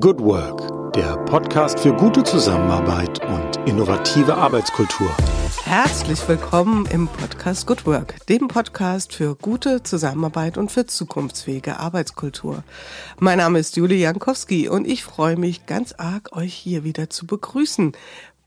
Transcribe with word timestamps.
Good 0.00 0.20
Work, 0.20 0.94
der 0.94 1.18
Podcast 1.26 1.78
für 1.78 1.92
gute 1.92 2.24
Zusammenarbeit 2.24 3.22
und 3.26 3.68
innovative 3.68 4.34
Arbeitskultur. 4.34 5.14
Herzlich 5.64 6.26
willkommen 6.26 6.86
im 6.86 7.08
Podcast 7.08 7.66
Good 7.66 7.84
Work, 7.84 8.24
dem 8.26 8.48
Podcast 8.48 9.12
für 9.12 9.36
gute 9.36 9.82
Zusammenarbeit 9.82 10.56
und 10.56 10.72
für 10.72 10.86
zukunftsfähige 10.86 11.78
Arbeitskultur. 11.78 12.64
Mein 13.18 13.36
Name 13.36 13.58
ist 13.58 13.76
Julie 13.76 13.98
Jankowski 13.98 14.66
und 14.66 14.86
ich 14.86 15.04
freue 15.04 15.36
mich 15.36 15.66
ganz 15.66 15.92
arg, 15.92 16.34
euch 16.34 16.54
hier 16.54 16.84
wieder 16.84 17.10
zu 17.10 17.26
begrüßen 17.26 17.92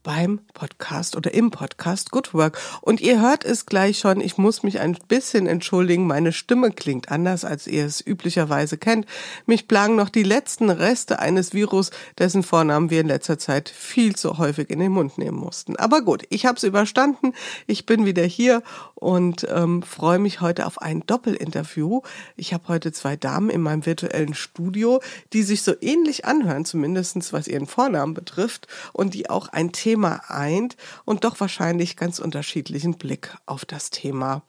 beim 0.05 0.39
Podcast 0.53 1.15
oder 1.17 1.33
im 1.33 1.49
Podcast 1.49 2.11
Good 2.11 2.35
Work. 2.35 2.59
Und 2.81 3.01
ihr 3.01 3.19
hört 3.19 3.43
es 3.43 3.65
gleich 3.65 3.97
schon, 3.97 4.21
ich 4.21 4.37
muss 4.37 4.61
mich 4.61 4.79
ein 4.79 4.95
bisschen 5.07 5.47
entschuldigen, 5.47 6.05
meine 6.05 6.31
Stimme 6.31 6.69
klingt 6.69 7.11
anders, 7.11 7.43
als 7.43 7.65
ihr 7.65 7.85
es 7.85 8.05
üblicherweise 8.05 8.77
kennt. 8.77 9.07
Mich 9.47 9.67
plagen 9.67 9.95
noch 9.95 10.09
die 10.09 10.23
letzten 10.23 10.69
Reste 10.69 11.17
eines 11.17 11.53
Virus, 11.53 11.89
dessen 12.19 12.43
Vornamen 12.43 12.91
wir 12.91 13.01
in 13.01 13.07
letzter 13.07 13.39
Zeit 13.39 13.67
viel 13.67 14.15
zu 14.15 14.37
häufig 14.37 14.69
in 14.69 14.79
den 14.79 14.91
Mund 14.91 15.17
nehmen 15.17 15.37
mussten. 15.37 15.75
Aber 15.75 16.03
gut, 16.03 16.23
ich 16.29 16.45
habe 16.45 16.57
es 16.57 16.63
überstanden, 16.63 17.33
ich 17.65 17.87
bin 17.87 18.05
wieder 18.05 18.23
hier 18.23 18.61
und 18.93 19.47
ähm, 19.49 19.81
freue 19.81 20.19
mich 20.19 20.39
heute 20.39 20.67
auf 20.67 20.79
ein 20.83 21.03
Doppelinterview. 21.07 22.01
Ich 22.35 22.53
habe 22.53 22.67
heute 22.67 22.91
zwei 22.91 23.15
Damen 23.15 23.49
in 23.49 23.61
meinem 23.61 23.87
virtuellen 23.87 24.35
Studio, 24.35 25.01
die 25.33 25.41
sich 25.41 25.63
so 25.63 25.73
ähnlich 25.81 26.25
anhören, 26.25 26.63
zumindestens 26.63 27.33
was 27.33 27.47
ihren 27.47 27.65
Vornamen 27.65 28.13
betrifft 28.13 28.67
und 28.93 29.15
die 29.15 29.31
auch 29.31 29.47
ein 29.47 29.71
Thema 29.71 29.94
Thema 29.95 30.21
eint 30.27 30.75
und 31.05 31.23
doch 31.23 31.39
wahrscheinlich 31.39 31.95
ganz 31.95 32.19
unterschiedlichen 32.19 32.97
Blick 32.97 33.33
auf 33.45 33.63
das 33.63 33.91
Thema 33.91 34.43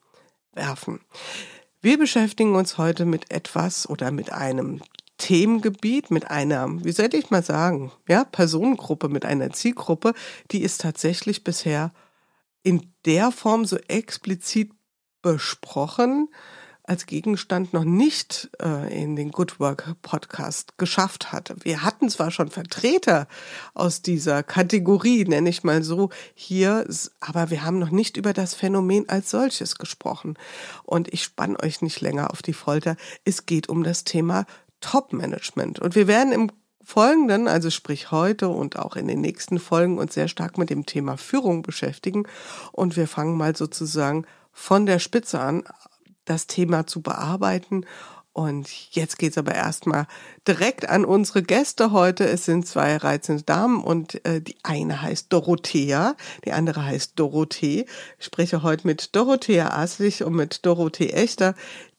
werfen. 0.53 0.99
Wir 1.81 1.99
beschäftigen 1.99 2.57
uns 2.57 2.79
heute 2.79 3.05
mit 3.05 3.31
etwas 3.31 3.89
oder 3.89 4.11
mit 4.11 4.33
einem 4.33 4.83
Themengebiet, 5.19 6.11
mit 6.11 6.33
einer, 6.33 6.85
wie 6.85 6.91
soll 6.91 7.15
ich 7.15 7.31
mal 7.31 7.45
sagen, 7.45 7.93
ja, 8.09 8.25
Personengruppe, 8.25 9.09
mit 9.09 9.25
einer 9.25 9.53
Zielgruppe, 9.53 10.15
die 10.51 10.63
ist 10.63 10.81
tatsächlich 10.81 11.45
bisher 11.45 11.93
in 12.65 12.93
der 13.05 13.31
Form 13.31 13.67
so 13.67 13.77
explizit 13.87 14.73
besprochen, 15.23 16.29
als 16.87 17.07
Gegenstand 17.07 17.73
noch 17.73 17.85
nicht 17.85 18.49
äh, 18.63 19.03
in 19.03 19.17
den 19.17 19.31
Good 19.33 19.59
Work 19.59 19.97
Podcast 20.03 20.79
geschafft 20.79 21.33
hatte. 21.33 21.57
Wir 21.63 21.83
hatten 21.83 22.09
zwar 22.09 22.31
schon 22.31 22.49
Vertreter 22.49 23.27
aus 23.75 24.03
dieser 24.03 24.43
Kategorie, 24.43 25.25
nenne 25.25 25.51
ich 25.51 25.65
mal 25.65 25.83
so, 25.83 26.11
hier, 26.35 26.87
aber 27.21 27.51
wir 27.51 27.65
haben 27.65 27.79
noch 27.79 27.91
nicht 27.91 28.17
über 28.17 28.33
das 28.33 28.55
Phänomen 28.55 29.09
als 29.09 29.31
solches 29.31 29.77
gesprochen. 29.77 30.35
Und 30.85 31.13
ich 31.13 31.25
spann 31.25 31.57
euch 31.57 31.83
nicht 31.83 32.01
länger 32.01 32.31
auf 32.31 32.43
die 32.43 32.53
Folter. 32.53 32.97
Es 33.25 33.47
geht 33.47 33.69
um 33.69 33.83
das 33.83 34.05
Thema 34.05 34.47
Top-Management. 34.81 35.81
Und 35.81 35.97
wir 35.97 36.07
werden 36.07 36.33
im 36.33 36.53
Folgenden, 36.85 37.49
also 37.49 37.69
sprich 37.71 38.13
heute 38.13 38.49
und 38.49 38.79
auch 38.79 38.95
in 38.95 39.09
den 39.09 39.21
nächsten 39.21 39.59
Folgen, 39.59 39.99
uns 39.99 40.15
sehr 40.15 40.29
stark 40.29 40.57
mit 40.57 40.71
dem 40.71 40.87
Thema 40.87 41.17
Führung 41.17 41.63
beschäftigen. 41.63 42.29
Und 42.71 42.97
wir 42.97 43.09
fangen 43.09 43.37
mal 43.37 43.57
sozusagen 43.57 44.25
von 44.53 44.87
der 44.87 45.01
Spitze 45.01 45.41
an 45.41 45.65
das 46.27 46.47
Thema 46.47 46.87
zu 46.87 47.01
bearbeiten. 47.01 47.87
Und 48.37 48.69
jetzt 48.91 49.19
geht's 49.19 49.39
aber 49.39 49.55
erstmal 49.55 50.07
direkt 50.47 50.87
an 50.87 51.07
unsere 51.07 51.43
Gäste 51.43 51.91
heute. 51.91 52.29
Es 52.29 52.45
sind 52.45 52.67
zwei 52.67 52.99
reizende 52.99 53.45
Damen 53.45 53.83
und 53.83 54.23
äh, 54.27 54.43
die 54.43 54.57
eine 54.63 55.01
heißt 55.01 55.33
Dorothea, 55.33 56.15
die 56.45 56.53
andere 56.53 56.85
heißt 56.85 57.19
Dorothee. 57.19 57.87
Ich 58.19 58.27
spreche 58.27 58.63
heute 58.63 58.87
mit 58.87 59.17
Dorothea 59.17 59.71
Aslich 59.71 60.23
und 60.23 60.35
mit 60.35 60.67
Dorothee 60.67 61.13
Echter, 61.13 61.55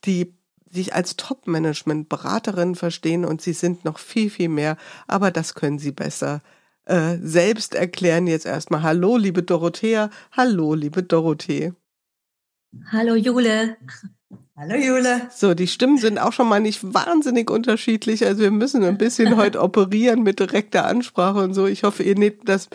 die 0.05 0.35
sich 0.69 0.93
als 0.93 1.15
Top-Management-Beraterin 1.15 2.75
verstehen 2.75 3.25
und 3.25 3.41
sie 3.41 3.53
sind 3.53 3.83
noch 3.83 3.97
viel, 3.97 4.29
viel 4.29 4.49
mehr, 4.49 4.77
aber 5.07 5.31
das 5.31 5.55
können 5.55 5.79
sie 5.79 5.91
besser 5.91 6.43
äh, 6.85 7.17
selbst 7.19 7.73
erklären. 7.73 8.27
Jetzt 8.27 8.45
erstmal 8.45 8.83
Hallo, 8.83 9.17
liebe 9.17 9.41
Dorothea. 9.41 10.11
Hallo, 10.31 10.75
liebe 10.75 11.01
Dorothee. 11.01 11.73
Hallo 12.91 13.15
Jule. 13.15 13.77
Hallo 14.55 14.75
Jule. 14.75 15.29
So, 15.31 15.53
die 15.53 15.67
Stimmen 15.67 15.99
sind 15.99 16.17
auch 16.17 16.33
schon 16.33 16.49
mal 16.49 16.59
nicht 16.59 16.81
wahnsinnig 16.83 17.51
unterschiedlich. 17.51 18.25
Also 18.25 18.41
wir 18.41 18.49
müssen 18.49 18.83
ein 18.83 18.97
bisschen 18.97 19.35
heute 19.37 19.61
operieren 19.61 20.23
mit 20.23 20.39
direkter 20.39 20.87
Ansprache 20.87 21.39
und 21.39 21.53
so. 21.53 21.67
Ich 21.67 21.83
hoffe, 21.83 22.01
ihr 22.01 22.15
nehmt 22.17 22.49
das 22.49 22.67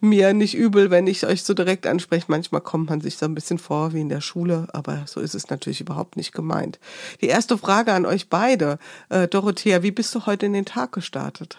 mir 0.00 0.34
nicht 0.34 0.56
übel, 0.56 0.90
wenn 0.90 1.06
ich 1.06 1.24
euch 1.24 1.44
so 1.44 1.54
direkt 1.54 1.86
anspreche. 1.86 2.26
Manchmal 2.26 2.60
kommt 2.60 2.90
man 2.90 3.00
sich 3.00 3.18
so 3.18 3.26
ein 3.26 3.36
bisschen 3.36 3.58
vor 3.58 3.92
wie 3.92 4.00
in 4.00 4.08
der 4.08 4.20
Schule, 4.20 4.66
aber 4.72 5.04
so 5.06 5.20
ist 5.20 5.36
es 5.36 5.48
natürlich 5.48 5.80
überhaupt 5.80 6.16
nicht 6.16 6.32
gemeint. 6.32 6.80
Die 7.20 7.28
erste 7.28 7.56
Frage 7.56 7.92
an 7.92 8.04
euch 8.04 8.28
beide. 8.28 8.78
Äh, 9.08 9.28
Dorothea, 9.28 9.84
wie 9.84 9.92
bist 9.92 10.12
du 10.16 10.26
heute 10.26 10.46
in 10.46 10.54
den 10.54 10.64
Tag 10.64 10.90
gestartet? 10.90 11.56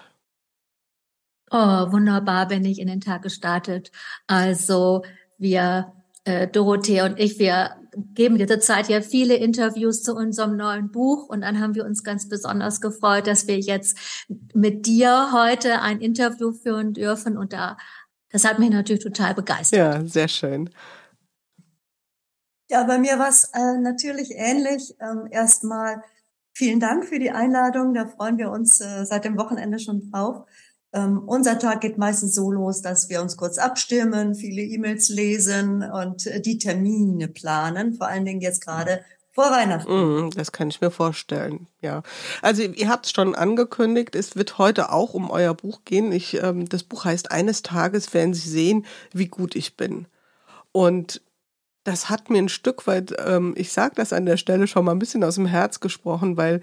Oh, 1.51 1.57
wunderbar 1.91 2.47
bin 2.49 2.65
ich 2.65 2.79
in 2.79 2.87
den 2.87 3.01
Tag 3.01 3.23
gestartet. 3.23 3.91
Also 4.27 5.03
wir 5.37 5.93
äh, 6.29 6.47
Dorothea 6.47 7.05
und 7.05 7.19
ich, 7.19 7.39
wir 7.39 7.75
geben 8.13 8.37
dieser 8.37 8.59
Zeit 8.59 8.87
ja 8.87 9.01
viele 9.01 9.35
Interviews 9.35 10.03
zu 10.03 10.15
unserem 10.15 10.55
neuen 10.55 10.91
Buch 10.91 11.27
und 11.27 11.41
dann 11.41 11.59
haben 11.59 11.73
wir 11.73 11.85
uns 11.85 12.03
ganz 12.03 12.29
besonders 12.29 12.81
gefreut, 12.81 13.25
dass 13.25 13.47
wir 13.47 13.59
jetzt 13.59 13.97
mit 14.53 14.85
dir 14.85 15.31
heute 15.33 15.81
ein 15.81 15.99
Interview 15.99 16.51
führen 16.51 16.93
dürfen 16.93 17.35
und 17.35 17.51
da, 17.51 17.77
das 18.31 18.45
hat 18.45 18.59
mich 18.59 18.69
natürlich 18.69 19.03
total 19.03 19.33
begeistert. 19.33 19.77
Ja, 19.77 20.05
sehr 20.05 20.27
schön. 20.27 20.69
Ja, 22.69 22.83
bei 22.83 22.99
mir 22.99 23.17
war 23.17 23.29
es 23.29 23.45
äh, 23.45 23.79
natürlich 23.79 24.29
ähnlich. 24.35 24.95
Ähm, 25.01 25.27
erstmal 25.31 26.03
vielen 26.53 26.79
Dank 26.79 27.05
für 27.05 27.17
die 27.17 27.31
Einladung. 27.31 27.95
Da 27.95 28.05
freuen 28.05 28.37
wir 28.37 28.51
uns 28.51 28.79
äh, 28.79 29.03
seit 29.05 29.25
dem 29.25 29.39
Wochenende 29.39 29.79
schon 29.79 30.11
drauf. 30.11 30.45
Ähm, 30.91 31.21
unser 31.27 31.59
Tag 31.59 31.81
geht 31.81 31.97
meistens 31.97 32.33
so 32.33 32.51
los, 32.51 32.81
dass 32.81 33.09
wir 33.09 33.21
uns 33.21 33.37
kurz 33.37 33.57
abstimmen, 33.57 34.33
viele 34.33 34.61
E-Mails 34.61 35.09
lesen 35.09 35.83
und 35.83 36.25
äh, 36.25 36.41
die 36.41 36.57
Termine 36.57 37.27
planen, 37.27 37.93
vor 37.93 38.07
allen 38.07 38.25
Dingen 38.25 38.41
jetzt 38.41 38.65
gerade 38.65 39.01
vor 39.31 39.51
Weihnachten. 39.51 40.25
Mm, 40.25 40.31
das 40.31 40.51
kann 40.51 40.69
ich 40.69 40.81
mir 40.81 40.89
vorstellen, 40.89 41.67
ja. 41.81 42.01
Also 42.41 42.63
ihr 42.63 42.89
habt 42.89 43.05
es 43.05 43.11
schon 43.11 43.35
angekündigt, 43.35 44.15
es 44.15 44.35
wird 44.35 44.57
heute 44.57 44.91
auch 44.91 45.13
um 45.13 45.29
euer 45.29 45.53
Buch 45.53 45.81
gehen. 45.85 46.11
Ich, 46.11 46.41
ähm, 46.41 46.67
das 46.67 46.83
Buch 46.83 47.05
heißt 47.05 47.31
Eines 47.31 47.61
Tages 47.61 48.13
werden 48.13 48.33
Sie 48.33 48.49
sehen, 48.49 48.85
wie 49.13 49.27
gut 49.27 49.55
ich 49.55 49.77
bin. 49.77 50.07
Und 50.71 51.21
das 51.83 52.09
hat 52.09 52.29
mir 52.29 52.39
ein 52.39 52.49
Stück 52.49 52.87
weit, 52.87 53.15
ähm, 53.25 53.53
ich 53.55 53.71
sage 53.71 53.95
das 53.95 54.11
an 54.11 54.25
der 54.25 54.37
Stelle 54.37 54.67
schon 54.67 54.85
mal 54.85 54.91
ein 54.91 54.99
bisschen 54.99 55.23
aus 55.23 55.35
dem 55.35 55.45
Herz 55.45 55.79
gesprochen, 55.79 56.35
weil 56.35 56.61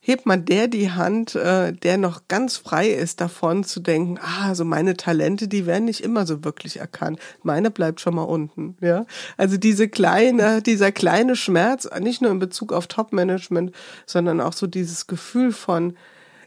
hebt 0.00 0.26
man 0.26 0.44
der 0.44 0.68
die 0.68 0.90
Hand, 0.90 1.34
äh, 1.34 1.72
der 1.72 1.98
noch 1.98 2.28
ganz 2.28 2.56
frei 2.56 2.88
ist 2.88 3.20
davon 3.20 3.64
zu 3.64 3.80
denken, 3.80 4.18
ah, 4.20 4.54
so 4.54 4.64
meine 4.64 4.96
Talente, 4.96 5.48
die 5.48 5.66
werden 5.66 5.84
nicht 5.84 6.02
immer 6.02 6.26
so 6.26 6.44
wirklich 6.44 6.78
erkannt. 6.78 7.18
Meine 7.42 7.70
bleibt 7.70 8.00
schon 8.00 8.14
mal 8.14 8.22
unten, 8.22 8.76
ja. 8.80 9.06
Also 9.36 9.56
diese 9.56 9.88
kleine, 9.88 10.62
dieser 10.62 10.92
kleine 10.92 11.36
Schmerz, 11.36 11.88
nicht 12.00 12.22
nur 12.22 12.30
in 12.30 12.38
Bezug 12.38 12.72
auf 12.72 12.86
Top-Management, 12.86 13.72
sondern 14.06 14.40
auch 14.40 14.52
so 14.52 14.66
dieses 14.66 15.06
Gefühl 15.06 15.52
von, 15.52 15.96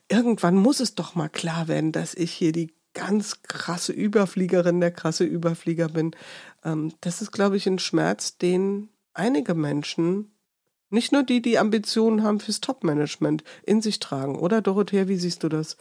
irgendwann 0.09 0.55
muss 0.55 0.79
es 0.79 0.95
doch 0.95 1.15
mal 1.15 1.29
klar 1.29 1.67
werden, 1.67 1.91
dass 1.91 2.13
ich 2.13 2.31
hier 2.31 2.51
die 2.51 2.73
ganz 2.93 3.41
krasse 3.43 3.93
Überfliegerin, 3.93 4.81
der 4.81 4.91
krasse 4.91 5.23
Überflieger 5.23 5.89
bin. 5.89 6.11
Ähm, 6.63 6.93
das 7.01 7.21
ist, 7.21 7.31
glaube 7.31 7.57
ich, 7.57 7.67
ein 7.67 7.79
Schmerz, 7.79 8.37
den 8.37 8.89
einige 9.13 9.55
Menschen 9.55 10.31
nicht 10.91 11.11
nur 11.11 11.23
die, 11.23 11.41
die 11.41 11.57
Ambitionen 11.57 12.23
haben 12.23 12.39
fürs 12.39 12.61
Top-Management, 12.61 13.43
in 13.63 13.81
sich 13.81 13.99
tragen. 13.99 14.37
Oder 14.37 14.61
Dorothea, 14.61 15.07
wie 15.07 15.17
siehst 15.17 15.43
du 15.43 15.49
das? 15.49 15.77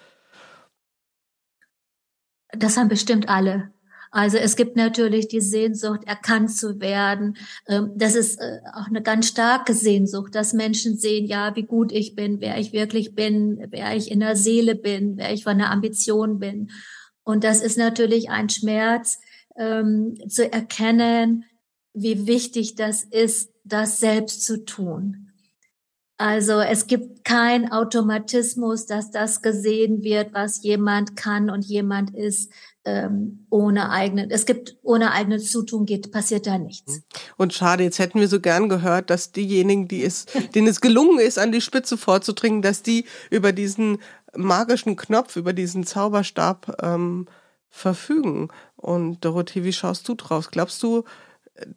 Das 2.52 2.76
haben 2.76 2.88
bestimmt 2.88 3.28
alle. 3.28 3.72
Also 4.12 4.38
es 4.38 4.56
gibt 4.56 4.76
natürlich 4.76 5.28
die 5.28 5.40
Sehnsucht, 5.40 6.00
erkannt 6.04 6.52
zu 6.52 6.80
werden. 6.80 7.36
Ähm, 7.68 7.92
das 7.94 8.16
ist 8.16 8.40
äh, 8.40 8.58
auch 8.74 8.88
eine 8.88 9.02
ganz 9.02 9.28
starke 9.28 9.72
Sehnsucht, 9.72 10.34
dass 10.34 10.52
Menschen 10.52 10.96
sehen, 10.96 11.26
ja, 11.26 11.54
wie 11.54 11.62
gut 11.62 11.92
ich 11.92 12.16
bin, 12.16 12.40
wer 12.40 12.58
ich 12.58 12.72
wirklich 12.72 13.14
bin, 13.14 13.64
wer 13.70 13.94
ich 13.94 14.10
in 14.10 14.20
der 14.20 14.34
Seele 14.34 14.74
bin, 14.74 15.16
wer 15.16 15.32
ich 15.32 15.44
von 15.44 15.58
der 15.58 15.70
Ambition 15.70 16.40
bin. 16.40 16.70
Und 17.22 17.44
das 17.44 17.60
ist 17.60 17.78
natürlich 17.78 18.30
ein 18.30 18.48
Schmerz, 18.48 19.18
ähm, 19.56 20.16
zu 20.28 20.52
erkennen, 20.52 21.44
wie 21.92 22.26
wichtig 22.26 22.74
das 22.74 23.04
ist, 23.04 23.49
das 23.64 24.00
selbst 24.00 24.44
zu 24.44 24.64
tun. 24.64 25.30
Also 26.16 26.60
es 26.60 26.86
gibt 26.86 27.24
kein 27.24 27.72
Automatismus, 27.72 28.84
dass 28.84 29.10
das 29.10 29.40
gesehen 29.40 30.02
wird, 30.02 30.34
was 30.34 30.62
jemand 30.62 31.16
kann 31.16 31.48
und 31.48 31.64
jemand 31.64 32.14
ist 32.14 32.52
ähm, 32.84 33.46
ohne 33.48 33.90
eigene. 33.90 34.28
Es 34.30 34.44
gibt 34.44 34.76
ohne 34.82 35.12
eigenes 35.12 35.50
Zutun 35.50 35.86
geht 35.86 36.12
passiert 36.12 36.46
da 36.46 36.58
nichts. 36.58 36.96
Mhm. 36.96 37.02
Und 37.38 37.54
schade, 37.54 37.84
jetzt 37.84 37.98
hätten 37.98 38.20
wir 38.20 38.28
so 38.28 38.38
gern 38.38 38.68
gehört, 38.68 39.08
dass 39.08 39.32
diejenigen, 39.32 39.88
die 39.88 40.04
es, 40.04 40.26
denen 40.54 40.66
es 40.66 40.82
gelungen 40.82 41.18
ist, 41.18 41.38
an 41.38 41.52
die 41.52 41.62
Spitze 41.62 41.96
vorzudringen, 41.96 42.60
dass 42.60 42.82
die 42.82 43.06
über 43.30 43.52
diesen 43.52 43.98
magischen 44.36 44.96
Knopf, 44.96 45.36
über 45.36 45.54
diesen 45.54 45.84
Zauberstab 45.84 46.82
ähm, 46.82 47.28
verfügen. 47.70 48.48
Und 48.76 49.24
Dorothee, 49.24 49.64
wie 49.64 49.72
schaust 49.72 50.08
du 50.08 50.14
draus? 50.14 50.50
Glaubst 50.50 50.82
du, 50.82 51.04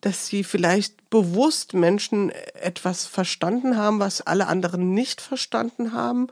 dass 0.02 0.28
sie 0.28 0.44
vielleicht 0.44 1.10
bewusst 1.10 1.74
Menschen 1.74 2.32
etwas 2.54 3.06
verstanden 3.06 3.78
haben, 3.78 4.00
was 4.00 4.22
alle 4.22 4.48
anderen 4.48 4.94
nicht 4.94 5.22
verstanden 5.22 5.94
haben? 5.94 6.28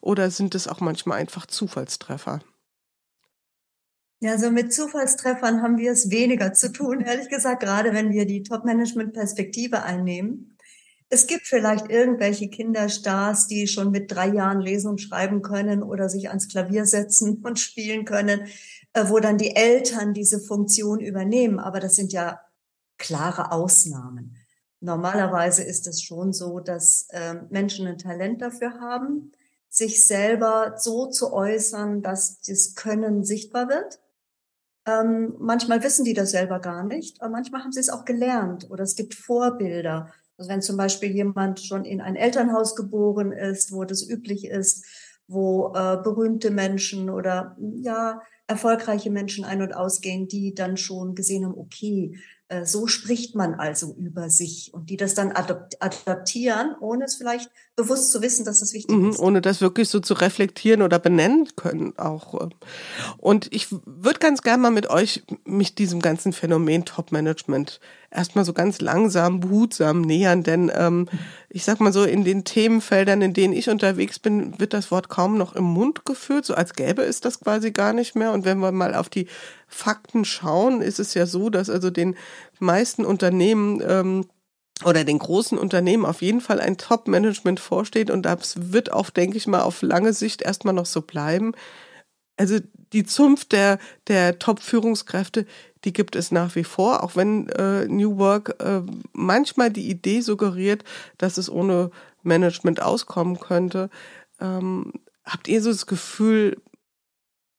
Oder 0.00 0.30
sind 0.30 0.54
es 0.54 0.68
auch 0.68 0.80
manchmal 0.80 1.18
einfach 1.18 1.46
Zufallstreffer? 1.46 2.40
Ja, 4.20 4.38
so 4.38 4.46
also 4.46 4.50
mit 4.50 4.72
Zufallstreffern 4.72 5.62
haben 5.62 5.76
wir 5.76 5.92
es 5.92 6.10
weniger 6.10 6.54
zu 6.54 6.72
tun, 6.72 7.00
ehrlich 7.02 7.28
gesagt, 7.28 7.62
gerade 7.62 7.92
wenn 7.92 8.12
wir 8.12 8.24
die 8.26 8.42
Top-Management-Perspektive 8.42 9.82
einnehmen. 9.82 10.56
Es 11.08 11.26
gibt 11.26 11.46
vielleicht 11.46 11.90
irgendwelche 11.90 12.48
Kinderstars, 12.48 13.46
die 13.46 13.66
schon 13.66 13.90
mit 13.90 14.10
drei 14.10 14.28
Jahren 14.28 14.60
lesen 14.60 14.88
und 14.88 15.00
schreiben 15.00 15.42
können 15.42 15.82
oder 15.82 16.08
sich 16.08 16.28
ans 16.28 16.48
Klavier 16.48 16.86
setzen 16.86 17.42
und 17.44 17.60
spielen 17.60 18.04
können, 18.04 18.48
äh, 18.94 19.04
wo 19.08 19.20
dann 19.20 19.38
die 19.38 19.54
Eltern 19.54 20.14
diese 20.14 20.40
Funktion 20.40 20.98
übernehmen. 21.00 21.60
Aber 21.60 21.78
das 21.78 21.94
sind 21.94 22.12
ja 22.12 22.40
klare 22.98 23.52
Ausnahmen. 23.52 24.36
Normalerweise 24.80 25.62
ist 25.62 25.86
es 25.86 26.02
schon 26.02 26.32
so, 26.32 26.60
dass 26.60 27.08
äh, 27.10 27.34
Menschen 27.50 27.86
ein 27.86 27.98
Talent 27.98 28.42
dafür 28.42 28.80
haben, 28.80 29.32
sich 29.68 30.06
selber 30.06 30.74
so 30.76 31.06
zu 31.06 31.32
äußern, 31.32 32.02
dass 32.02 32.40
das 32.40 32.74
Können 32.74 33.24
sichtbar 33.24 33.68
wird. 33.68 34.00
Ähm, 34.86 35.34
manchmal 35.38 35.82
wissen 35.82 36.04
die 36.04 36.14
das 36.14 36.30
selber 36.30 36.60
gar 36.60 36.84
nicht, 36.84 37.20
aber 37.20 37.30
manchmal 37.30 37.62
haben 37.62 37.72
sie 37.72 37.80
es 37.80 37.90
auch 37.90 38.04
gelernt 38.04 38.70
oder 38.70 38.84
es 38.84 38.94
gibt 38.94 39.14
Vorbilder. 39.14 40.12
Also 40.38 40.50
wenn 40.50 40.62
zum 40.62 40.76
Beispiel 40.76 41.10
jemand 41.10 41.60
schon 41.60 41.84
in 41.84 42.00
ein 42.00 42.14
Elternhaus 42.14 42.76
geboren 42.76 43.32
ist, 43.32 43.72
wo 43.72 43.84
das 43.84 44.06
üblich 44.08 44.46
ist, 44.46 44.84
wo 45.26 45.72
äh, 45.74 45.96
berühmte 46.02 46.50
Menschen 46.50 47.10
oder 47.10 47.56
ja 47.58 48.22
erfolgreiche 48.46 49.10
Menschen 49.10 49.44
ein- 49.44 49.62
und 49.62 49.74
ausgehen, 49.74 50.28
die 50.28 50.54
dann 50.54 50.76
schon 50.76 51.14
gesehen 51.14 51.44
haben, 51.44 51.58
okay, 51.58 52.16
so 52.62 52.86
spricht 52.86 53.34
man 53.34 53.54
also 53.54 53.94
über 53.94 54.30
sich 54.30 54.72
und 54.72 54.90
die 54.90 54.96
das 54.96 55.14
dann 55.14 55.32
adaptieren, 55.32 56.76
ohne 56.80 57.04
es 57.04 57.16
vielleicht 57.16 57.50
bewusst 57.76 58.10
zu 58.10 58.22
wissen, 58.22 58.46
dass 58.46 58.60
das 58.60 58.72
wichtig 58.72 58.96
mhm, 58.96 59.10
ist. 59.10 59.18
Ohne 59.18 59.42
das 59.42 59.60
wirklich 59.60 59.90
so 59.90 60.00
zu 60.00 60.14
reflektieren 60.14 60.80
oder 60.80 60.98
benennen 60.98 61.46
können 61.56 61.96
auch. 61.98 62.48
Und 63.18 63.52
ich 63.52 63.68
würde 63.84 64.18
ganz 64.18 64.42
gerne 64.42 64.62
mal 64.62 64.70
mit 64.70 64.88
euch 64.88 65.22
mich 65.44 65.74
diesem 65.74 66.00
ganzen 66.00 66.32
Phänomen 66.32 66.86
Top-Management 66.86 67.80
erstmal 68.10 68.46
so 68.46 68.54
ganz 68.54 68.80
langsam, 68.80 69.40
behutsam 69.40 70.00
nähern, 70.00 70.42
denn 70.42 70.72
ähm, 70.74 71.08
ich 71.50 71.64
sag 71.64 71.80
mal 71.80 71.92
so, 71.92 72.04
in 72.04 72.24
den 72.24 72.44
Themenfeldern, 72.44 73.20
in 73.20 73.34
denen 73.34 73.52
ich 73.52 73.68
unterwegs 73.68 74.18
bin, 74.18 74.58
wird 74.58 74.72
das 74.72 74.90
Wort 74.90 75.10
kaum 75.10 75.36
noch 75.36 75.54
im 75.54 75.64
Mund 75.64 76.06
geführt, 76.06 76.46
so 76.46 76.54
als 76.54 76.72
gäbe 76.72 77.02
es 77.02 77.20
das 77.20 77.40
quasi 77.40 77.72
gar 77.72 77.92
nicht 77.92 78.16
mehr. 78.16 78.32
Und 78.32 78.46
wenn 78.46 78.58
wir 78.58 78.72
mal 78.72 78.94
auf 78.94 79.10
die 79.10 79.26
Fakten 79.68 80.24
schauen, 80.24 80.80
ist 80.80 80.98
es 80.98 81.12
ja 81.12 81.26
so, 81.26 81.50
dass 81.50 81.68
also 81.68 81.90
den 81.90 82.16
meisten 82.58 83.04
Unternehmen 83.04 83.82
ähm, 83.86 84.24
oder 84.84 85.04
den 85.04 85.18
großen 85.18 85.56
Unternehmen 85.56 86.04
auf 86.04 86.22
jeden 86.22 86.40
Fall 86.40 86.60
ein 86.60 86.76
Top-Management 86.76 87.60
vorsteht 87.60 88.10
und 88.10 88.22
das 88.22 88.72
wird 88.72 88.92
auch, 88.92 89.10
denke 89.10 89.36
ich 89.36 89.46
mal, 89.46 89.62
auf 89.62 89.82
lange 89.82 90.12
Sicht 90.12 90.42
erstmal 90.42 90.74
noch 90.74 90.86
so 90.86 91.00
bleiben. 91.00 91.52
Also 92.36 92.58
die 92.92 93.04
Zunft 93.04 93.52
der, 93.52 93.78
der 94.08 94.38
Top-Führungskräfte, 94.38 95.46
die 95.84 95.92
gibt 95.92 96.16
es 96.16 96.30
nach 96.30 96.54
wie 96.54 96.64
vor, 96.64 97.02
auch 97.02 97.16
wenn 97.16 97.48
äh, 97.50 97.86
New 97.86 98.18
Work 98.18 98.60
äh, 98.60 98.82
manchmal 99.12 99.70
die 99.70 99.88
Idee 99.88 100.20
suggeriert, 100.20 100.84
dass 101.16 101.38
es 101.38 101.48
ohne 101.48 101.90
Management 102.22 102.82
auskommen 102.82 103.40
könnte. 103.40 103.88
Ähm, 104.40 104.92
habt 105.24 105.48
ihr 105.48 105.62
so 105.62 105.70
das 105.70 105.86
Gefühl, 105.86 106.60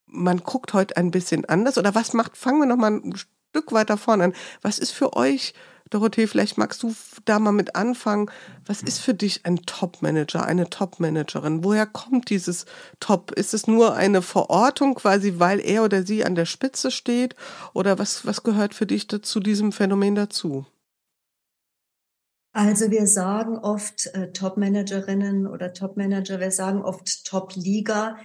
man 0.05 0.39
guckt 0.39 0.73
heute 0.73 0.97
ein 0.97 1.11
bisschen 1.11 1.45
anders? 1.45 1.77
Oder 1.77 1.95
was 1.95 2.13
macht, 2.13 2.37
fangen 2.37 2.59
wir 2.59 2.67
noch 2.67 2.77
mal 2.77 2.91
ein 2.91 3.15
Stück 3.15 3.71
weiter 3.71 3.97
vorne 3.97 4.25
an. 4.25 4.33
Was 4.61 4.77
ist 4.77 4.91
für 4.91 5.15
euch, 5.15 5.53
Dorothee, 5.89 6.27
vielleicht 6.27 6.57
magst 6.57 6.83
du 6.83 6.93
da 7.25 7.39
mal 7.39 7.51
mit 7.51 7.75
anfangen. 7.75 8.29
Was 8.65 8.81
ist 8.81 8.99
für 8.99 9.13
dich 9.13 9.45
ein 9.45 9.57
Top-Manager, 9.57 10.45
eine 10.45 10.69
Top-Managerin? 10.69 11.63
Woher 11.63 11.85
kommt 11.85 12.29
dieses 12.29 12.65
Top? 12.99 13.31
Ist 13.31 13.53
es 13.53 13.67
nur 13.67 13.95
eine 13.95 14.21
Verortung 14.21 14.95
quasi, 14.95 15.39
weil 15.39 15.59
er 15.59 15.83
oder 15.83 16.03
sie 16.03 16.25
an 16.25 16.35
der 16.35 16.45
Spitze 16.45 16.91
steht? 16.91 17.35
Oder 17.73 17.99
was, 17.99 18.25
was 18.25 18.43
gehört 18.43 18.73
für 18.73 18.85
dich 18.85 19.07
zu 19.07 19.39
diesem 19.39 19.71
Phänomen 19.71 20.15
dazu? 20.15 20.65
Also 22.53 22.89
wir 22.89 23.05
sagen 23.05 23.57
oft 23.57 24.07
äh, 24.13 24.31
Top-Managerinnen 24.31 25.47
oder 25.47 25.73
Top-Manager, 25.73 26.39
wir 26.39 26.51
sagen 26.51 26.81
oft 26.81 27.25
Top-Liga 27.25 28.17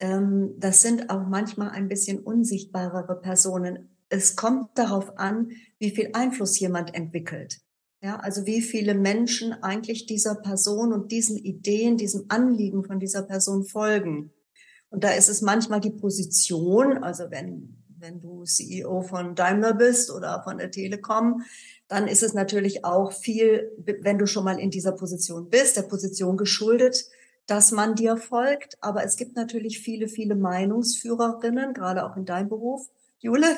ähm, 0.00 0.54
das 0.58 0.80
sind 0.80 1.10
auch 1.10 1.26
manchmal 1.26 1.70
ein 1.70 1.88
bisschen 1.88 2.20
unsichtbarere 2.20 3.20
Personen. 3.20 3.89
Es 4.10 4.36
kommt 4.36 4.76
darauf 4.76 5.18
an, 5.18 5.52
wie 5.78 5.90
viel 5.90 6.10
Einfluss 6.12 6.58
jemand 6.58 6.94
entwickelt. 6.94 7.60
Ja, 8.02 8.16
also 8.16 8.46
wie 8.46 8.60
viele 8.60 8.94
Menschen 8.94 9.52
eigentlich 9.62 10.06
dieser 10.06 10.34
Person 10.34 10.92
und 10.92 11.12
diesen 11.12 11.36
Ideen, 11.36 11.96
diesem 11.96 12.24
Anliegen 12.28 12.84
von 12.84 12.98
dieser 12.98 13.22
Person 13.22 13.64
folgen. 13.64 14.32
Und 14.88 15.04
da 15.04 15.10
ist 15.10 15.28
es 15.28 15.42
manchmal 15.42 15.80
die 15.80 15.90
Position, 15.90 17.04
also 17.04 17.30
wenn, 17.30 17.76
wenn 17.98 18.20
du 18.20 18.44
CEO 18.44 19.02
von 19.02 19.34
Daimler 19.34 19.74
bist 19.74 20.10
oder 20.10 20.42
von 20.42 20.58
der 20.58 20.70
Telekom, 20.70 21.42
dann 21.88 22.08
ist 22.08 22.22
es 22.22 22.34
natürlich 22.34 22.84
auch 22.84 23.12
viel, 23.12 23.70
wenn 24.00 24.18
du 24.18 24.26
schon 24.26 24.44
mal 24.44 24.58
in 24.58 24.70
dieser 24.70 24.92
Position 24.92 25.48
bist, 25.48 25.76
der 25.76 25.82
Position 25.82 26.36
geschuldet, 26.36 27.04
dass 27.46 27.70
man 27.70 27.94
dir 27.94 28.16
folgt. 28.16 28.78
Aber 28.80 29.04
es 29.04 29.16
gibt 29.16 29.36
natürlich 29.36 29.80
viele, 29.80 30.08
viele 30.08 30.36
Meinungsführerinnen, 30.36 31.74
gerade 31.74 32.04
auch 32.04 32.16
in 32.16 32.24
deinem 32.24 32.48
Beruf, 32.48 32.88
Jule, 33.20 33.56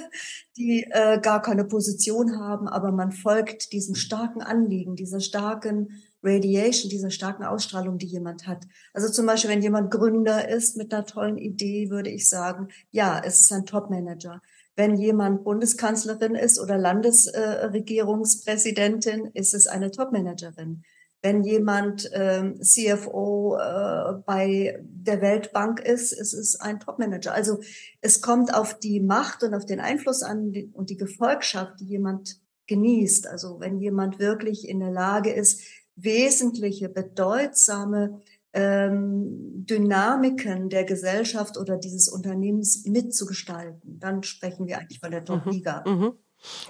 die 0.57 0.85
äh, 0.91 1.21
gar 1.21 1.41
keine 1.41 1.65
Position 1.65 2.39
haben, 2.39 2.69
aber 2.69 2.93
man 2.93 3.13
folgt 3.13 3.73
diesem 3.73 3.95
starken 3.95 4.43
Anliegen, 4.43 4.97
dieser 4.97 5.21
starken 5.21 6.03
Radiation, 6.23 6.91
dieser 6.91 7.11
starken 7.11 7.45
Ausstrahlung, 7.45 7.97
die 7.99 8.07
jemand 8.07 8.47
hat. 8.47 8.65
Also 8.93 9.09
zum 9.09 9.25
Beispiel, 9.27 9.51
wenn 9.51 9.63
jemand 9.63 9.91
Gründer 9.91 10.49
ist 10.49 10.77
mit 10.77 10.93
einer 10.93 11.07
tollen 11.07 11.39
Idee, 11.39 11.91
würde 11.91 12.11
ich 12.11 12.29
sagen, 12.29 12.69
ja, 12.91 13.21
es 13.25 13.41
ist 13.41 13.53
ein 13.53 13.65
Top-Manager. 13.67 14.43
Wenn 14.75 14.97
jemand 14.97 15.45
Bundeskanzlerin 15.45 16.35
ist 16.35 16.59
oder 16.59 16.79
Landesregierungspräsidentin, 16.79 19.27
äh, 19.27 19.39
ist 19.39 19.53
es 19.55 19.67
eine 19.67 19.91
Top-Managerin 19.91 20.83
wenn 21.23 21.45
jemand 21.45 22.11
ähm, 22.13 22.61
CFO 22.61 23.57
äh, 23.57 24.15
bei 24.27 24.81
der 24.83 25.21
Weltbank 25.21 25.81
ist, 25.81 26.13
ist 26.13 26.33
es 26.33 26.61
ein 26.61 26.81
Topmanager. 26.81 27.33
Also 27.33 27.61
es 28.01 28.21
kommt 28.21 28.53
auf 28.53 28.79
die 28.79 29.01
Macht 29.01 29.45
und 29.45 29.55
auf 29.55 29.65
den 29.65 29.81
Einfluss 29.81 30.23
an 30.23 30.53
und 30.73 30.91
die 30.91 30.97
Gefolgschaft, 30.97 31.79
die 31.81 31.87
jemand 31.87 32.41
genießt. 32.67 33.29
Also 33.29 33.61
wenn 33.61 33.79
jemand 33.79 34.19
wirklich 34.19 34.69
in 34.69 34.81
der 34.81 34.91
Lage 34.91 35.33
ist, 35.33 35.63
wesentliche, 35.95 36.89
bedeutsame 36.89 38.21
ähm, 38.53 39.65
Dynamiken 39.67 40.69
der 40.69 40.85
Gesellschaft 40.85 41.57
oder 41.57 41.79
dieses 41.79 42.09
Unternehmens 42.09 42.85
mitzugestalten, 42.85 43.99
dann 43.99 44.23
sprechen 44.23 44.67
wir 44.67 44.79
eigentlich 44.79 45.01
von 45.01 45.11
der 45.11 45.21
mhm, 45.21 45.27
Top-Liga. 45.27 45.85
Mhm, 45.87 46.01
mh. 46.01 46.13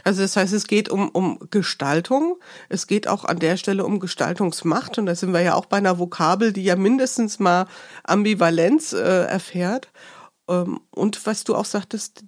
Also 0.04 0.22
das 0.22 0.36
heißt, 0.36 0.52
es 0.52 0.66
geht 0.66 0.88
um, 0.88 1.08
um 1.10 1.38
Gestaltung. 1.50 2.38
Es 2.68 2.86
geht 2.86 3.08
auch 3.08 3.24
an 3.24 3.38
der 3.38 3.56
Stelle 3.56 3.84
um 3.84 4.00
Gestaltungsmacht. 4.00 4.98
Und 4.98 5.06
da 5.06 5.14
sind 5.14 5.32
wir 5.32 5.40
ja 5.40 5.54
auch 5.54 5.66
bei 5.66 5.78
einer 5.78 5.98
Vokabel, 5.98 6.52
die 6.52 6.64
ja 6.64 6.76
mindestens 6.76 7.38
mal 7.38 7.66
Ambivalenz 8.04 8.92
äh, 8.92 9.24
erfährt. 9.24 9.88
Ähm, 10.48 10.80
und 10.90 11.24
was 11.26 11.44
du 11.44 11.54
auch 11.54 11.64
sagtest, 11.64 12.24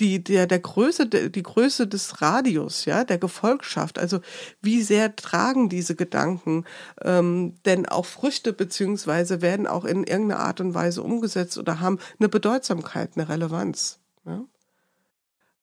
die, 0.00 0.22
der, 0.22 0.46
der 0.46 0.60
Größe, 0.60 1.06
die 1.06 1.42
Größe 1.42 1.88
des 1.88 2.22
Radius, 2.22 2.84
ja, 2.84 3.04
der 3.04 3.18
Gefolgschaft. 3.18 3.98
Also 3.98 4.20
wie 4.62 4.82
sehr 4.82 5.16
tragen 5.16 5.68
diese 5.68 5.96
Gedanken 5.96 6.64
ähm, 7.02 7.56
denn 7.64 7.86
auch 7.86 8.06
Früchte 8.06 8.52
beziehungsweise 8.52 9.42
werden 9.42 9.66
auch 9.66 9.84
in 9.84 10.04
irgendeiner 10.04 10.40
Art 10.40 10.60
und 10.60 10.74
Weise 10.74 11.02
umgesetzt 11.02 11.58
oder 11.58 11.80
haben 11.80 11.98
eine 12.18 12.28
Bedeutsamkeit, 12.28 13.12
eine 13.16 13.28
Relevanz. 13.28 13.98
Ja? 14.24 14.44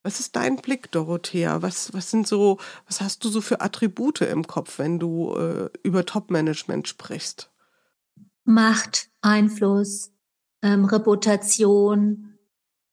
Was 0.05 0.19
ist 0.19 0.35
dein 0.35 0.57
Blick, 0.57 0.91
Dorothea? 0.91 1.63
Was, 1.63 1.91
was 1.91 2.11
sind 2.11 2.27
so, 2.27 2.59
was 2.85 3.01
hast 3.01 3.23
du 3.23 3.29
so 3.29 3.41
für 3.41 3.61
Attribute 3.61 4.21
im 4.21 4.45
Kopf, 4.45 4.77
wenn 4.77 4.99
du 4.99 5.33
äh, 5.33 5.69
über 5.81 6.05
Top-Management 6.05 6.87
sprichst? 6.87 7.51
Macht, 8.43 9.09
Einfluss, 9.21 10.11
ähm, 10.61 10.85
Reputation, 10.85 12.37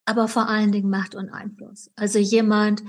aber 0.06 0.26
vor 0.26 0.48
allen 0.48 0.72
Dingen 0.72 0.88
Macht 0.88 1.14
und 1.14 1.28
Einfluss. 1.28 1.90
Also 1.96 2.18
jemand, 2.18 2.82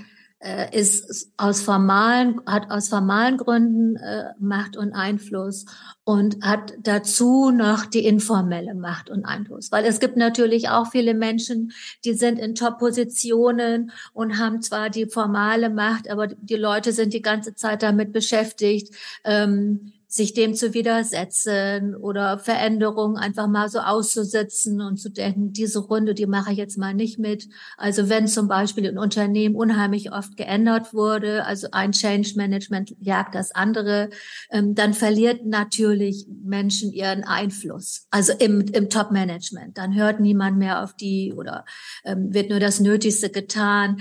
äh, 0.44 0.78
ist 0.78 1.32
aus 1.38 1.62
formalen, 1.62 2.40
hat 2.46 2.70
aus 2.70 2.88
formalen 2.88 3.38
Gründen 3.38 3.96
äh, 3.96 4.32
Macht 4.38 4.76
und 4.76 4.92
Einfluss 4.92 5.64
und 6.04 6.44
hat 6.44 6.74
dazu 6.82 7.50
noch 7.50 7.86
die 7.86 8.04
informelle 8.04 8.74
Macht 8.74 9.08
und 9.08 9.24
Einfluss. 9.24 9.72
Weil 9.72 9.86
es 9.86 10.00
gibt 10.00 10.16
natürlich 10.16 10.68
auch 10.68 10.90
viele 10.90 11.14
Menschen, 11.14 11.72
die 12.04 12.12
sind 12.12 12.38
in 12.38 12.54
Top-Positionen 12.54 13.90
und 14.12 14.38
haben 14.38 14.60
zwar 14.60 14.90
die 14.90 15.06
formale 15.06 15.70
Macht, 15.70 16.10
aber 16.10 16.26
die 16.26 16.56
Leute 16.56 16.92
sind 16.92 17.14
die 17.14 17.22
ganze 17.22 17.54
Zeit 17.54 17.82
damit 17.82 18.12
beschäftigt, 18.12 18.94
ähm, 19.24 19.92
sich 20.14 20.32
dem 20.32 20.54
zu 20.54 20.74
widersetzen 20.74 21.96
oder 21.96 22.38
Veränderungen 22.38 23.16
einfach 23.16 23.48
mal 23.48 23.68
so 23.68 23.80
auszusitzen 23.80 24.80
und 24.80 24.96
zu 24.96 25.10
denken, 25.10 25.52
diese 25.52 25.80
Runde, 25.80 26.14
die 26.14 26.26
mache 26.26 26.52
ich 26.52 26.58
jetzt 26.58 26.78
mal 26.78 26.94
nicht 26.94 27.18
mit. 27.18 27.48
Also 27.76 28.08
wenn 28.08 28.28
zum 28.28 28.46
Beispiel 28.46 28.88
ein 28.88 28.96
Unternehmen 28.96 29.56
unheimlich 29.56 30.12
oft 30.12 30.36
geändert 30.36 30.94
wurde, 30.94 31.44
also 31.46 31.66
ein 31.72 31.90
Change 31.90 32.34
Management 32.36 32.94
jagt 33.00 33.34
das 33.34 33.50
andere, 33.56 34.10
ähm, 34.52 34.76
dann 34.76 34.94
verliert 34.94 35.46
natürlich 35.46 36.28
Menschen 36.44 36.92
ihren 36.92 37.24
Einfluss. 37.24 38.06
Also 38.12 38.34
im, 38.38 38.60
im 38.60 38.90
Top-Management. 38.90 39.76
Dann 39.76 39.96
hört 39.96 40.20
niemand 40.20 40.58
mehr 40.58 40.84
auf 40.84 40.94
die 40.94 41.34
oder 41.36 41.64
ähm, 42.04 42.32
wird 42.32 42.50
nur 42.50 42.60
das 42.60 42.78
Nötigste 42.78 43.30
getan. 43.30 44.00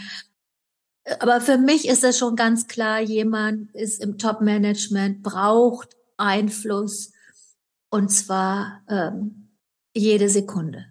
Aber 1.20 1.42
für 1.42 1.58
mich 1.58 1.88
ist 1.88 2.04
es 2.04 2.20
schon 2.20 2.36
ganz 2.36 2.68
klar, 2.68 3.02
jemand 3.02 3.74
ist 3.74 4.00
im 4.00 4.20
Top-Management, 4.20 5.24
braucht 5.24 5.98
Einfluss 6.18 7.12
und 7.90 8.10
zwar 8.10 8.82
ähm, 8.90 9.50
jede 9.94 10.30
Sekunde. 10.30 10.86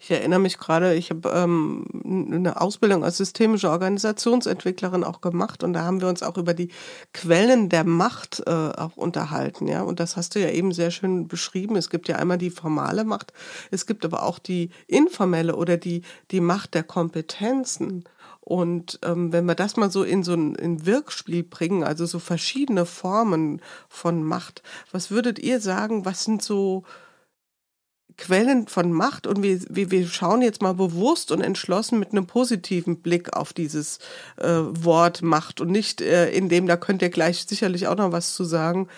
Ich 0.00 0.10
erinnere 0.10 0.38
mich 0.38 0.58
gerade, 0.58 0.94
ich 0.94 1.10
habe 1.10 1.30
ähm, 1.30 2.30
eine 2.32 2.60
Ausbildung 2.60 3.04
als 3.04 3.16
systemische 3.16 3.70
Organisationsentwicklerin 3.70 5.04
auch 5.04 5.20
gemacht 5.20 5.64
und 5.64 5.72
da 5.72 5.84
haben 5.84 6.00
wir 6.00 6.08
uns 6.08 6.22
auch 6.22 6.36
über 6.36 6.54
die 6.54 6.70
Quellen 7.12 7.68
der 7.68 7.84
Macht 7.84 8.42
äh, 8.46 8.50
auch 8.50 8.96
unterhalten, 8.96 9.66
ja. 9.66 9.82
Und 9.82 10.00
das 10.00 10.16
hast 10.16 10.34
du 10.34 10.40
ja 10.40 10.50
eben 10.50 10.72
sehr 10.72 10.90
schön 10.90 11.28
beschrieben. 11.28 11.76
Es 11.76 11.90
gibt 11.90 12.08
ja 12.08 12.16
einmal 12.16 12.38
die 12.38 12.50
formale 12.50 13.04
Macht, 13.04 13.32
es 13.70 13.86
gibt 13.86 14.04
aber 14.04 14.22
auch 14.24 14.38
die 14.38 14.70
informelle 14.86 15.56
oder 15.56 15.76
die 15.76 16.02
die 16.30 16.40
Macht 16.40 16.74
der 16.74 16.82
Kompetenzen. 16.82 18.04
Und 18.44 18.98
ähm, 19.02 19.32
wenn 19.32 19.46
wir 19.46 19.54
das 19.54 19.76
mal 19.76 19.90
so 19.90 20.02
in 20.02 20.22
so 20.22 20.34
ein 20.34 20.54
in 20.54 20.84
Wirkspiel 20.84 21.42
bringen, 21.44 21.82
also 21.82 22.04
so 22.04 22.18
verschiedene 22.18 22.84
Formen 22.84 23.62
von 23.88 24.22
Macht, 24.22 24.62
was 24.92 25.10
würdet 25.10 25.38
ihr 25.38 25.60
sagen, 25.60 26.04
was 26.04 26.24
sind 26.24 26.42
so 26.42 26.84
Quellen 28.18 28.68
von 28.68 28.92
Macht 28.92 29.26
und 29.26 29.42
wir, 29.42 29.58
wir, 29.70 29.90
wir 29.90 30.06
schauen 30.06 30.42
jetzt 30.42 30.60
mal 30.60 30.74
bewusst 30.74 31.32
und 31.32 31.40
entschlossen 31.40 31.98
mit 31.98 32.12
einem 32.12 32.26
positiven 32.26 33.00
Blick 33.00 33.34
auf 33.34 33.54
dieses 33.54 33.98
äh, 34.36 34.46
Wort 34.46 35.22
Macht 35.22 35.62
und 35.62 35.70
nicht 35.70 36.02
äh, 36.02 36.30
in 36.30 36.50
dem, 36.50 36.66
da 36.66 36.76
könnt 36.76 37.00
ihr 37.00 37.08
gleich 37.08 37.46
sicherlich 37.46 37.88
auch 37.88 37.96
noch 37.96 38.12
was 38.12 38.34
zu 38.34 38.44
sagen. 38.44 38.88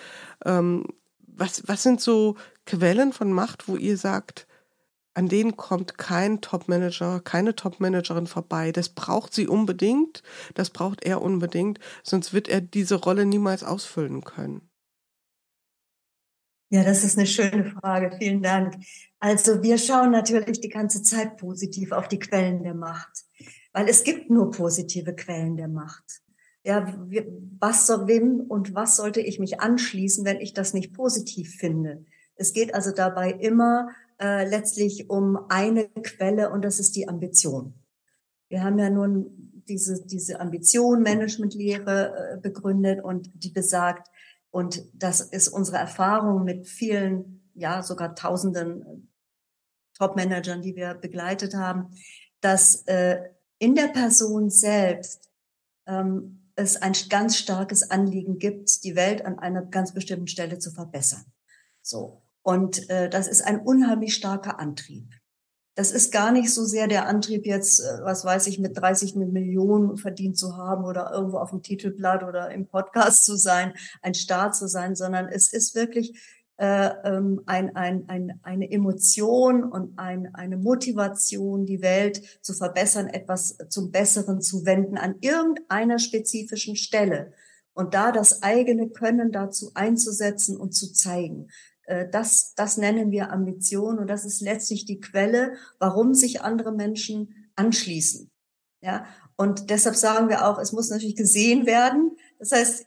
Ähm, 0.45 0.87
was, 1.29 1.63
was 1.67 1.85
sind 1.85 2.01
so 2.01 2.35
Quellen 2.67 3.13
von 3.13 3.31
Macht, 3.31 3.69
wo 3.69 3.77
ihr 3.77 3.97
sagt, 3.97 4.49
an 5.17 5.29
denen 5.31 5.57
kommt 5.57 5.97
kein 5.97 6.43
Top-Manager, 6.43 7.21
keine 7.25 7.57
Top-Managerin 7.57 8.27
vorbei. 8.27 8.71
Das 8.71 8.91
braucht 8.91 9.33
sie 9.33 9.49
unbedingt, 9.49 10.23
das 10.55 10.69
braucht 10.69 11.05
er 11.05 11.23
unbedingt, 11.23 11.81
sonst 12.03 12.35
wird 12.35 12.49
er 12.49 12.61
diese 12.61 12.97
Rolle 12.97 13.25
niemals 13.25 13.65
ausfüllen 13.65 14.25
können. 14.25 14.69
Ja, 16.69 16.85
das 16.85 17.03
ist 17.03 17.17
eine 17.17 17.27
schöne 17.27 17.65
Frage. 17.81 18.15
Vielen 18.19 18.43
Dank. 18.43 18.75
Also 19.19 19.63
wir 19.63 19.79
schauen 19.79 20.11
natürlich 20.11 20.61
die 20.61 20.69
ganze 20.69 21.03
Zeit 21.03 21.39
positiv 21.39 21.93
auf 21.93 22.09
die 22.09 22.19
Quellen 22.19 22.63
der 22.63 22.75
Macht, 22.75 23.25
weil 23.73 23.89
es 23.89 24.05
gibt 24.05 24.29
nur 24.29 24.51
positive 24.51 25.15
Quellen 25.15 25.57
der 25.57 25.69
Macht. 25.69 26.21
Ja, 26.63 26.95
was 27.59 27.87
soll 27.87 28.07
wem 28.07 28.41
und 28.41 28.75
was 28.75 28.97
sollte 28.97 29.21
ich 29.21 29.39
mich 29.39 29.61
anschließen, 29.61 30.27
wenn 30.27 30.41
ich 30.41 30.53
das 30.53 30.75
nicht 30.75 30.93
positiv 30.93 31.55
finde? 31.55 32.05
Es 32.35 32.53
geht 32.53 32.75
also 32.75 32.91
dabei 32.91 33.31
immer 33.31 33.89
äh, 34.21 34.49
letztlich 34.49 35.11
um 35.11 35.39
eine 35.49 35.89
Quelle 35.89 36.51
und 36.51 36.65
das 36.65 36.81
ist 36.81 36.97
die 36.97 37.09
Ambition. 37.09 37.75
Wir 38.49 38.63
haben 38.63 38.79
ja 38.79 38.91
nun 38.91 39.63
diese, 39.69 40.07
diese 40.07 40.41
Ambition 40.41 41.03
Managementlehre 41.03 42.35
äh, 42.35 42.41
begründet 42.41 43.03
und 43.03 43.31
die 43.35 43.51
besagt, 43.51 44.09
und 44.51 44.83
das 44.95 45.21
ist 45.21 45.49
unsere 45.49 45.79
Erfahrung 45.79 46.45
mit 46.45 46.67
vielen, 46.67 47.51
ja, 47.55 47.83
sogar 47.83 48.15
tausenden 48.15 48.83
äh, 48.83 49.07
Top-Managern, 49.99 50.63
die 50.63 50.77
wir 50.77 50.95
begleitet 50.95 51.55
haben, 51.55 51.97
dass 52.41 52.83
äh, 52.87 53.19
in 53.59 53.75
der 53.75 53.89
Person 53.89 54.51
selbst 54.51 55.31
ähm, 55.87 56.51
es 56.55 56.77
ein 56.81 56.93
ganz 57.09 57.37
starkes 57.37 57.91
Anliegen 57.91 58.39
gibt, 58.39 58.85
die 58.85 58.97
Welt 58.97 59.25
an 59.25 59.39
einer 59.39 59.63
ganz 59.63 59.93
bestimmten 59.93 60.27
Stelle 60.27 60.59
zu 60.59 60.71
verbessern. 60.71 61.25
So. 61.83 62.26
Und 62.47 62.89
äh, 62.91 63.11
das 63.11 63.27
ist 63.27 63.45
ein 63.45 63.59
unheimlich 63.59 64.15
starker 64.15 64.61
Antrieb. 64.61 65.13
Das 65.75 65.91
ist 65.91 66.13
gar 66.13 66.31
nicht 66.31 66.55
so 66.55 66.65
sehr 66.65 66.87
der 66.87 67.09
Antrieb 67.09 67.45
jetzt, 67.45 67.81
äh, 67.81 68.05
was 68.05 68.25
weiß 68.25 68.47
ich, 68.47 68.61
mit 68.61 68.79
30 68.79 69.17
Millionen 69.17 69.97
verdient 69.97 70.39
zu 70.39 70.57
haben 70.57 70.85
oder 70.85 71.11
irgendwo 71.13 71.39
auf 71.39 71.51
dem 71.51 71.65
Titelblatt 71.65 72.23
oder 72.23 72.53
im 72.53 72.69
Podcast 72.69 73.25
zu 73.25 73.35
sein, 73.35 73.73
ein 74.01 74.15
Star 74.15 74.53
zu 74.53 74.69
sein, 74.69 74.95
sondern 74.95 75.27
es 75.27 75.53
ist 75.53 75.75
wirklich 75.75 76.17
äh, 76.59 76.91
ähm, 77.03 77.43
ein, 77.47 77.75
ein, 77.75 78.09
ein, 78.09 78.39
eine 78.45 78.71
Emotion 78.71 79.65
und 79.65 79.99
ein, 79.99 80.33
eine 80.33 80.57
Motivation, 80.57 81.67
die 81.67 81.83
Welt 81.83 82.23
zu 82.43 82.55
verbessern, 82.55 83.09
etwas 83.09 83.59
zum 83.71 83.91
Besseren 83.91 84.41
zu 84.41 84.65
wenden 84.65 84.99
an 84.99 85.17
irgendeiner 85.21 85.99
spezifischen 85.99 86.77
Stelle 86.77 87.33
und 87.75 87.93
da 87.93 88.13
das 88.13 88.45
eigene 88.45 88.89
Können 88.89 89.33
dazu 89.33 89.73
einzusetzen 89.75 90.57
und 90.57 90.77
zu 90.77 90.93
zeigen. 90.93 91.49
Äh, 91.87 92.09
das, 92.11 92.55
das 92.55 92.77
nennen 92.77 93.11
wir 93.11 93.33
Ambition 93.33 93.99
und 93.99 94.09
das 94.09 94.25
ist 94.25 94.41
letztlich 94.41 94.85
die 94.85 95.01
Quelle, 95.01 95.55
warum 95.79 96.15
sich 96.15 96.43
andere 96.43 96.73
Menschen 96.73 97.49
anschließen. 97.57 98.31
Ja, 98.83 99.07
und 99.37 99.71
deshalb 99.71 99.97
sagen 99.97 100.29
wir 100.29 100.47
auch, 100.47 100.59
es 100.59 100.73
muss 100.73 100.91
natürlich 100.91 101.17
gesehen 101.17 101.67
werden. 101.67 102.17
Das 102.39 102.53
heißt, 102.53 102.87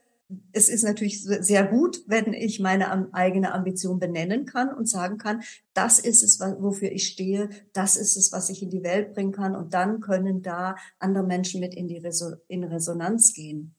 es 0.51 0.69
ist 0.69 0.83
natürlich 0.83 1.23
sehr 1.23 1.65
gut, 1.65 2.03
wenn 2.05 2.33
ich 2.33 2.59
meine 2.59 3.13
eigene 3.13 3.51
Ambition 3.51 3.99
benennen 3.99 4.45
kann 4.45 4.71
und 4.71 4.87
sagen 4.87 5.17
kann, 5.17 5.41
das 5.73 5.97
ist 5.97 6.21
es, 6.21 6.39
wofür 6.39 6.91
ich 6.91 7.07
stehe, 7.07 7.49
das 7.73 7.97
ist 7.97 8.15
es, 8.15 8.31
was 8.31 8.49
ich 8.49 8.61
in 8.61 8.69
die 8.69 8.83
Welt 8.83 9.15
bringen 9.15 9.31
kann. 9.31 9.55
Und 9.55 9.73
dann 9.73 10.01
können 10.01 10.43
da 10.43 10.75
andere 10.99 11.25
Menschen 11.25 11.59
mit 11.59 11.73
in 11.73 11.87
die 11.87 12.01
in 12.47 12.63
Resonanz 12.63 13.33
gehen. 13.33 13.75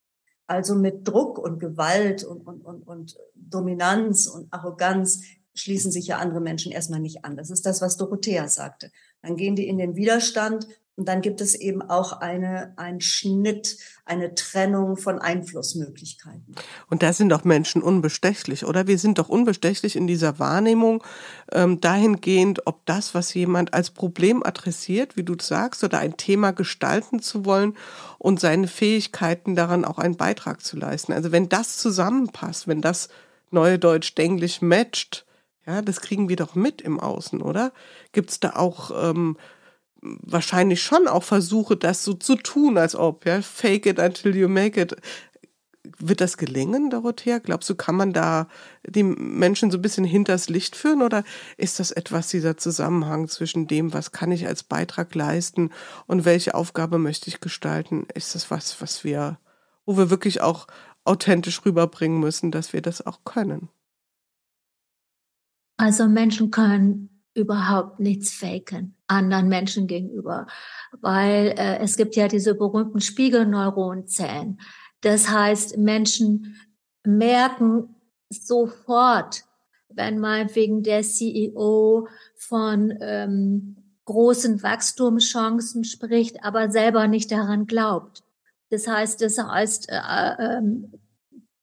Also 0.50 0.74
mit 0.74 1.06
Druck 1.06 1.38
und 1.38 1.60
Gewalt 1.60 2.24
und, 2.24 2.44
und, 2.44 2.62
und, 2.62 2.82
und 2.82 3.16
Dominanz 3.36 4.26
und 4.26 4.52
Arroganz 4.52 5.22
schließen 5.54 5.92
sich 5.92 6.08
ja 6.08 6.18
andere 6.18 6.40
Menschen 6.40 6.72
erstmal 6.72 6.98
nicht 6.98 7.24
an. 7.24 7.36
Das 7.36 7.50
ist 7.50 7.66
das, 7.66 7.80
was 7.80 7.96
Dorothea 7.96 8.48
sagte. 8.48 8.90
Dann 9.22 9.36
gehen 9.36 9.54
die 9.54 9.68
in 9.68 9.78
den 9.78 9.94
Widerstand 9.94 10.66
und 11.00 11.06
dann 11.06 11.22
gibt 11.22 11.40
es 11.40 11.54
eben 11.54 11.80
auch 11.80 12.20
eine, 12.20 12.74
ein 12.76 13.00
Schnitt, 13.00 13.78
eine 14.04 14.34
Trennung 14.34 14.98
von 14.98 15.18
Einflussmöglichkeiten. 15.18 16.54
Und 16.90 17.02
da 17.02 17.14
sind 17.14 17.30
doch 17.30 17.42
Menschen 17.42 17.80
unbestechlich, 17.80 18.66
oder? 18.66 18.86
Wir 18.86 18.98
sind 18.98 19.18
doch 19.18 19.30
unbestechlich 19.30 19.96
in 19.96 20.06
dieser 20.06 20.38
Wahrnehmung 20.38 21.02
ähm, 21.52 21.80
dahingehend, 21.80 22.66
ob 22.66 22.84
das, 22.84 23.14
was 23.14 23.32
jemand 23.32 23.72
als 23.72 23.92
Problem 23.92 24.42
adressiert, 24.42 25.16
wie 25.16 25.22
du 25.22 25.36
sagst, 25.40 25.82
oder 25.84 26.00
ein 26.00 26.18
Thema 26.18 26.50
gestalten 26.50 27.22
zu 27.22 27.46
wollen 27.46 27.78
und 28.18 28.40
seine 28.40 28.68
Fähigkeiten 28.68 29.56
daran 29.56 29.86
auch 29.86 29.96
einen 29.96 30.18
Beitrag 30.18 30.60
zu 30.60 30.76
leisten. 30.76 31.14
Also 31.14 31.32
wenn 31.32 31.48
das 31.48 31.78
zusammenpasst, 31.78 32.68
wenn 32.68 32.82
das 32.82 33.08
neue 33.50 33.78
Deutsch 33.78 34.12
Englisch 34.16 34.60
matcht, 34.60 35.24
ja, 35.66 35.80
das 35.80 36.02
kriegen 36.02 36.28
wir 36.28 36.36
doch 36.36 36.54
mit 36.54 36.82
im 36.82 37.00
Außen, 37.00 37.40
oder? 37.40 37.72
Gibt 38.12 38.32
es 38.32 38.40
da 38.40 38.50
auch 38.56 38.90
ähm, 39.10 39.38
wahrscheinlich 40.02 40.82
schon 40.82 41.08
auch 41.08 41.22
versuche, 41.22 41.76
das 41.76 42.04
so 42.04 42.14
zu 42.14 42.36
tun, 42.36 42.78
als 42.78 42.94
ob, 42.94 43.26
ja, 43.26 43.42
fake 43.42 43.86
it 43.86 43.98
until 43.98 44.34
you 44.34 44.48
make 44.48 44.80
it. 44.80 44.96
Wird 45.98 46.20
das 46.20 46.36
gelingen, 46.36 46.90
Dorothea? 46.90 47.38
Glaubst 47.38 47.68
du, 47.68 47.74
kann 47.74 47.94
man 47.94 48.12
da 48.12 48.48
die 48.86 49.02
Menschen 49.02 49.70
so 49.70 49.78
ein 49.78 49.82
bisschen 49.82 50.04
hinters 50.04 50.48
Licht 50.48 50.76
führen 50.76 51.02
oder 51.02 51.24
ist 51.56 51.80
das 51.80 51.90
etwas 51.90 52.28
dieser 52.28 52.56
Zusammenhang 52.56 53.28
zwischen 53.28 53.66
dem, 53.66 53.92
was 53.92 54.12
kann 54.12 54.30
ich 54.30 54.46
als 54.46 54.62
Beitrag 54.62 55.14
leisten 55.14 55.70
und 56.06 56.24
welche 56.24 56.54
Aufgabe 56.54 56.98
möchte 56.98 57.28
ich 57.28 57.40
gestalten? 57.40 58.06
Ist 58.14 58.34
das 58.34 58.50
was, 58.50 58.80
was 58.80 59.04
wir, 59.04 59.38
wo 59.84 59.96
wir 59.96 60.10
wirklich 60.10 60.42
auch 60.42 60.66
authentisch 61.04 61.64
rüberbringen 61.64 62.20
müssen, 62.20 62.50
dass 62.50 62.72
wir 62.72 62.82
das 62.82 63.04
auch 63.06 63.24
können? 63.24 63.68
Also 65.78 66.08
Menschen 66.08 66.50
können 66.50 67.19
überhaupt 67.34 68.00
nichts 68.00 68.32
faken 68.32 68.96
anderen 69.10 69.48
Menschen 69.48 69.86
gegenüber, 69.86 70.46
weil 71.00 71.54
äh, 71.58 71.78
es 71.78 71.96
gibt 71.96 72.16
ja 72.16 72.28
diese 72.28 72.54
berühmten 72.54 73.00
Spiegelneuronzellen. 73.00 74.60
Das 75.00 75.28
heißt, 75.28 75.78
Menschen 75.78 76.56
merken 77.04 77.94
sofort, 78.28 79.44
wenn 79.88 80.20
meinetwegen 80.20 80.82
der 80.82 81.02
CEO 81.02 82.06
von 82.36 82.94
ähm, 83.00 83.76
großen 84.04 84.62
Wachstumschancen 84.62 85.84
spricht, 85.84 86.44
aber 86.44 86.70
selber 86.70 87.08
nicht 87.08 87.32
daran 87.32 87.66
glaubt. 87.66 88.22
Das 88.70 88.86
heißt, 88.86 89.20
das 89.20 89.38
heißt, 89.38 89.88
äh, 89.90 89.96
äh, 89.96 90.62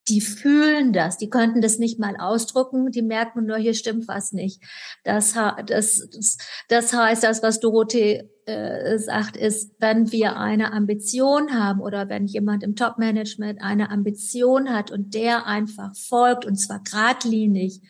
die 0.07 0.21
fühlen 0.21 0.93
das, 0.93 1.17
die 1.17 1.29
könnten 1.29 1.61
das 1.61 1.79
nicht 1.79 1.99
mal 1.99 2.15
ausdrücken, 2.17 2.91
die 2.91 3.01
merken 3.01 3.45
nur, 3.45 3.57
hier 3.57 3.73
stimmt 3.73 4.07
was 4.07 4.31
nicht. 4.31 4.61
Das, 5.03 5.33
das, 5.65 6.07
das, 6.11 6.37
das 6.69 6.93
heißt, 6.93 7.23
das, 7.23 7.43
was 7.43 7.59
Dorothee 7.59 8.29
äh, 8.45 8.97
sagt, 8.97 9.35
ist, 9.35 9.75
wenn 9.79 10.11
wir 10.11 10.37
eine 10.37 10.71
Ambition 10.71 11.53
haben 11.53 11.81
oder 11.81 12.09
wenn 12.09 12.25
jemand 12.25 12.63
im 12.63 12.75
Top-Management 12.75 13.61
eine 13.61 13.89
Ambition 13.89 14.69
hat 14.69 14.91
und 14.91 15.13
der 15.13 15.45
einfach 15.45 15.95
folgt 15.95 16.45
und 16.45 16.55
zwar 16.55 16.81
geradlinig, 16.81 17.81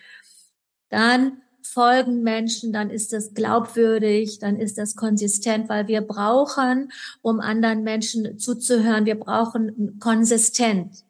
dann 0.90 1.42
folgen 1.62 2.24
Menschen, 2.24 2.72
dann 2.72 2.90
ist 2.90 3.14
das 3.14 3.34
glaubwürdig, 3.34 4.40
dann 4.40 4.56
ist 4.56 4.78
das 4.78 4.96
konsistent, 4.96 5.70
weil 5.70 5.88
wir 5.88 6.02
brauchen, 6.02 6.92
um 7.22 7.40
anderen 7.40 7.84
Menschen 7.84 8.40
zuzuhören, 8.40 9.06
wir 9.06 9.20
brauchen 9.20 10.00
konsistent. 10.00 11.07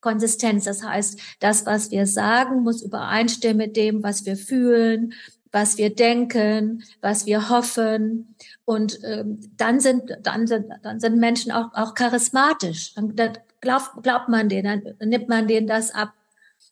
Konsistenz. 0.00 0.64
Das 0.64 0.82
heißt, 0.82 1.20
das, 1.40 1.66
was 1.66 1.90
wir 1.90 2.06
sagen, 2.06 2.62
muss 2.62 2.82
übereinstimmen 2.82 3.58
mit 3.58 3.76
dem, 3.76 4.02
was 4.02 4.24
wir 4.26 4.36
fühlen, 4.36 5.12
was 5.52 5.78
wir 5.78 5.94
denken, 5.94 6.84
was 7.00 7.26
wir 7.26 7.48
hoffen. 7.48 8.34
Und 8.64 9.00
ähm, 9.04 9.40
dann 9.56 9.80
sind 9.80 10.18
dann 10.22 10.46
sind 10.46 10.66
dann 10.82 11.00
sind 11.00 11.18
Menschen 11.18 11.52
auch 11.52 11.74
auch 11.74 11.94
charismatisch. 11.94 12.94
Dann, 12.94 13.16
dann 13.16 13.38
glaubt 13.60 14.02
glaubt 14.02 14.28
man 14.28 14.48
denen, 14.48 14.94
dann 14.98 15.08
nimmt 15.08 15.28
man 15.28 15.48
denen 15.48 15.66
das 15.66 15.92
ab. 15.92 16.12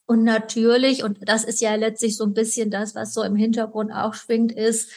Und 0.07 0.25
natürlich, 0.25 1.05
und 1.05 1.19
das 1.29 1.45
ist 1.45 1.61
ja 1.61 1.75
letztlich 1.75 2.17
so 2.17 2.25
ein 2.25 2.33
bisschen 2.33 2.71
das, 2.71 2.95
was 2.95 3.13
so 3.13 3.23
im 3.23 3.37
Hintergrund 3.37 3.93
auch 3.93 4.15
schwingt, 4.15 4.53
ist, 4.53 4.91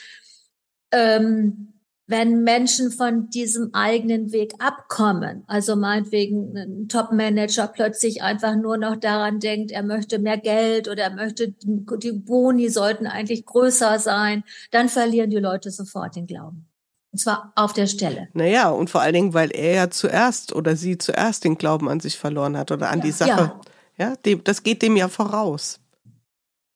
ähm, 0.91 1.70
wenn 2.11 2.43
Menschen 2.43 2.91
von 2.91 3.29
diesem 3.29 3.73
eigenen 3.73 4.31
Weg 4.31 4.53
abkommen, 4.59 5.43
also 5.47 5.75
meinetwegen 5.75 6.55
ein 6.55 6.87
Top-Manager 6.87 7.67
plötzlich 7.67 8.21
einfach 8.21 8.55
nur 8.55 8.77
noch 8.77 8.97
daran 8.97 9.39
denkt, 9.39 9.71
er 9.71 9.81
möchte 9.81 10.19
mehr 10.19 10.37
Geld 10.37 10.87
oder 10.87 11.03
er 11.03 11.15
möchte, 11.15 11.55
die 11.63 12.11
Boni 12.11 12.69
sollten 12.69 13.07
eigentlich 13.07 13.45
größer 13.45 13.97
sein, 13.97 14.43
dann 14.71 14.89
verlieren 14.89 15.29
die 15.29 15.37
Leute 15.37 15.71
sofort 15.71 16.15
den 16.15 16.27
Glauben. 16.27 16.67
Und 17.11 17.19
zwar 17.19 17.51
auf 17.55 17.73
der 17.73 17.87
Stelle. 17.87 18.29
Naja, 18.33 18.69
und 18.69 18.89
vor 18.89 19.01
allen 19.01 19.13
Dingen, 19.13 19.33
weil 19.33 19.51
er 19.51 19.73
ja 19.73 19.89
zuerst 19.89 20.53
oder 20.53 20.75
sie 20.75 20.97
zuerst 20.97 21.43
den 21.43 21.57
Glauben 21.57 21.89
an 21.89 21.99
sich 21.99 22.17
verloren 22.17 22.57
hat 22.57 22.71
oder 22.71 22.89
an 22.89 22.99
ja. 22.99 23.05
die 23.05 23.11
Sache. 23.11 23.51
Ja, 23.97 24.09
ja 24.09 24.15
dem, 24.17 24.43
das 24.43 24.63
geht 24.63 24.81
dem 24.81 24.95
ja 24.95 25.09
voraus. 25.09 25.80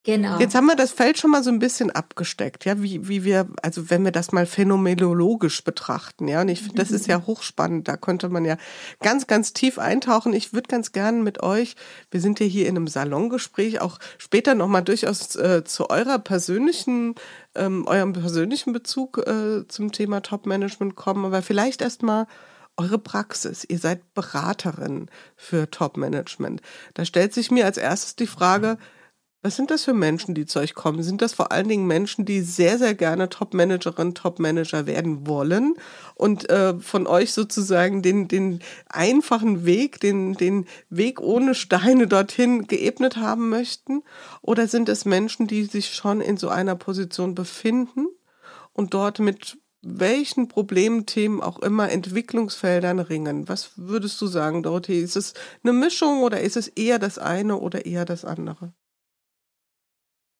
Genau. 0.05 0.37
Jetzt 0.37 0.53
haben 0.53 0.67
wir 0.67 0.75
das 0.75 0.91
Feld 0.91 1.17
schon 1.17 1.31
mal 1.31 1.43
so 1.43 1.49
ein 1.49 1.57
bisschen 1.57 1.89
abgesteckt, 1.89 2.63
ja, 2.63 2.79
wie, 2.79 3.07
wie 3.07 3.23
wir, 3.23 3.47
also 3.63 3.89
wenn 3.89 4.05
wir 4.05 4.11
das 4.11 4.31
mal 4.31 4.45
phänomenologisch 4.45 5.63
betrachten, 5.63 6.27
ja, 6.27 6.41
und 6.41 6.49
ich 6.49 6.61
finde, 6.61 6.77
das 6.77 6.91
ist 6.91 7.07
ja 7.07 7.23
hochspannend, 7.25 7.87
da 7.87 7.97
könnte 7.97 8.29
man 8.29 8.45
ja 8.45 8.57
ganz, 9.01 9.25
ganz 9.25 9.53
tief 9.53 9.79
eintauchen. 9.79 10.33
Ich 10.33 10.53
würde 10.53 10.67
ganz 10.67 10.91
gerne 10.91 11.23
mit 11.23 11.41
euch, 11.41 11.75
wir 12.11 12.21
sind 12.21 12.39
ja 12.39 12.45
hier 12.45 12.67
in 12.67 12.77
einem 12.77 12.87
Salongespräch, 12.87 13.81
auch 13.81 13.97
später 14.19 14.53
nochmal 14.53 14.83
durchaus 14.83 15.35
äh, 15.37 15.63
zu 15.63 15.89
eurer 15.89 16.19
persönlichen, 16.19 17.15
ähm, 17.55 17.87
eurem 17.87 18.13
persönlichen 18.13 18.73
Bezug 18.73 19.17
äh, 19.25 19.67
zum 19.67 19.91
Thema 19.91 20.21
Top-Management 20.21 20.95
kommen, 20.95 21.25
aber 21.25 21.41
vielleicht 21.41 21.81
erstmal 21.81 22.27
eure 22.77 22.99
Praxis. 22.99 23.65
Ihr 23.67 23.79
seid 23.79 24.13
Beraterin 24.13 25.07
für 25.35 25.71
Top-Management. 25.71 26.61
Da 26.93 27.05
stellt 27.05 27.33
sich 27.33 27.49
mir 27.49 27.65
als 27.65 27.77
erstes 27.77 28.15
die 28.15 28.27
Frage, 28.27 28.77
was 29.45 29.55
sind 29.55 29.69
das 29.69 29.83
für 29.83 29.93
Menschen, 29.93 30.33
die 30.33 30.47
zu 30.47 30.57
euch 30.57 30.73
kommen? 30.73 31.03
Sind 31.03 31.21
das 31.21 31.35
vor 31.35 31.51
allen 31.51 31.67
Dingen 31.67 31.85
Menschen, 31.85 32.25
die 32.25 32.41
sehr, 32.41 32.79
sehr 32.79 32.95
gerne 32.95 33.29
Top-Managerin, 33.29 34.15
Top-Manager 34.15 34.87
werden 34.87 35.27
wollen 35.27 35.75
und 36.15 36.49
äh, 36.49 36.73
von 36.79 37.05
euch 37.05 37.31
sozusagen 37.31 38.01
den, 38.01 38.27
den 38.27 38.61
einfachen 38.89 39.63
Weg, 39.63 39.99
den, 39.99 40.33
den 40.33 40.65
Weg 40.89 41.21
ohne 41.21 41.53
Steine 41.53 42.07
dorthin 42.07 42.65
geebnet 42.65 43.17
haben 43.17 43.49
möchten? 43.49 44.01
Oder 44.41 44.67
sind 44.67 44.89
es 44.89 45.05
Menschen, 45.05 45.45
die 45.45 45.65
sich 45.65 45.93
schon 45.93 46.21
in 46.21 46.37
so 46.37 46.49
einer 46.49 46.75
Position 46.75 47.35
befinden 47.35 48.07
und 48.73 48.95
dort 48.95 49.19
mit 49.19 49.59
welchen 49.83 50.47
Problemthemen 50.47 51.41
auch 51.41 51.59
immer 51.59 51.91
Entwicklungsfeldern 51.91 52.97
ringen. 52.97 53.47
Was 53.47 53.73
würdest 53.75 54.19
du 54.19 54.25
sagen, 54.25 54.63
Dorothee? 54.63 55.01
Ist 55.01 55.15
es 55.15 55.35
eine 55.61 55.73
Mischung 55.73 56.23
oder 56.23 56.41
ist 56.41 56.57
es 56.57 56.67
eher 56.67 56.97
das 56.97 57.19
eine 57.19 57.59
oder 57.59 57.85
eher 57.85 58.05
das 58.05 58.25
andere? 58.25 58.73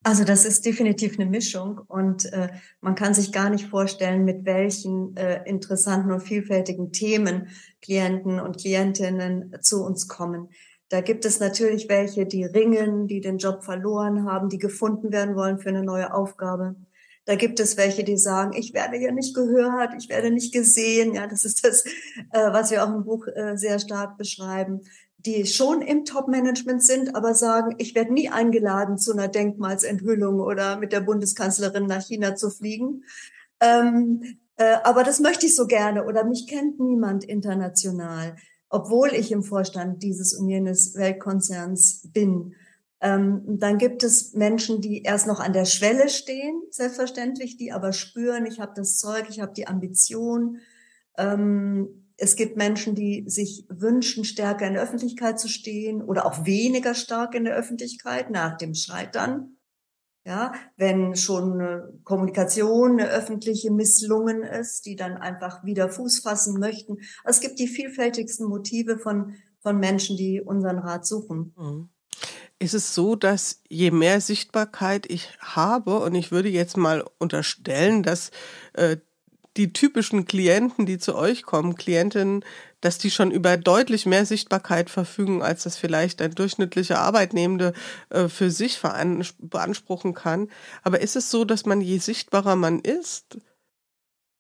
Also 0.06 0.24
das 0.24 0.46
ist 0.46 0.64
definitiv 0.68 1.18
eine 1.18 1.28
Mischung 1.28 1.82
und 1.88 2.32
äh, 2.32 2.50
man 2.80 2.94
kann 2.94 3.16
sich 3.16 3.32
gar 3.32 3.50
nicht 3.50 3.66
vorstellen, 3.66 4.24
mit 4.24 4.46
welchen 4.46 5.18
äh, 5.18 5.42
interessanten 5.50 6.12
und 6.12 6.20
vielfältigen 6.20 6.92
Themen 6.92 7.48
Klienten 7.82 8.40
und 8.40 8.60
Klientinnen 8.60 9.58
zu 9.62 9.84
uns 9.84 10.08
kommen. 10.08 10.50
Da 10.90 11.02
gibt 11.02 11.26
es 11.26 11.40
natürlich 11.40 11.90
welche, 11.90 12.28
die 12.28 12.46
ringen, 12.46 13.08
die 13.08 13.20
den 13.20 13.40
Job 13.40 13.64
verloren 13.64 14.30
haben, 14.30 14.48
die 14.48 14.60
gefunden 14.60 15.12
werden 15.12 15.36
wollen 15.36 15.58
für 15.58 15.70
eine 15.70 15.82
neue 15.82 16.14
Aufgabe. 16.14 16.76
Da 17.26 17.34
gibt 17.34 17.60
es 17.60 17.76
welche, 17.76 18.04
die 18.04 18.18
sagen, 18.18 18.54
ich 18.56 18.76
werde 18.76 18.98
ja 18.98 19.12
nicht 19.12 19.34
gehört, 19.34 19.96
ich 19.98 20.10
werde 20.10 20.30
nicht 20.30 20.54
gesehen. 20.54 21.16
Ja, 21.16 21.26
das 21.26 21.46
ist 21.46 21.66
das, 21.66 21.84
äh, 21.84 22.52
was 22.52 22.70
wir 22.70 22.84
auch 22.84 22.94
im 22.94 23.06
Buch 23.06 23.26
äh, 23.26 23.58
sehr 23.58 23.80
stark 23.80 24.20
beschreiben 24.20 24.82
die 25.26 25.46
schon 25.46 25.82
im 25.82 26.06
Top-Management 26.06 26.84
sind, 26.84 27.16
aber 27.16 27.34
sagen, 27.34 27.76
ich 27.80 27.96
werde 27.96 28.14
nie 28.14 28.30
eingeladen 28.30 28.98
zu 28.98 29.12
einer 29.12 29.28
Denkmalsenthüllung 29.28 30.40
oder 30.40 30.78
mit 30.78 30.92
der 30.92 31.02
Bundeskanzlerin 31.02 31.88
nach 31.88 32.06
China 32.06 32.36
zu 32.36 32.50
fliegen. 32.50 33.04
Ähm, 33.60 34.38
äh, 34.58 34.78
aber 34.84 35.04
das 35.04 35.20
möchte 35.20 35.48
ich 35.48 35.56
so 35.56 35.66
gerne 35.68 36.06
oder 36.06 36.24
mich 36.24 36.48
kennt 36.48 36.80
niemand 36.80 37.24
international, 37.24 38.36
obwohl 38.70 39.14
ich 39.14 39.32
im 39.32 39.44
Vorstand 39.44 40.04
dieses 40.04 40.34
und 40.34 40.48
jenes 40.48 40.96
Weltkonzerns 40.96 42.10
bin. 42.14 42.56
Ähm, 43.02 43.42
dann 43.60 43.78
gibt 43.78 44.04
es 44.04 44.34
Menschen, 44.34 44.82
die 44.82 45.04
erst 45.04 45.28
noch 45.28 45.40
an 45.40 45.54
der 45.54 45.66
Schwelle 45.66 46.08
stehen, 46.10 46.62
selbstverständlich, 46.70 47.58
die 47.58 47.72
aber 47.72 47.94
spüren, 47.94 48.46
ich 48.46 48.60
habe 48.60 48.74
das 48.76 48.98
Zeug, 48.98 49.26
ich 49.30 49.42
habe 49.42 49.54
die 49.54 49.68
Ambition. 49.68 50.60
Ähm, 51.18 52.05
es 52.18 52.36
gibt 52.36 52.58
Menschen, 52.58 52.96
die 52.96 53.26
sich 53.28 53.66
wünschen, 53.70 54.24
stärker 54.24 54.68
in 54.68 54.74
der 54.74 54.84
Öffentlichkeit 54.84 55.40
zu 55.40 55.50
stehen 55.50 56.02
oder 56.02 56.26
auch 56.26 56.46
weniger 56.46 56.96
stark 56.96 57.36
in 57.36 57.44
der 57.44 57.56
Öffentlichkeit 57.56 58.30
nach 58.30 58.58
dem 58.58 58.74
Scheitern. 58.74 59.58
Ja, 60.28 60.54
wenn 60.76 61.16
schon 61.16 61.54
eine 61.54 61.94
Kommunikation 62.04 63.00
eine 63.00 63.10
öffentliche 63.10 63.70
misslungen 63.70 64.42
ist, 64.42 64.88
die 64.88 64.96
dann 64.96 65.18
einfach 65.18 65.64
wieder 65.64 65.88
Fuß 65.88 66.22
fassen 66.22 66.60
möchten. 66.60 66.98
Also 67.24 67.38
es 67.38 67.42
gibt 67.42 67.60
die 67.60 67.68
vielfältigsten 67.68 68.48
Motive 68.48 68.98
von, 68.98 69.36
von 69.60 69.78
Menschen, 69.78 70.18
die 70.18 70.42
unseren 70.42 70.80
Rat 70.80 71.06
suchen. 71.06 71.54
Mhm. 71.56 71.90
Ist 72.58 72.74
es 72.74 72.96
so, 72.96 73.16
dass 73.16 73.62
je 73.68 73.92
mehr 73.92 74.20
Sichtbarkeit 74.22 75.06
ich 75.12 75.30
habe, 75.40 76.00
und 76.00 76.16
ich 76.16 76.32
würde 76.32 76.50
jetzt 76.50 76.78
mal 76.78 77.06
unterstellen, 77.20 78.02
dass 78.02 78.32
äh, 78.74 78.98
die 79.58 79.72
typischen 79.74 80.26
Klienten, 80.26 80.86
die 80.86 80.98
zu 80.98 81.16
euch 81.16 81.44
kommen, 81.44 81.76
Klientinnen, 81.76 82.44
dass 82.82 82.98
die 82.98 83.10
schon 83.10 83.32
über 83.32 83.58
deutlich 83.58 84.06
mehr 84.06 84.26
Sichtbarkeit 84.26 84.90
verfügen, 84.90 85.42
als 85.42 85.64
das 85.64 85.78
vielleicht 85.78 86.22
ein 86.22 86.36
durchschnittlicher 86.36 87.00
Arbeitnehmende 87.00 87.74
äh, 88.10 88.28
für 88.28 88.52
sich 88.52 88.80
beanspruchen 89.40 90.14
kann. 90.14 90.50
Aber 90.84 91.00
ist 91.00 91.16
es 91.16 91.32
so, 91.32 91.46
dass 91.46 91.66
man 91.66 91.82
je 91.82 91.98
sichtbarer 91.98 92.56
man 92.56 92.80
ist, 92.80 93.38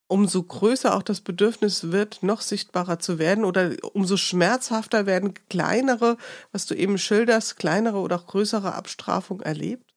umso 0.08 0.43
größer 0.43 0.95
auch 0.95 1.01
das 1.01 1.21
Bedürfnis 1.21 1.91
wird, 1.91 2.21
noch 2.21 2.41
sichtbarer 2.41 2.99
zu 2.99 3.17
werden 3.17 3.43
oder 3.45 3.71
umso 3.93 4.17
schmerzhafter 4.17 5.06
werden 5.06 5.34
kleinere, 5.49 6.17
was 6.51 6.65
du 6.67 6.75
eben 6.75 6.97
schilderst, 6.97 7.58
kleinere 7.58 7.97
oder 7.97 8.17
auch 8.17 8.28
größere 8.28 8.75
Abstrafung 8.75 9.41
erlebt? 9.41 9.89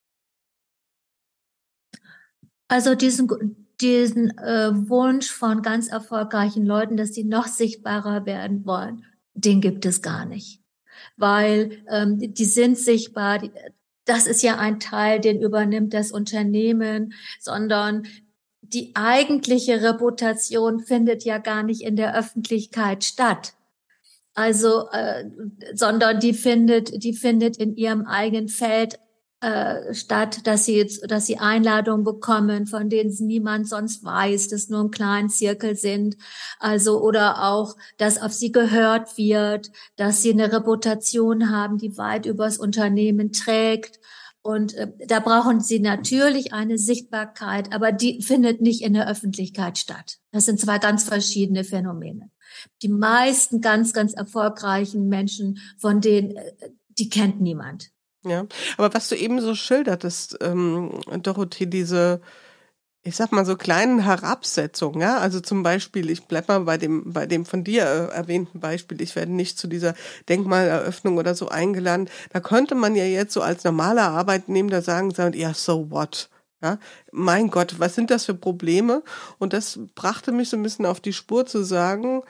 Also 2.68 2.94
diesen 2.94 3.67
diesen 3.80 4.36
äh, 4.38 4.70
Wunsch 4.88 5.30
von 5.30 5.62
ganz 5.62 5.88
erfolgreichen 5.88 6.66
Leuten, 6.66 6.96
dass 6.96 7.14
sie 7.14 7.24
noch 7.24 7.46
sichtbarer 7.46 8.26
werden 8.26 8.66
wollen, 8.66 9.04
den 9.34 9.60
gibt 9.60 9.86
es 9.86 10.02
gar 10.02 10.24
nicht. 10.24 10.60
Weil 11.16 11.82
ähm, 11.88 12.18
die 12.18 12.44
sind 12.44 12.76
sichtbar, 12.76 13.38
die, 13.38 13.52
das 14.04 14.26
ist 14.26 14.42
ja 14.42 14.56
ein 14.58 14.80
Teil, 14.80 15.20
den 15.20 15.40
übernimmt 15.40 15.94
das 15.94 16.10
Unternehmen, 16.10 17.12
sondern 17.40 18.06
die 18.62 18.92
eigentliche 18.94 19.82
Reputation 19.82 20.80
findet 20.80 21.24
ja 21.24 21.38
gar 21.38 21.62
nicht 21.62 21.82
in 21.82 21.96
der 21.96 22.16
Öffentlichkeit 22.16 23.04
statt. 23.04 23.54
Also, 24.34 24.88
äh, 24.92 25.24
sondern 25.74 26.20
die 26.20 26.32
findet, 26.32 27.02
die 27.02 27.14
findet 27.14 27.56
in 27.56 27.76
ihrem 27.76 28.06
eigenen 28.06 28.48
Feld 28.48 28.98
äh, 29.40 29.94
statt, 29.94 30.46
dass 30.48 30.64
sie 30.64 30.76
jetzt, 30.76 31.08
dass 31.08 31.26
sie 31.26 31.38
Einladungen 31.38 32.04
bekommen, 32.04 32.66
von 32.66 32.88
denen 32.88 33.14
niemand 33.20 33.68
sonst 33.68 34.02
weiß, 34.02 34.48
dass 34.48 34.68
nur 34.68 34.80
im 34.80 34.90
kleinen 34.90 35.28
Zirkel 35.28 35.76
sind. 35.76 36.16
Also, 36.58 37.00
oder 37.00 37.44
auch, 37.44 37.76
dass 37.98 38.20
auf 38.20 38.32
sie 38.32 38.50
gehört 38.50 39.16
wird, 39.16 39.70
dass 39.94 40.22
sie 40.22 40.32
eine 40.32 40.52
Reputation 40.52 41.50
haben, 41.50 41.78
die 41.78 41.96
weit 41.96 42.26
übers 42.26 42.58
Unternehmen 42.58 43.30
trägt. 43.30 44.00
Und 44.42 44.74
äh, 44.74 44.90
da 45.06 45.20
brauchen 45.20 45.60
sie 45.60 45.78
natürlich 45.78 46.52
eine 46.52 46.76
Sichtbarkeit, 46.76 47.72
aber 47.72 47.92
die 47.92 48.22
findet 48.22 48.60
nicht 48.60 48.82
in 48.82 48.94
der 48.94 49.08
Öffentlichkeit 49.08 49.78
statt. 49.78 50.18
Das 50.32 50.46
sind 50.46 50.58
zwei 50.58 50.78
ganz 50.78 51.04
verschiedene 51.04 51.62
Phänomene. 51.62 52.30
Die 52.82 52.88
meisten 52.88 53.60
ganz, 53.60 53.92
ganz 53.92 54.14
erfolgreichen 54.14 55.08
Menschen, 55.08 55.58
von 55.78 56.00
denen 56.00 56.36
äh, 56.36 56.70
die 56.98 57.08
kennt 57.08 57.40
niemand. 57.40 57.92
Ja, 58.24 58.46
aber 58.76 58.92
was 58.94 59.08
du 59.08 59.16
eben 59.16 59.40
so 59.40 59.54
schildertest, 59.54 60.38
ähm, 60.40 61.00
Dorothee, 61.22 61.66
diese, 61.66 62.20
ich 63.02 63.16
sag 63.16 63.32
mal 63.32 63.46
so 63.46 63.56
kleinen 63.56 64.00
Herabsetzungen, 64.00 65.00
ja, 65.00 65.18
also 65.18 65.40
zum 65.40 65.62
Beispiel, 65.62 66.10
ich 66.10 66.24
bleib 66.26 66.48
mal 66.48 66.60
bei 66.60 66.78
dem, 66.78 67.12
bei 67.12 67.26
dem 67.26 67.46
von 67.46 67.64
dir 67.64 67.84
äh, 67.84 68.14
erwähnten 68.16 68.60
Beispiel, 68.60 69.00
ich 69.02 69.16
werde 69.16 69.32
nicht 69.32 69.58
zu 69.58 69.68
dieser 69.68 69.94
Denkmaleröffnung 70.28 71.16
oder 71.18 71.34
so 71.34 71.48
eingeladen. 71.48 72.10
Da 72.32 72.40
könnte 72.40 72.74
man 72.74 72.96
ja 72.96 73.04
jetzt 73.04 73.34
so 73.34 73.42
als 73.42 73.64
normaler 73.64 74.10
Arbeitnehmer 74.10 74.82
sagen, 74.82 75.12
sagen, 75.12 75.38
ja, 75.38 75.54
so 75.54 75.90
what? 75.90 76.28
Ja, 76.62 76.78
mein 77.12 77.50
Gott, 77.50 77.78
was 77.78 77.94
sind 77.94 78.10
das 78.10 78.24
für 78.24 78.34
Probleme? 78.34 79.04
Und 79.38 79.52
das 79.52 79.78
brachte 79.94 80.32
mich 80.32 80.48
so 80.48 80.56
ein 80.56 80.62
bisschen 80.64 80.86
auf 80.86 81.00
die 81.00 81.12
Spur 81.12 81.46
zu 81.46 81.62
sagen, 81.62 82.22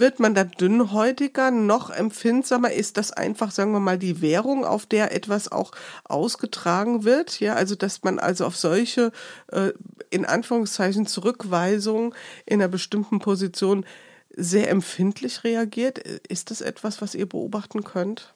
wird 0.00 0.18
man 0.18 0.34
da 0.34 0.44
dünnhäutiger, 0.44 1.50
noch 1.50 1.90
empfindsamer? 1.90 2.72
Ist 2.72 2.96
das 2.96 3.12
einfach, 3.12 3.50
sagen 3.50 3.72
wir 3.72 3.80
mal, 3.80 3.98
die 3.98 4.20
Währung, 4.20 4.64
auf 4.64 4.86
der 4.86 5.14
etwas 5.14 5.52
auch 5.52 5.72
ausgetragen 6.04 7.04
wird? 7.04 7.38
Ja, 7.40 7.54
also 7.54 7.74
dass 7.74 8.02
man 8.02 8.18
also 8.18 8.46
auf 8.46 8.56
solche 8.56 9.12
äh, 9.48 9.72
in 10.10 10.24
Anführungszeichen 10.24 11.06
Zurückweisungen 11.06 12.14
in 12.46 12.60
einer 12.60 12.68
bestimmten 12.68 13.20
Position 13.20 13.84
sehr 14.34 14.70
empfindlich 14.70 15.44
reagiert. 15.44 15.98
Ist 15.98 16.50
das 16.50 16.60
etwas, 16.60 17.00
was 17.00 17.14
ihr 17.14 17.28
beobachten 17.28 17.84
könnt? 17.84 18.34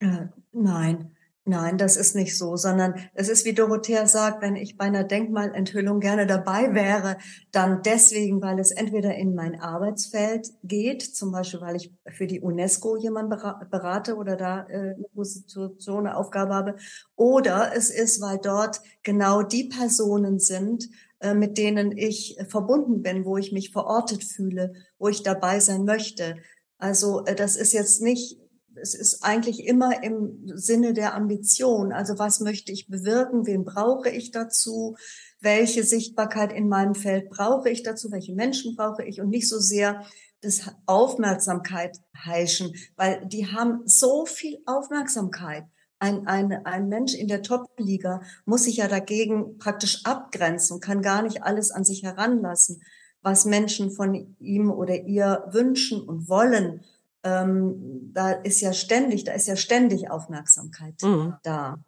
Äh, 0.00 0.26
nein. 0.52 1.15
Nein, 1.48 1.78
das 1.78 1.96
ist 1.96 2.16
nicht 2.16 2.36
so, 2.36 2.56
sondern 2.56 2.96
es 3.14 3.28
ist, 3.28 3.44
wie 3.44 3.54
Dorothea 3.54 4.08
sagt, 4.08 4.42
wenn 4.42 4.56
ich 4.56 4.76
bei 4.76 4.86
einer 4.86 5.04
Denkmalenthüllung 5.04 6.00
gerne 6.00 6.26
dabei 6.26 6.74
wäre, 6.74 7.18
dann 7.52 7.82
deswegen, 7.84 8.42
weil 8.42 8.58
es 8.58 8.72
entweder 8.72 9.14
in 9.14 9.36
mein 9.36 9.60
Arbeitsfeld 9.60 10.48
geht, 10.64 11.02
zum 11.02 11.30
Beispiel, 11.30 11.60
weil 11.60 11.76
ich 11.76 11.92
für 12.08 12.26
die 12.26 12.40
UNESCO 12.40 12.96
jemanden 12.96 13.30
berate 13.70 14.16
oder 14.16 14.34
da 14.34 14.66
äh, 14.68 14.94
eine 14.94 15.06
Position, 15.14 16.08
eine 16.08 16.16
Aufgabe 16.16 16.52
habe, 16.52 16.76
oder 17.14 17.70
es 17.76 17.90
ist, 17.90 18.20
weil 18.20 18.38
dort 18.42 18.80
genau 19.04 19.42
die 19.42 19.68
Personen 19.68 20.40
sind, 20.40 20.88
äh, 21.20 21.32
mit 21.32 21.58
denen 21.58 21.96
ich 21.96 22.36
verbunden 22.48 23.02
bin, 23.02 23.24
wo 23.24 23.36
ich 23.36 23.52
mich 23.52 23.70
verortet 23.70 24.24
fühle, 24.24 24.72
wo 24.98 25.06
ich 25.06 25.22
dabei 25.22 25.60
sein 25.60 25.84
möchte. 25.84 26.38
Also 26.78 27.24
äh, 27.24 27.36
das 27.36 27.54
ist 27.54 27.72
jetzt 27.72 28.02
nicht 28.02 28.36
es 28.80 28.94
ist 28.94 29.22
eigentlich 29.22 29.66
immer 29.66 30.02
im 30.02 30.42
Sinne 30.54 30.92
der 30.92 31.14
Ambition. 31.14 31.92
Also 31.92 32.18
was 32.18 32.40
möchte 32.40 32.72
ich 32.72 32.88
bewirken? 32.88 33.46
Wen 33.46 33.64
brauche 33.64 34.08
ich 34.08 34.30
dazu? 34.30 34.96
Welche 35.40 35.84
Sichtbarkeit 35.84 36.52
in 36.52 36.68
meinem 36.68 36.94
Feld 36.94 37.30
brauche 37.30 37.68
ich 37.70 37.82
dazu? 37.82 38.10
Welche 38.10 38.34
Menschen 38.34 38.76
brauche 38.76 39.04
ich? 39.04 39.20
Und 39.20 39.30
nicht 39.30 39.48
so 39.48 39.58
sehr 39.58 40.04
das 40.40 40.62
Aufmerksamkeit 40.86 41.98
heischen, 42.16 42.74
weil 42.96 43.26
die 43.26 43.46
haben 43.46 43.82
so 43.84 44.26
viel 44.26 44.58
Aufmerksamkeit. 44.66 45.64
Ein, 45.98 46.26
ein, 46.26 46.52
ein 46.66 46.88
Mensch 46.88 47.14
in 47.14 47.26
der 47.26 47.42
Top-Liga 47.42 48.20
muss 48.44 48.64
sich 48.64 48.76
ja 48.76 48.86
dagegen 48.86 49.56
praktisch 49.58 50.04
abgrenzen, 50.04 50.80
kann 50.80 51.00
gar 51.00 51.22
nicht 51.22 51.42
alles 51.42 51.70
an 51.70 51.84
sich 51.84 52.02
heranlassen, 52.02 52.82
was 53.22 53.46
Menschen 53.46 53.90
von 53.90 54.36
ihm 54.38 54.70
oder 54.70 54.94
ihr 55.06 55.46
wünschen 55.50 56.02
und 56.02 56.28
wollen 56.28 56.84
ähm, 57.26 58.12
da 58.12 58.30
ist 58.30 58.60
ja 58.60 58.72
ständig, 58.72 59.24
da 59.24 59.32
ist 59.32 59.48
ja 59.48 59.56
ständig 59.56 60.10
Aufmerksamkeit 60.10 61.02
mhm. 61.02 61.34
da. 61.42 61.78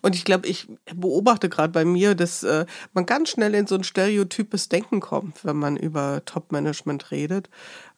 Und 0.00 0.14
ich 0.14 0.24
glaube, 0.24 0.46
ich 0.46 0.68
beobachte 0.94 1.48
gerade 1.48 1.72
bei 1.72 1.84
mir, 1.84 2.14
dass 2.14 2.44
äh, 2.44 2.66
man 2.92 3.04
ganz 3.04 3.30
schnell 3.30 3.52
in 3.56 3.66
so 3.66 3.74
ein 3.74 3.82
stereotypes 3.82 4.68
Denken 4.68 5.00
kommt, 5.00 5.44
wenn 5.44 5.56
man 5.56 5.76
über 5.76 6.24
Top-Management 6.24 7.10
redet. 7.10 7.50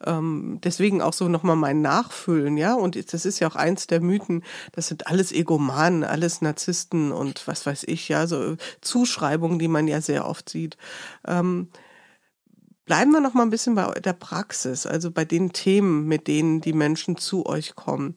Ähm, 0.03 0.61
deswegen 0.65 1.03
auch 1.03 1.13
so 1.13 1.29
nochmal 1.29 1.57
mein 1.57 1.83
Nachfüllen, 1.83 2.57
ja. 2.57 2.73
Und 2.73 3.13
das 3.13 3.27
ist 3.27 3.39
ja 3.39 3.49
auch 3.49 3.57
eins 3.57 3.87
der 3.87 4.01
Mythen, 4.01 4.43
das 4.73 4.89
sind 4.89 5.09
alles 5.09 5.31
Egomanen, 5.31 6.05
alles 6.05 6.41
Narzissten 6.41 7.13
und 7.13 7.47
was 7.47 7.67
weiß 7.67 7.85
ich, 7.87 8.09
ja, 8.09 8.27
so 8.27 8.57
Zuschreibungen, 8.81 9.59
die 9.59 9.69
man 9.69 9.87
ja 9.87 10.01
sehr 10.01 10.27
oft 10.27 10.49
sieht. 10.49 10.79
Ähm, 11.27 11.69
Bleiben 12.85 13.13
wir 13.13 13.21
noch 13.21 13.35
mal 13.35 13.43
ein 13.43 13.51
bisschen 13.51 13.75
bei 13.75 13.91
der 14.01 14.13
Praxis, 14.13 14.87
also 14.87 15.11
bei 15.11 15.25
den 15.25 15.53
Themen, 15.53 16.07
mit 16.07 16.29
denen 16.29 16.61
die 16.61 16.75
Menschen 16.75 17.17
zu 17.17 17.47
euch 17.47 17.75
kommen. 17.75 18.15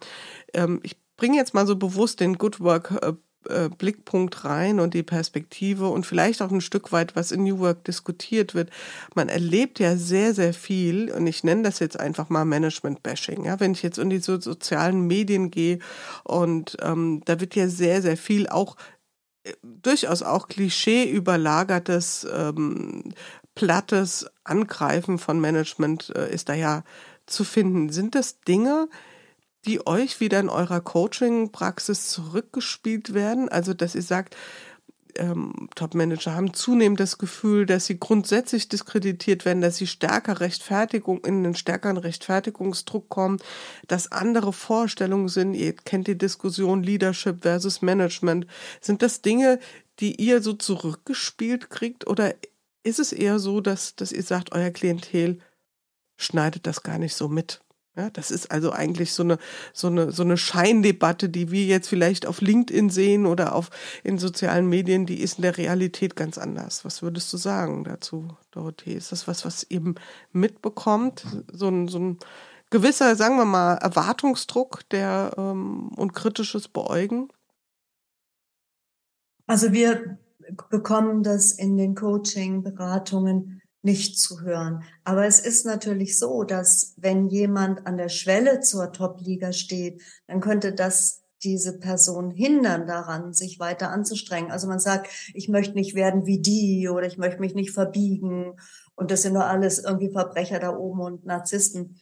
Ähm, 0.53 0.81
ich 0.83 0.97
bringe 1.15 1.37
jetzt 1.37 1.53
mal 1.53 1.65
so 1.65 1.75
bewusst 1.75 2.19
den 2.19 2.37
Good 2.37 2.59
Work 2.59 2.91
äh, 3.01 3.13
äh, 3.49 3.69
Blickpunkt 3.69 4.43
rein 4.43 4.79
und 4.79 4.93
die 4.93 5.03
Perspektive 5.03 5.87
und 5.87 6.05
vielleicht 6.05 6.41
auch 6.41 6.51
ein 6.51 6.59
Stück 6.59 6.91
weit, 6.91 7.15
was 7.15 7.31
in 7.31 7.43
New 7.43 7.59
Work 7.59 7.85
diskutiert 7.85 8.55
wird. 8.55 8.71
Man 9.15 9.29
erlebt 9.29 9.79
ja 9.79 9.95
sehr, 9.95 10.33
sehr 10.33 10.53
viel 10.53 11.11
und 11.11 11.27
ich 11.27 11.43
nenne 11.43 11.63
das 11.63 11.79
jetzt 11.79 11.99
einfach 11.99 12.29
mal 12.29 12.45
Management-Bashing. 12.45 13.45
Ja, 13.45 13.59
wenn 13.59 13.71
ich 13.71 13.83
jetzt 13.83 13.99
in 13.99 14.09
die 14.09 14.19
so 14.19 14.39
sozialen 14.39 15.07
Medien 15.07 15.49
gehe 15.49 15.79
und 16.23 16.77
ähm, 16.81 17.21
da 17.25 17.39
wird 17.39 17.55
ja 17.55 17.69
sehr, 17.69 18.01
sehr 18.01 18.17
viel 18.17 18.49
auch 18.49 18.75
äh, 19.43 19.53
durchaus 19.63 20.23
auch 20.23 20.49
Klischee 20.49 21.09
überlagertes 21.09 22.27
ähm, 22.31 23.13
plattes 23.57 24.27
Angreifen 24.43 25.17
von 25.17 25.39
Management 25.39 26.13
äh, 26.15 26.33
ist 26.33 26.49
da 26.49 26.53
ja 26.53 26.83
zu 27.25 27.43
finden. 27.43 27.89
Sind 27.89 28.15
das 28.15 28.41
Dinge, 28.41 28.87
die 29.65 29.85
euch 29.85 30.19
wieder 30.19 30.39
in 30.39 30.49
eurer 30.49 30.81
Coaching-Praxis 30.81 32.09
zurückgespielt 32.09 33.13
werden? 33.13 33.49
Also, 33.49 33.73
dass 33.73 33.95
ihr 33.95 34.01
sagt, 34.01 34.35
ähm, 35.17 35.69
Top-Manager 35.75 36.35
haben 36.35 36.53
zunehmend 36.53 36.99
das 36.99 37.17
Gefühl, 37.17 37.65
dass 37.65 37.85
sie 37.85 37.99
grundsätzlich 37.99 38.69
diskreditiert 38.69 39.45
werden, 39.45 39.61
dass 39.61 39.77
sie 39.77 39.87
stärker 39.87 40.39
Rechtfertigung, 40.39 41.23
in 41.25 41.45
einen 41.45 41.55
stärkeren 41.55 41.97
Rechtfertigungsdruck 41.97 43.09
kommen, 43.09 43.39
dass 43.87 44.11
andere 44.11 44.53
Vorstellungen 44.53 45.27
sind. 45.27 45.53
Ihr 45.53 45.73
kennt 45.73 46.07
die 46.07 46.17
Diskussion 46.17 46.83
Leadership 46.83 47.41
versus 47.41 47.81
Management. 47.81 48.47
Sind 48.79 49.01
das 49.01 49.21
Dinge, 49.21 49.59
die 49.99 50.21
ihr 50.21 50.41
so 50.41 50.53
zurückgespielt 50.53 51.69
kriegt 51.69 52.07
oder 52.07 52.35
ist 52.87 52.99
es 52.99 53.11
eher 53.11 53.39
so, 53.39 53.61
dass, 53.61 53.95
dass 53.95 54.11
ihr 54.11 54.23
sagt, 54.23 54.53
euer 54.53 54.71
Klientel 54.71 55.39
schneidet 56.17 56.65
das 56.65 56.83
gar 56.83 56.97
nicht 56.97 57.15
so 57.15 57.27
mit. 57.27 57.61
Ja, 57.95 58.11
das 58.11 58.29
ist 58.29 58.51
also 58.51 58.71
eigentlich 58.71 59.11
so 59.13 59.23
eine, 59.23 59.39
so 59.73 59.87
eine, 59.87 60.11
so 60.11 60.21
eine 60.21 60.37
Scheindebatte, 60.37 61.29
die 61.29 61.49
wir 61.49 61.65
jetzt 61.65 61.89
vielleicht 61.89 62.27
auf 62.27 62.41
LinkedIn 62.41 62.91
sehen 62.91 63.25
oder 63.25 63.55
auf, 63.55 63.71
in 64.03 64.19
sozialen 64.19 64.69
Medien, 64.69 65.07
die 65.07 65.19
ist 65.19 65.39
in 65.39 65.41
der 65.41 65.57
Realität 65.57 66.15
ganz 66.15 66.37
anders. 66.37 66.85
Was 66.85 67.01
würdest 67.01 67.33
du 67.33 67.37
sagen 67.37 67.83
dazu, 67.83 68.27
Dorothee? 68.51 68.93
Ist 68.93 69.11
das 69.11 69.27
was, 69.27 69.45
was 69.45 69.63
eben 69.63 69.95
mitbekommt? 70.31 71.25
So 71.51 71.69
ein, 71.69 71.87
so 71.87 71.97
ein 71.97 72.19
gewisser, 72.69 73.15
sagen 73.15 73.37
wir 73.37 73.45
mal, 73.45 73.75
Erwartungsdruck 73.75 74.87
der, 74.89 75.33
ähm, 75.35 75.89
und 75.95 76.13
kritisches 76.13 76.67
Beäugen? 76.67 77.29
Also 79.47 79.71
wir 79.71 80.19
bekommen 80.69 81.23
das 81.23 81.51
in 81.51 81.77
den 81.77 81.95
Coaching-Beratungen 81.95 83.61
nicht 83.81 84.19
zu 84.19 84.41
hören. 84.41 84.83
Aber 85.03 85.25
es 85.25 85.39
ist 85.39 85.65
natürlich 85.65 86.19
so, 86.19 86.43
dass 86.43 86.93
wenn 86.97 87.27
jemand 87.27 87.87
an 87.87 87.97
der 87.97 88.09
Schwelle 88.09 88.59
zur 88.59 88.91
Top-Liga 88.91 89.53
steht, 89.53 90.01
dann 90.27 90.41
könnte 90.41 90.73
das 90.73 91.23
diese 91.43 91.77
Person 91.77 92.31
hindern 92.31 92.87
daran, 92.87 93.33
sich 93.33 93.59
weiter 93.59 93.91
anzustrengen. 93.91 94.51
Also 94.51 94.67
man 94.67 94.79
sagt, 94.79 95.07
ich 95.33 95.49
möchte 95.49 95.75
nicht 95.75 95.95
werden 95.95 96.25
wie 96.25 96.41
die 96.41 96.89
oder 96.89 97.05
ich 97.05 97.17
möchte 97.17 97.39
mich 97.39 97.53
nicht 97.53 97.71
verbiegen 97.71 98.55
und 98.95 99.11
das 99.11 99.21
sind 99.21 99.33
nur 99.33 99.45
alles 99.45 99.79
irgendwie 99.79 100.11
Verbrecher 100.11 100.59
da 100.59 100.75
oben 100.75 101.01
und 101.01 101.25
Narzissten. 101.25 101.99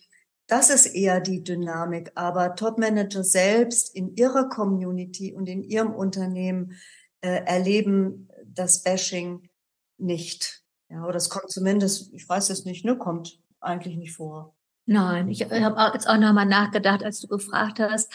Das 0.47 0.69
ist 0.69 0.85
eher 0.85 1.19
die 1.19 1.43
Dynamik. 1.43 2.11
Aber 2.15 2.55
Top-Manager 2.55 3.23
selbst 3.23 3.93
in 3.93 4.15
ihrer 4.15 4.47
Community 4.47 5.33
und 5.33 5.49
in 5.49 5.63
ihrem 5.63 5.93
Unternehmen 5.93 6.73
äh, 7.21 7.43
erleben 7.45 8.29
das 8.55 8.83
Bashing 8.83 9.49
nicht. 9.97 10.61
Ja, 10.89 11.05
oder 11.05 11.15
es 11.15 11.29
kommt 11.29 11.51
zumindest, 11.51 12.13
ich 12.13 12.27
weiß 12.27 12.49
es 12.49 12.65
nicht, 12.65 12.85
ne, 12.85 12.97
kommt 12.97 13.39
eigentlich 13.59 13.97
nicht 13.97 14.13
vor. 14.13 14.55
Nein, 14.85 15.29
ich 15.29 15.41
habe 15.41 15.91
jetzt 15.93 16.07
auch 16.07 16.17
nochmal 16.17 16.45
nachgedacht, 16.45 17.03
als 17.03 17.19
du 17.19 17.27
gefragt 17.27 17.79
hast. 17.79 18.11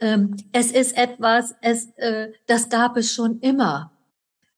Ähm, 0.00 0.36
es 0.52 0.72
ist 0.72 0.96
etwas, 0.96 1.54
es, 1.60 1.90
äh, 1.96 2.32
das 2.46 2.68
gab 2.68 2.96
es 2.96 3.12
schon 3.12 3.38
immer. 3.40 3.92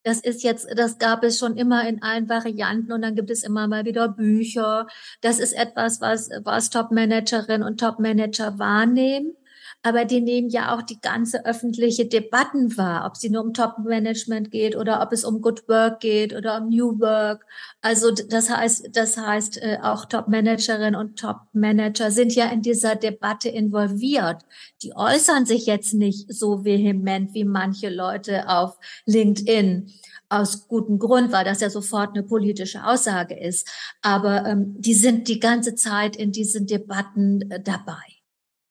Das 0.02 0.20
ist 0.20 0.42
jetzt, 0.42 0.66
das 0.76 0.98
gab 0.98 1.22
es 1.22 1.38
schon 1.38 1.58
immer 1.58 1.86
in 1.86 2.02
allen 2.02 2.28
Varianten 2.30 2.92
und 2.92 3.02
dann 3.02 3.14
gibt 3.14 3.30
es 3.30 3.42
immer 3.42 3.68
mal 3.68 3.84
wieder 3.84 4.08
Bücher. 4.08 4.86
Das 5.20 5.38
ist 5.38 5.52
etwas, 5.52 6.00
was, 6.00 6.30
was 6.42 6.70
Top-Managerinnen 6.70 7.62
und 7.62 7.78
Top-Manager 7.78 8.58
wahrnehmen 8.58 9.36
aber 9.82 10.04
die 10.04 10.20
nehmen 10.20 10.50
ja 10.50 10.74
auch 10.74 10.82
die 10.82 11.00
ganze 11.00 11.44
öffentliche 11.46 12.06
Debatten 12.06 12.76
wahr, 12.76 13.06
ob 13.06 13.16
sie 13.16 13.30
nur 13.30 13.42
um 13.42 13.54
Top-Management 13.54 14.50
geht 14.50 14.76
oder 14.76 15.00
ob 15.02 15.12
es 15.12 15.24
um 15.24 15.40
Good 15.40 15.66
Work 15.68 16.00
geht 16.00 16.34
oder 16.34 16.60
um 16.60 16.68
New 16.68 17.00
Work. 17.00 17.46
Also 17.80 18.10
das 18.10 18.50
heißt, 18.50 18.90
das 18.92 19.16
heißt 19.16 19.62
äh, 19.62 19.78
auch 19.82 20.04
Top-Managerinnen 20.04 20.94
und 20.94 21.18
Top-Manager 21.18 22.10
sind 22.10 22.34
ja 22.34 22.46
in 22.50 22.60
dieser 22.60 22.94
Debatte 22.94 23.48
involviert. 23.48 24.42
Die 24.82 24.94
äußern 24.94 25.46
sich 25.46 25.64
jetzt 25.64 25.94
nicht 25.94 26.30
so 26.32 26.64
vehement 26.64 27.32
wie 27.32 27.44
manche 27.44 27.88
Leute 27.88 28.48
auf 28.48 28.76
LinkedIn 29.06 29.90
aus 30.28 30.68
gutem 30.68 30.98
Grund, 30.98 31.32
weil 31.32 31.44
das 31.44 31.60
ja 31.60 31.70
sofort 31.70 32.10
eine 32.10 32.22
politische 32.22 32.84
Aussage 32.84 33.38
ist. 33.38 33.68
Aber 34.02 34.44
ähm, 34.46 34.74
die 34.78 34.94
sind 34.94 35.26
die 35.26 35.40
ganze 35.40 35.74
Zeit 35.74 36.16
in 36.16 36.32
diesen 36.32 36.66
Debatten 36.66 37.50
äh, 37.50 37.60
dabei. 37.62 38.19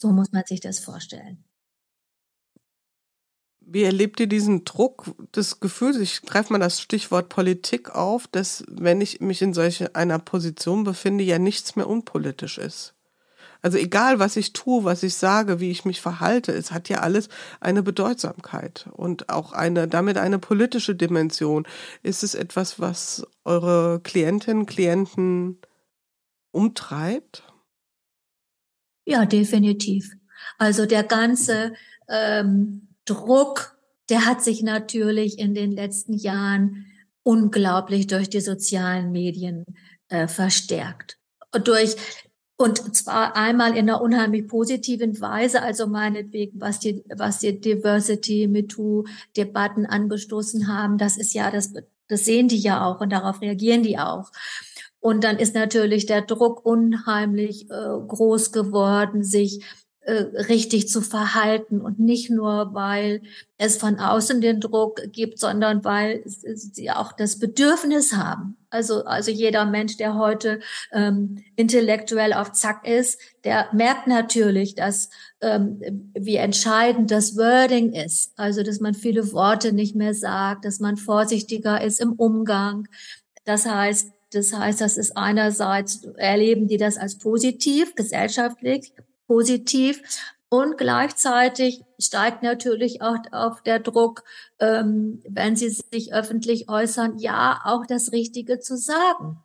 So 0.02 0.12
muss 0.12 0.32
man 0.32 0.46
sich 0.46 0.62
das 0.62 0.80
vorstellen. 0.80 1.44
Wie 3.60 3.84
erlebt 3.84 4.20
ihr 4.20 4.28
diesen 4.28 4.64
Druck 4.66 5.14
des 5.36 5.60
Gefühls? 5.60 5.98
Ich 5.98 6.24
greife 6.24 6.54
mal 6.54 6.60
das 6.60 6.82
Stichwort 6.82 7.30
Politik 7.30 7.94
auf, 7.94 8.26
dass 8.28 8.64
wenn 8.68 9.02
ich 9.02 9.20
mich 9.20 9.42
in 9.42 9.54
solch 9.54 9.96
einer 9.96 10.18
Position 10.18 10.86
befinde, 10.86 11.24
ja 11.24 11.38
nichts 11.38 11.76
mehr 11.76 11.88
unpolitisch 11.88 12.58
ist. 12.58 12.96
Also 13.62 13.78
egal, 13.78 14.20
was 14.20 14.38
ich 14.38 14.54
tue, 14.54 14.86
was 14.86 15.04
ich 15.04 15.16
sage, 15.16 15.60
wie 15.60 15.70
ich 15.70 15.84
mich 15.84 16.00
verhalte, 16.00 16.54
es 16.54 16.72
hat 16.72 16.88
ja 16.88 17.00
alles 17.00 17.28
eine 17.60 17.84
Bedeutsamkeit 17.84 18.88
und 18.94 19.30
auch 19.30 19.52
eine, 19.52 19.90
damit 19.90 20.18
eine 20.18 20.40
politische 20.40 20.96
Dimension. 20.96 21.68
Ist 22.02 22.24
es 22.24 22.36
etwas, 22.36 22.80
was 22.80 23.28
eure 23.44 24.00
Klientinnen, 24.02 24.66
Klienten 24.66 25.60
umtreibt? 26.52 27.44
Ja, 29.10 29.26
definitiv. 29.26 30.16
Also 30.60 30.86
der 30.86 31.04
ganze 31.04 31.74
ähm, 32.08 32.90
Druck, 33.06 33.76
der 34.10 34.28
hat 34.28 34.44
sich 34.44 34.62
natürlich 34.62 35.40
in 35.40 35.56
den 35.56 35.72
letzten 35.72 36.14
Jahren 36.14 36.86
unglaublich 37.24 38.06
durch 38.06 38.30
die 38.30 38.40
sozialen 38.40 39.12
Medien 39.12 39.66
äh, 40.10 40.28
verstärkt. 40.28 41.18
Durch 41.64 41.96
und 42.56 42.96
zwar 42.96 43.36
einmal 43.36 43.72
in 43.72 43.90
einer 43.90 44.00
unheimlich 44.00 44.48
positiven 44.48 45.20
Weise, 45.20 45.64
also 45.64 45.88
meinetwegen, 45.88 46.62
was 46.62 46.80
die, 46.80 47.04
was 47.16 47.40
die 47.40 47.60
Diversity, 47.60 48.48
MeToo-Debatten 48.48 49.88
angestoßen 49.88 50.68
haben, 50.68 51.00
das 51.00 51.18
ist 51.18 51.34
ja, 51.34 51.50
das, 51.50 51.74
das 52.10 52.26
sehen 52.26 52.48
die 52.48 52.60
ja 52.60 52.86
auch 52.86 53.02
und 53.02 53.12
darauf 53.12 53.42
reagieren 53.42 53.82
die 53.82 53.98
auch. 53.98 54.30
Und 55.00 55.24
dann 55.24 55.38
ist 55.38 55.56
natürlich 55.56 56.06
der 56.06 56.22
Druck 56.22 56.66
unheimlich 56.66 57.70
äh, 57.70 57.74
groß 58.08 58.52
geworden, 58.52 59.24
sich 59.24 59.64
äh, 60.02 60.42
richtig 60.48 60.90
zu 60.90 61.02
verhalten 61.02 61.82
und 61.82 62.00
nicht 62.00 62.32
nur, 62.32 62.74
weil 62.74 63.22
es 63.58 63.78
von 63.78 64.00
außen 64.00 64.42
den 64.42 64.60
Druck 64.60 65.02
gibt, 65.12 65.38
sondern 65.38 65.84
weil 65.84 66.24
sie 66.26 66.90
auch 66.90 67.12
das 67.12 67.38
Bedürfnis 67.38 68.14
haben. 68.14 68.58
Also, 68.72 69.04
also 69.06 69.30
jeder 69.30 69.66
Mensch, 69.66 69.98
der 69.98 70.16
heute 70.16 70.62
ähm, 70.92 71.44
intellektuell 71.56 72.34
auf 72.34 72.54
Zack 72.54 72.88
ist, 72.88 73.20
der 73.44 73.68
merkt 73.72 74.08
natürlich, 74.08 74.74
dass 74.74 75.10
ähm, 75.42 75.80
wie 76.18 76.38
entscheidend 76.38 77.12
das 77.12 77.38
Wording 77.38 77.94
ist. 77.94 78.34
Also, 78.36 78.64
dass 78.64 78.80
man 78.80 78.96
viele 78.96 79.32
Worte 79.32 79.74
nicht 79.74 79.96
mehr 79.96 80.14
sagt, 80.14 80.66
dass 80.66 80.80
man 80.80 80.98
vorsichtiger 80.98 81.84
ist 81.84 82.00
im 82.00 82.14
Umgang. 82.14 82.88
Das 83.46 83.66
heißt, 83.66 84.12
das 84.32 84.54
heißt, 84.54 84.82
das 84.82 84.98
ist 84.98 85.18
einerseits 85.18 86.04
erleben 86.18 86.68
die 86.68 86.78
das 86.78 86.98
als 86.98 87.18
positiv, 87.18 87.96
gesellschaftlich, 87.96 88.94
positiv. 89.28 90.02
Und 90.50 90.78
gleichzeitig 90.78 91.84
steigt 92.00 92.42
natürlich 92.42 93.02
auch, 93.02 93.18
auch 93.32 93.60
der 93.60 93.80
Druck, 93.80 94.24
ähm, 94.60 95.22
wenn 95.28 95.56
sie 95.56 95.70
sich 95.70 96.14
öffentlich 96.14 96.70
äußern, 96.70 97.20
ja, 97.20 97.62
auch 97.66 97.86
das 97.86 98.12
Richtige 98.12 98.60
zu 98.60 98.76
sagen. 98.78 99.38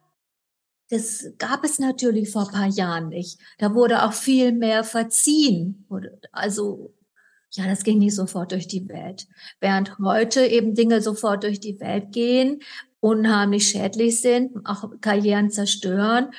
Das 0.90 1.26
gab 1.38 1.64
es 1.64 1.78
natürlich 1.78 2.30
vor 2.30 2.50
paar 2.50 2.68
Jahren 2.68 3.08
nicht. 3.08 3.38
Da 3.58 3.74
wurde 3.74 4.04
auch 4.04 4.12
viel 4.12 4.52
mehr 4.52 4.84
verziehen. 4.84 5.86
Also, 6.32 6.94
ja, 7.56 7.66
das 7.66 7.82
ging 7.84 7.98
nicht 7.98 8.14
sofort 8.14 8.52
durch 8.52 8.68
die 8.68 8.88
Welt. 8.88 9.26
Während 9.60 9.98
heute 9.98 10.46
eben 10.46 10.74
Dinge 10.74 11.00
sofort 11.00 11.44
durch 11.44 11.60
die 11.60 11.80
Welt 11.80 12.12
gehen, 12.12 12.60
unheimlich 13.00 13.68
schädlich 13.68 14.20
sind, 14.20 14.52
auch 14.64 14.90
Karrieren 15.00 15.50
zerstören 15.50 16.30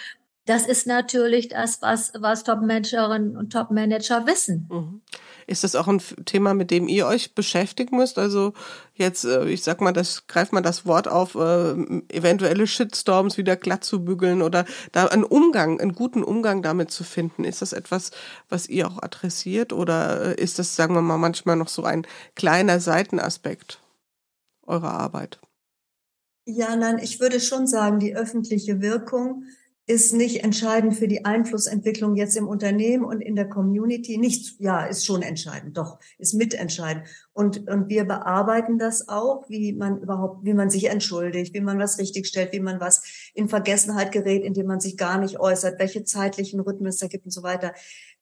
das 0.46 0.68
ist 0.68 0.88
natürlich 0.88 1.50
das, 1.50 1.82
was, 1.82 2.14
was 2.18 2.44
Top-Managerinnen 2.44 3.36
und 3.36 3.52
Top-Manager 3.52 4.28
wissen. 4.28 4.70
Mhm. 4.72 5.02
Ist 5.48 5.64
das 5.64 5.76
auch 5.76 5.88
ein 5.88 6.02
Thema, 6.26 6.54
mit 6.54 6.72
dem 6.72 6.88
ihr 6.88 7.06
euch 7.06 7.36
beschäftigen 7.36 7.98
müsst? 7.98 8.18
Also 8.18 8.54
jetzt, 8.94 9.26
äh, 9.26 9.46
ich 9.48 9.64
sag 9.64 9.82
mal, 9.82 9.94
das 9.94 10.28
greift 10.28 10.54
mal 10.54 10.62
das 10.62 10.86
Wort 10.86 11.08
auf, 11.08 11.36
äh, 11.36 11.72
eventuelle 12.10 12.66
Shitstorms 12.66 13.38
wieder 13.38 13.56
glatt 13.56 13.84
zu 13.84 14.04
bügeln 14.04 14.42
oder 14.42 14.66
da 14.92 15.06
einen 15.08 15.24
Umgang, 15.24 15.80
einen 15.80 15.94
guten 15.94 16.24
Umgang 16.24 16.62
damit 16.62 16.92
zu 16.92 17.04
finden. 17.04 17.44
Ist 17.44 17.62
das 17.62 17.74
etwas, 17.74 18.12
was 18.50 18.68
ihr 18.68 18.88
auch 18.88 19.02
adressiert 19.02 19.72
oder 19.74 20.38
äh, 20.38 20.42
ist 20.42 20.58
das, 20.58 20.76
sagen 20.76 20.96
wir 20.96 21.02
mal, 21.02 21.18
manchmal 21.18 21.56
noch 21.56 21.70
so 21.70 21.84
ein 21.84 22.08
kleiner 22.36 22.80
Seitenaspekt 22.80 23.80
eurer 24.66 24.94
Arbeit? 24.94 25.40
Ja, 26.48 26.76
nein, 26.76 27.00
ich 27.00 27.20
würde 27.20 27.40
schon 27.40 27.66
sagen, 27.66 28.00
die 28.00 28.16
öffentliche 28.16 28.82
Wirkung 28.82 29.46
ist 29.88 30.14
nicht 30.14 30.44
entscheidend 30.44 30.96
für 30.96 31.08
die 31.08 31.26
Einflussentwicklung 31.26 32.16
jetzt 32.16 32.36
im 32.36 32.48
Unternehmen 32.48 33.06
und 33.06 33.22
in 33.22 33.36
der 33.36 33.48
Community. 33.48 34.18
Nicht, 34.18 34.60
ja, 34.60 34.84
ist 34.84 35.06
schon 35.06 35.22
entscheidend, 35.22 35.78
doch, 35.78 36.00
ist 36.18 36.34
mitentscheidend. 36.34 37.06
Und, 37.34 37.70
und 37.70 37.88
wir 37.88 38.06
bearbeiten 38.06 38.80
das 38.80 39.08
auch, 39.08 39.48
wie 39.48 39.74
man 39.74 40.02
überhaupt, 40.02 40.44
wie 40.44 40.56
man 40.56 40.72
sich 40.72 40.86
entschuldigt, 40.86 41.54
wie 41.54 41.62
man 41.62 41.78
was 41.78 42.00
richtigstellt, 42.00 42.52
wie 42.52 42.62
man 42.62 42.80
was 42.80 43.04
in 43.36 43.48
Vergessenheit 43.48 44.12
gerät, 44.12 44.44
indem 44.44 44.66
man 44.66 44.80
sich 44.80 44.98
gar 44.98 45.20
nicht 45.20 45.40
äußert, 45.40 45.78
welche 45.78 46.04
zeitlichen 46.04 46.62
Rhythmen 46.62 46.88
es 46.88 46.98
da 46.98 47.06
gibt 47.06 47.26
und 47.26 47.32
so 47.32 47.44
weiter. 47.44 47.72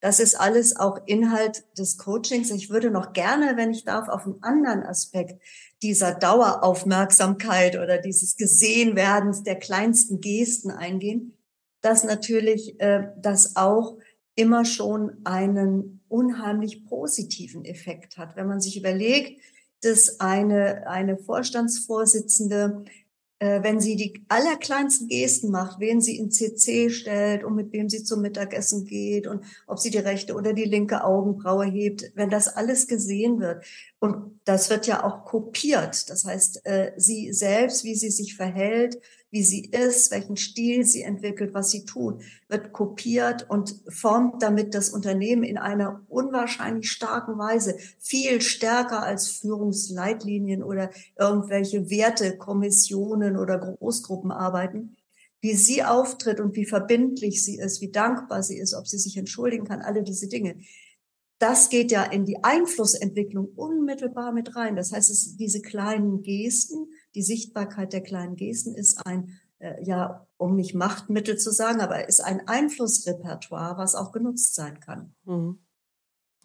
Das 0.02 0.20
ist 0.20 0.36
alles 0.36 0.76
auch 0.76 1.00
Inhalt 1.06 1.64
des 1.78 1.98
Coachings. 1.98 2.52
Ich 2.52 2.72
würde 2.72 2.92
noch 2.92 3.14
gerne, 3.14 3.56
wenn 3.56 3.72
ich 3.72 3.86
darf, 3.86 4.10
auf 4.10 4.26
einen 4.26 4.44
anderen 4.44 4.84
Aspekt 4.84 5.42
dieser 5.82 6.14
Daueraufmerksamkeit 6.14 7.78
oder 7.78 8.00
dieses 8.00 8.36
Gesehenwerdens 8.36 9.44
der 9.44 9.56
kleinsten 9.56 10.20
Gesten 10.20 10.70
eingehen 10.70 11.38
dass 11.84 12.04
natürlich 12.04 12.80
äh, 12.80 13.10
das 13.18 13.56
auch 13.56 13.98
immer 14.36 14.66
schon 14.66 15.18
einen 15.26 16.02
unheimlich 16.08 16.86
positiven 16.86 17.66
Effekt 17.66 18.18
hat. 18.18 18.36
Wenn 18.36 18.48
man 18.48 18.62
sich 18.62 18.78
überlegt, 18.78 19.40
dass 19.82 20.20
eine, 20.20 20.88
eine 20.88 21.18
Vorstandsvorsitzende, 21.18 22.86
äh, 23.40 23.62
wenn 23.62 23.82
sie 23.82 23.96
die 23.96 24.24
allerkleinsten 24.30 25.10
Gesten 25.10 25.52
macht, 25.52 25.80
wen 25.80 26.00
sie 26.00 26.18
in 26.18 26.32
CC 26.32 26.90
stellt 26.90 27.44
und 27.44 27.56
mit 27.56 27.74
wem 27.74 27.90
sie 27.90 28.04
zum 28.04 28.22
Mittagessen 28.22 28.86
geht 28.86 29.28
und 29.28 29.44
ob 29.68 29.80
sie 29.80 29.92
die 29.92 29.98
rechte 29.98 30.36
oder 30.36 30.54
die 30.54 30.64
linke 30.64 31.04
Augenbraue 31.04 31.66
hebt, 31.66 32.12
wenn 32.16 32.30
das 32.30 32.48
alles 32.48 32.88
gesehen 32.88 33.40
wird. 33.40 33.66
Und 34.00 34.40
das 34.46 34.70
wird 34.70 34.88
ja 34.88 35.04
auch 35.04 35.26
kopiert. 35.26 36.10
Das 36.10 36.24
heißt, 36.24 36.66
äh, 36.66 36.94
sie 36.96 37.34
selbst, 37.34 37.84
wie 37.84 37.96
sie 37.96 38.10
sich 38.10 38.36
verhält, 38.36 39.00
wie 39.34 39.44
sie 39.44 39.66
ist, 39.66 40.12
welchen 40.12 40.38
Stil 40.38 40.86
sie 40.86 41.02
entwickelt, 41.02 41.56
was 41.56 41.72
sie 41.72 41.86
tut, 41.86 42.22
wird 42.48 42.72
kopiert 42.72 43.50
und 43.50 43.82
formt 43.90 44.44
damit 44.44 44.76
das 44.76 44.92
Unternehmen 44.92 45.42
in 45.42 45.58
einer 45.58 46.04
unwahrscheinlich 46.08 46.92
starken 46.92 47.40
Weise, 47.40 47.76
viel 47.98 48.42
stärker 48.42 49.02
als 49.02 49.32
Führungsleitlinien 49.32 50.62
oder 50.62 50.92
irgendwelche 51.18 51.90
Wertekommissionen 51.90 53.36
oder 53.36 53.58
Großgruppen 53.58 54.32
arbeiten. 54.32 54.98
Wie 55.42 55.56
sie 55.56 55.84
auftritt 55.84 56.40
und 56.40 56.56
wie 56.56 56.66
verbindlich 56.66 57.44
sie 57.44 57.58
ist, 57.58 57.82
wie 57.82 57.92
dankbar 57.92 58.44
sie 58.44 58.60
ist, 58.60 58.76
ob 58.76 58.88
sie 58.88 59.00
sich 59.00 59.18
entschuldigen 59.18 59.66
kann, 59.66 59.82
alle 59.82 60.04
diese 60.04 60.28
Dinge 60.28 60.58
das 61.40 61.68
geht 61.68 61.92
ja 61.92 62.04
in 62.04 62.24
die 62.24 62.42
Einflussentwicklung 62.42 63.50
unmittelbar 63.58 64.32
mit 64.32 64.56
rein. 64.56 64.78
Das 64.78 64.94
heißt, 64.94 65.10
es, 65.10 65.36
diese 65.36 65.62
kleinen 65.62 66.22
Gesten, 66.22 66.88
die 67.16 67.22
Sichtbarkeit 67.22 67.94
der 67.94 68.02
kleinen 68.02 68.36
Gesten 68.36 68.76
ist 68.76 69.06
ein, 69.06 69.40
äh, 69.60 69.84
ja, 69.84 70.28
um 70.38 70.56
nicht 70.56 70.76
Machtmittel 70.76 71.38
zu 71.38 71.52
sagen, 71.52 71.82
aber 71.82 72.08
ist 72.08 72.22
ein 72.22 72.48
Einflussrepertoire, 72.48 73.78
was 73.78 73.96
auch 73.96 74.12
genutzt 74.12 74.56
sein 74.56 74.80
kann. 74.80 75.14
Mhm. 75.26 75.60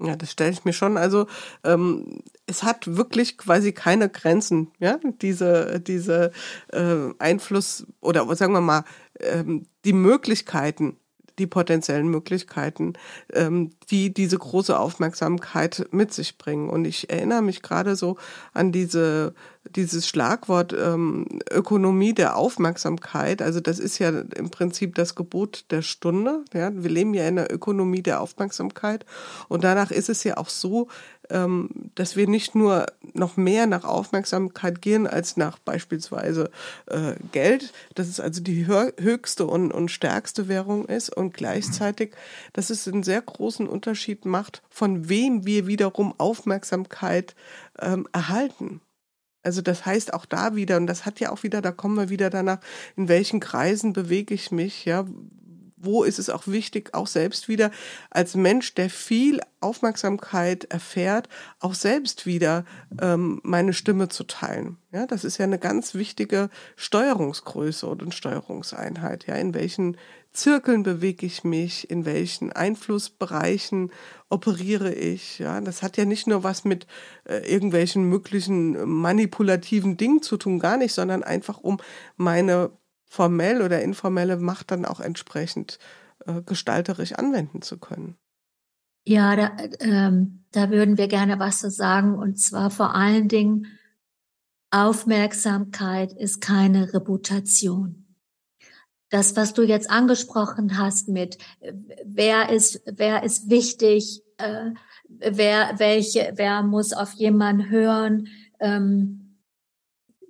Ja, 0.01 0.15
das 0.15 0.31
stelle 0.31 0.53
ich 0.53 0.65
mir 0.65 0.73
schon. 0.73 0.97
Also 0.97 1.27
ähm, 1.65 2.23
es 2.47 2.63
hat 2.63 2.97
wirklich 2.97 3.37
quasi 3.37 3.73
keine 3.73 4.09
Grenzen, 4.09 4.71
ja, 4.79 5.01
diese, 5.21 5.81
diese 5.81 6.31
äh, 6.69 7.13
Einfluss 7.19 7.85
oder 8.01 8.33
sagen 8.37 8.53
wir 8.53 8.61
mal, 8.61 8.85
ähm, 9.19 9.67
die 9.85 9.93
Möglichkeiten, 9.93 10.99
die 11.39 11.47
potenziellen 11.47 12.09
Möglichkeiten, 12.09 12.95
ähm, 13.33 13.71
die 13.91 14.13
diese 14.13 14.39
große 14.39 14.79
Aufmerksamkeit 14.79 15.87
mit 15.91 16.13
sich 16.13 16.39
bringen. 16.39 16.69
Und 16.69 16.85
ich 16.85 17.11
erinnere 17.11 17.43
mich 17.43 17.63
gerade 17.63 17.97
so 17.97 18.17
an 18.53 18.73
diese 18.73 19.35
dieses 19.77 20.09
Schlagwort 20.09 20.73
ähm, 20.73 21.27
Ökonomie 21.51 22.15
der 22.15 22.37
Aufmerksamkeit, 22.37 23.43
also 23.43 23.61
das 23.61 23.79
ist 23.79 23.99
ja 23.99 24.09
im 24.09 24.51
Prinzip 24.51 24.95
das 24.95 25.15
Gebot 25.15 25.67
der 25.71 25.83
Stunde. 25.83 26.45
Ja? 26.55 26.71
Wir 26.75 26.91
leben 26.91 27.15
ja 27.15 27.27
in 27.27 27.39
einer 27.39 27.53
Ökonomie 27.53 28.03
der 28.03 28.21
Aufmerksamkeit 28.21 29.05
und 29.49 29.65
danach 29.65 29.91
ist 29.91 30.09
es 30.09 30.25
ja 30.25 30.37
auch 30.37 30.49
so, 30.49 30.89
ähm, 31.31 31.71
dass 31.95 32.17
wir 32.17 32.29
nicht 32.29 32.55
nur 32.55 32.87
noch 33.15 33.37
mehr 33.37 33.67
nach 33.67 33.85
Aufmerksamkeit 33.85 34.81
gehen 34.83 35.07
als 35.07 35.37
nach 35.37 35.59
beispielsweise 35.59 36.51
äh, 36.87 37.15
Geld, 37.33 37.73
dass 37.95 38.09
es 38.09 38.21
also 38.21 38.43
die 38.43 38.67
höchste 38.67 39.47
und, 39.47 39.73
und 39.73 39.91
stärkste 39.91 40.49
Währung 40.49 40.87
ist 40.87 41.15
und 41.15 41.35
gleichzeitig, 41.35 42.13
dass 42.53 42.71
es 42.71 42.89
einen 42.89 43.03
sehr 43.03 43.23
großen 43.23 43.69
Unterschied 43.69 44.25
macht, 44.25 44.63
von 44.69 45.09
wem 45.09 45.47
wir 45.47 45.67
wiederum 45.67 46.15
Aufmerksamkeit 46.19 47.35
ähm, 47.81 48.07
erhalten. 48.13 48.81
Also 49.43 49.63
das 49.63 49.87
heißt 49.87 50.13
auch 50.13 50.27
da 50.27 50.57
wieder, 50.57 50.77
und 50.77 50.87
das 50.87 51.07
hat 51.07 51.21
ja 51.21 51.31
auch 51.31 51.43
wieder, 51.43 51.63
da 51.63 51.73
kommen 51.73 51.97
wir 51.97 52.11
wieder 52.11 52.29
danach, 52.29 52.59
in 52.97 53.09
welchen 53.09 53.41
Kreisen 53.41 53.93
bewege 53.93 54.35
ich 54.35 54.51
mich, 54.51 54.85
ja, 54.85 55.07
wo 55.81 56.05
ist 56.05 56.19
es 56.19 56.31
auch 56.31 56.47
wichtig, 56.47 56.95
auch 56.95 57.07
selbst 57.07 57.49
wieder 57.49 57.71
als 58.11 58.35
Mensch, 58.35 58.75
der 58.75 58.91
viel 58.91 59.41
Aufmerksamkeit 59.61 60.65
erfährt, 60.65 61.29
auch 61.61 61.75
selbst 61.75 62.27
wieder 62.27 62.65
ähm, 63.01 63.41
meine 63.43 63.73
Stimme 63.73 64.09
zu 64.09 64.25
teilen. 64.25 64.79
Ja, 64.93 65.07
das 65.07 65.25
ist 65.25 65.39
ja 65.39 65.45
eine 65.45 65.59
ganz 65.59 65.95
wichtige 65.95 66.49
Steuerungsgröße 66.77 67.87
und 67.87 68.15
Steuerungseinheit. 68.15 69.27
Ja, 69.27 69.35
in 69.35 69.55
welchen 69.55 69.97
Zirkeln 70.33 70.83
bewege 70.83 71.27
ich 71.27 71.43
mich, 71.43 71.91
in 71.91 72.05
welchen 72.05 72.53
Einflussbereichen 72.53 73.91
operiere 74.29 74.95
ich. 74.95 75.39
Ja, 75.39 75.61
das 75.61 75.83
hat 75.83 75.97
ja 75.97 76.05
nicht 76.05 76.27
nur 76.27 76.45
was 76.45 76.65
mit 76.65 76.87
äh, 77.25 77.39
irgendwelchen 77.51 78.05
möglichen 78.05 78.89
manipulativen 78.89 79.97
Dingen 79.97 80.23
zu 80.23 80.37
tun, 80.37 80.59
gar 80.59 80.77
nicht, 80.77 80.95
sondern 80.95 81.25
einfach 81.25 81.59
um 81.59 81.79
meine 82.17 82.71
formell 83.09 83.63
oder 83.63 83.83
informelle 83.83 84.37
Macht 84.37 84.71
dann 84.71 84.85
auch 84.85 85.01
entsprechend 85.01 85.79
äh, 86.27 86.43
gestalterisch 86.43 87.13
anwenden 87.13 87.63
zu 87.63 87.79
können. 87.79 88.17
Ja, 89.07 89.37
da, 89.37 89.57
ähm, 89.81 90.45
da 90.53 90.71
würden 90.71 90.99
wir 90.99 91.09
gerne 91.09 91.39
was 91.39 91.61
zu 91.61 91.71
sagen. 91.71 92.15
Und 92.15 92.39
zwar 92.39 92.71
vor 92.71 92.95
allen 92.95 93.29
Dingen, 93.29 93.67
Aufmerksamkeit 94.71 96.13
ist 96.13 96.43
keine 96.43 96.93
Reputation. 96.93 98.05
Das, 99.09 99.35
was 99.37 99.55
du 99.55 99.63
jetzt 99.63 99.91
angesprochen 99.91 100.77
hast 100.77 101.09
mit, 101.09 101.39
wer 102.05 102.51
ist, 102.51 102.83
wer 102.85 103.23
ist 103.23 103.49
wichtig, 103.49 104.23
äh, 104.37 104.73
wer, 105.09 105.79
welche, 105.79 106.33
wer 106.37 106.63
muss 106.63 106.93
auf 106.93 107.15
jemanden 107.15 107.71
hören, 107.71 108.29
ähm, 108.61 109.28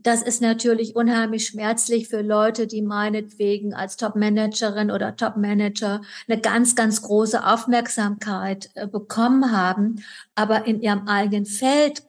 das 0.08 0.22
ist 0.22 0.40
natürlich 0.40 0.96
unheimlich 0.96 1.46
schmerzlich 1.46 2.08
für 2.08 2.22
Leute, 2.22 2.66
die 2.66 2.80
meinetwegen 2.80 3.74
als 3.74 3.98
Top-Managerin 3.98 4.90
oder 4.90 5.14
Top-Manager 5.14 6.00
eine 6.26 6.40
ganz, 6.40 6.74
ganz 6.74 7.02
große 7.02 7.44
Aufmerksamkeit 7.46 8.70
äh, 8.74 8.86
bekommen 8.86 9.52
haben, 9.52 10.02
aber 10.34 10.66
in 10.66 10.80
ihrem 10.80 11.06
eigenen 11.08 11.44
Feld 11.44 12.04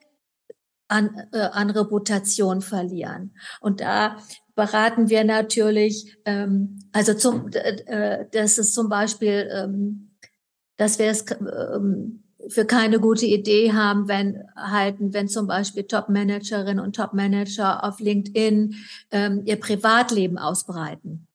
an, 0.87 1.27
äh, 1.33 1.39
an 1.39 1.71
Reputation 1.71 2.61
verlieren. 2.61 3.35
Und 3.59 3.81
da 3.81 4.15
beraten 4.55 5.09
wir 5.09 5.25
natürlich, 5.25 6.15
ähm, 6.23 6.79
also 6.93 7.13
zum, 7.13 7.49
äh, 7.51 8.27
das 8.31 8.57
ist 8.59 8.75
zum 8.75 8.87
Beispiel, 8.87 9.49
ähm, 9.51 10.11
dass 10.77 10.99
wir 10.99 11.07
es 11.07 11.25
ähm, 11.31 12.23
für 12.49 12.65
keine 12.65 12.99
gute 12.99 13.25
Idee 13.25 13.73
haben, 13.73 14.07
wenn 14.07 14.43
halten, 14.55 15.13
wenn 15.13 15.27
zum 15.27 15.47
Beispiel 15.47 15.83
Top-Managerinnen 15.83 16.83
und 16.83 16.95
Top-Manager 16.95 17.83
auf 17.83 17.99
LinkedIn 17.99 18.75
ähm, 19.11 19.41
ihr 19.45 19.59
Privatleben 19.59 20.37
ausbreiten. 20.37 21.27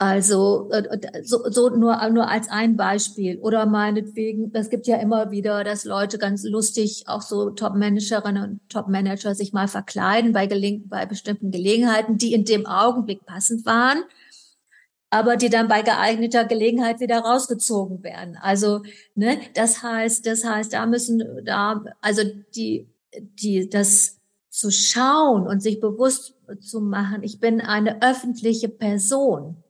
Also 0.00 0.70
äh, 0.70 1.24
so, 1.24 1.50
so 1.50 1.70
nur 1.70 2.08
nur 2.10 2.28
als 2.28 2.48
ein 2.48 2.76
Beispiel 2.76 3.38
oder 3.38 3.66
meinetwegen, 3.66 4.50
es 4.54 4.70
gibt 4.70 4.86
ja 4.86 4.96
immer 4.98 5.32
wieder, 5.32 5.64
dass 5.64 5.84
Leute 5.84 6.18
ganz 6.18 6.44
lustig 6.44 7.04
auch 7.08 7.22
so 7.22 7.50
Top-Managerinnen 7.50 8.42
und 8.44 8.60
Top-Manager 8.68 9.34
sich 9.34 9.52
mal 9.52 9.66
verkleiden 9.66 10.32
bei, 10.32 10.46
bei 10.86 11.04
bestimmten 11.04 11.50
Gelegenheiten, 11.50 12.16
die 12.16 12.32
in 12.32 12.44
dem 12.44 12.64
Augenblick 12.66 13.26
passend 13.26 13.66
waren 13.66 14.04
aber 15.10 15.36
die 15.36 15.48
dann 15.48 15.68
bei 15.68 15.82
geeigneter 15.82 16.44
Gelegenheit 16.44 17.00
wieder 17.00 17.20
rausgezogen 17.20 18.02
werden. 18.02 18.36
Also, 18.40 18.82
ne, 19.14 19.38
das 19.54 19.82
heißt, 19.82 20.26
das 20.26 20.44
heißt, 20.44 20.72
da 20.72 20.86
müssen 20.86 21.44
da, 21.44 21.84
also 22.00 22.22
die, 22.54 22.88
die, 23.14 23.68
das 23.68 24.18
zu 24.50 24.70
schauen 24.70 25.46
und 25.46 25.62
sich 25.62 25.80
bewusst 25.80 26.34
zu 26.60 26.80
machen, 26.80 27.22
ich 27.22 27.40
bin 27.40 27.60
eine 27.60 28.02
öffentliche 28.02 28.68
Person. 28.68 29.62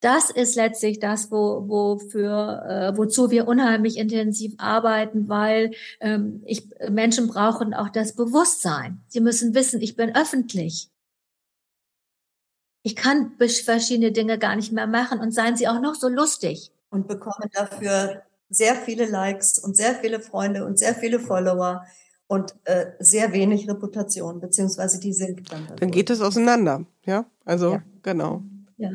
Das 0.00 0.30
ist 0.30 0.56
letztlich 0.56 0.98
das, 0.98 1.30
wo, 1.30 1.68
wofür, 1.68 2.62
äh, 2.66 2.96
wozu 2.96 3.30
wir 3.30 3.46
unheimlich 3.46 3.98
intensiv 3.98 4.54
arbeiten, 4.56 5.28
weil 5.28 5.72
ähm, 6.00 6.42
ich, 6.46 6.68
Menschen 6.88 7.28
brauchen 7.28 7.74
auch 7.74 7.90
das 7.90 8.14
Bewusstsein. 8.14 9.02
Sie 9.08 9.20
müssen 9.20 9.54
wissen, 9.54 9.82
ich 9.82 9.96
bin 9.96 10.14
öffentlich 10.14 10.89
ich 12.82 12.96
kann 12.96 13.32
verschiedene 13.38 14.12
Dinge 14.12 14.38
gar 14.38 14.56
nicht 14.56 14.72
mehr 14.72 14.86
machen 14.86 15.20
und 15.20 15.32
seien 15.32 15.56
sie 15.56 15.68
auch 15.68 15.80
noch 15.80 15.94
so 15.94 16.08
lustig. 16.08 16.70
Und 16.90 17.06
bekomme 17.06 17.48
dafür 17.52 18.22
sehr 18.48 18.74
viele 18.74 19.06
Likes 19.06 19.58
und 19.58 19.76
sehr 19.76 19.94
viele 19.94 20.20
Freunde 20.20 20.64
und 20.64 20.78
sehr 20.78 20.94
viele 20.94 21.20
Follower 21.20 21.84
und 22.26 22.54
äh, 22.64 22.86
sehr 22.98 23.32
wenig 23.32 23.68
Reputation, 23.68 24.40
beziehungsweise 24.40 24.98
die 24.98 25.12
sind 25.12 25.52
dann. 25.52 25.68
Dann 25.76 25.90
geht 25.90 26.10
es 26.10 26.20
auseinander, 26.20 26.84
ja? 27.04 27.26
Also, 27.44 27.74
ja. 27.74 27.82
genau. 28.02 28.42
Ja. 28.76 28.90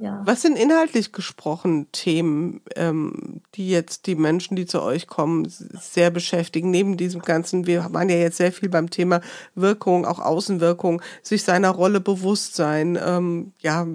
Ja. 0.00 0.22
Was 0.24 0.42
sind 0.42 0.56
inhaltlich 0.56 1.12
gesprochen 1.12 1.86
Themen, 1.92 2.60
ähm, 2.76 3.40
die 3.54 3.68
jetzt 3.68 4.06
die 4.06 4.14
Menschen, 4.14 4.54
die 4.54 4.66
zu 4.66 4.80
euch 4.82 5.06
kommen, 5.06 5.48
sehr 5.48 6.10
beschäftigen? 6.10 6.70
Neben 6.70 6.96
diesem 6.96 7.22
ganzen, 7.22 7.66
wir 7.66 7.86
waren 7.92 8.08
ja 8.08 8.16
jetzt 8.16 8.36
sehr 8.36 8.52
viel 8.52 8.68
beim 8.68 8.90
Thema 8.90 9.20
Wirkung, 9.54 10.04
auch 10.06 10.20
Außenwirkung, 10.20 11.02
sich 11.22 11.42
seiner 11.42 11.70
Rolle 11.70 12.00
bewusst 12.00 12.54
sein. 12.54 12.98
Ähm, 13.02 13.52
ja, 13.60 13.86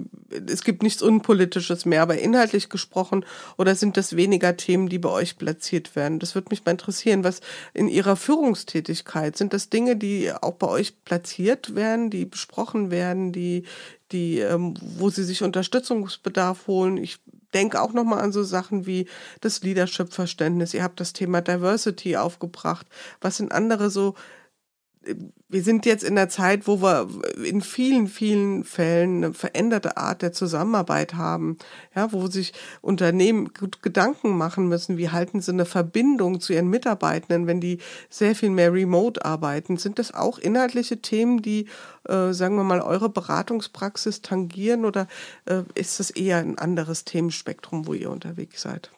es 0.46 0.62
gibt 0.62 0.82
nichts 0.82 1.02
Unpolitisches 1.02 1.86
mehr, 1.86 2.02
aber 2.02 2.18
inhaltlich 2.18 2.68
gesprochen 2.68 3.24
oder 3.56 3.74
sind 3.74 3.96
das 3.96 4.14
weniger 4.14 4.56
Themen, 4.56 4.88
die 4.88 4.98
bei 4.98 5.10
euch 5.10 5.38
platziert 5.38 5.96
werden? 5.96 6.18
Das 6.18 6.34
würde 6.34 6.48
mich 6.50 6.64
mal 6.64 6.72
interessieren, 6.72 7.24
was 7.24 7.40
in 7.72 7.88
Ihrer 7.88 8.16
Führungstätigkeit 8.16 9.36
sind 9.36 9.52
das 9.54 9.70
Dinge, 9.70 9.96
die 9.96 10.30
auch 10.32 10.54
bei 10.54 10.68
euch 10.68 11.04
platziert 11.04 11.74
werden, 11.74 12.10
die 12.10 12.26
besprochen 12.26 12.90
werden, 12.90 13.32
die 13.32 13.64
die, 14.12 14.38
ähm, 14.38 14.74
wo 14.80 15.10
sie 15.10 15.24
sich 15.24 15.42
Unterstützungsbedarf 15.42 16.66
holen. 16.66 16.96
Ich 16.96 17.18
denke 17.52 17.80
auch 17.80 17.92
nochmal 17.92 18.20
an 18.20 18.32
so 18.32 18.42
Sachen 18.42 18.86
wie 18.86 19.06
das 19.40 19.62
Leadership-Verständnis. 19.62 20.74
Ihr 20.74 20.82
habt 20.82 21.00
das 21.00 21.12
Thema 21.12 21.40
Diversity 21.40 22.16
aufgebracht. 22.16 22.86
Was 23.20 23.36
sind 23.38 23.52
andere 23.52 23.90
so 23.90 24.14
wir 25.48 25.62
sind 25.62 25.86
jetzt 25.86 26.02
in 26.02 26.16
der 26.16 26.28
Zeit, 26.28 26.66
wo 26.66 26.82
wir 26.82 27.08
in 27.44 27.60
vielen, 27.60 28.08
vielen 28.08 28.64
Fällen 28.64 29.24
eine 29.24 29.34
veränderte 29.34 29.96
Art 29.96 30.22
der 30.22 30.32
Zusammenarbeit 30.32 31.14
haben, 31.14 31.58
ja, 31.94 32.12
wo 32.12 32.26
sich 32.26 32.52
Unternehmen 32.80 33.52
gut 33.52 33.82
Gedanken 33.82 34.36
machen 34.36 34.68
müssen, 34.68 34.96
wie 34.96 35.10
halten 35.10 35.40
sie 35.40 35.52
eine 35.52 35.64
Verbindung 35.64 36.40
zu 36.40 36.52
ihren 36.52 36.68
Mitarbeitenden, 36.68 37.46
wenn 37.46 37.60
die 37.60 37.78
sehr 38.10 38.34
viel 38.34 38.50
mehr 38.50 38.72
remote 38.72 39.24
arbeiten. 39.24 39.76
Sind 39.76 39.98
das 39.98 40.12
auch 40.12 40.38
inhaltliche 40.38 41.00
Themen, 41.00 41.40
die, 41.42 41.68
äh, 42.08 42.32
sagen 42.32 42.56
wir 42.56 42.64
mal, 42.64 42.80
eure 42.80 43.08
Beratungspraxis 43.08 44.22
tangieren 44.22 44.84
oder 44.84 45.06
äh, 45.46 45.62
ist 45.74 46.00
das 46.00 46.10
eher 46.10 46.38
ein 46.38 46.58
anderes 46.58 47.04
Themenspektrum, 47.04 47.86
wo 47.86 47.94
ihr 47.94 48.10
unterwegs 48.10 48.62
seid? 48.62 48.90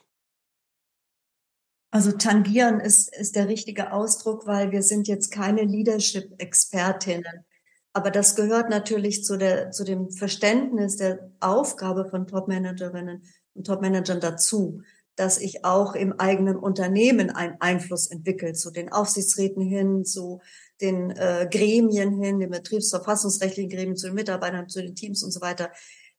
Also 1.90 2.12
tangieren 2.12 2.80
ist, 2.80 3.14
ist 3.16 3.36
der 3.36 3.48
richtige 3.48 3.92
Ausdruck, 3.92 4.46
weil 4.46 4.72
wir 4.72 4.82
sind 4.82 5.08
jetzt 5.08 5.30
keine 5.30 5.62
Leadership-Expertinnen. 5.62 7.44
Aber 7.92 8.10
das 8.10 8.36
gehört 8.36 8.68
natürlich 8.68 9.24
zu, 9.24 9.38
der, 9.38 9.70
zu 9.70 9.84
dem 9.84 10.10
Verständnis 10.10 10.96
der 10.96 11.30
Aufgabe 11.40 12.08
von 12.10 12.26
Top-Managerinnen 12.26 13.22
und 13.54 13.66
Top-Managern 13.66 14.20
dazu, 14.20 14.82
dass 15.14 15.38
ich 15.38 15.64
auch 15.64 15.94
im 15.94 16.12
eigenen 16.20 16.56
Unternehmen 16.56 17.30
einen 17.30 17.56
Einfluss 17.60 18.08
entwickle, 18.08 18.52
zu 18.52 18.70
den 18.70 18.92
Aufsichtsräten 18.92 19.62
hin, 19.62 20.04
zu 20.04 20.42
den 20.82 21.10
äh, 21.12 21.48
Gremien 21.50 22.22
hin, 22.22 22.38
den 22.38 22.50
betriebsverfassungsrechtlichen 22.50 23.70
Gremien, 23.70 23.96
zu 23.96 24.08
den 24.08 24.14
Mitarbeitern, 24.14 24.68
zu 24.68 24.82
den 24.82 24.94
Teams 24.94 25.22
und 25.22 25.30
so 25.30 25.40
weiter. 25.40 25.70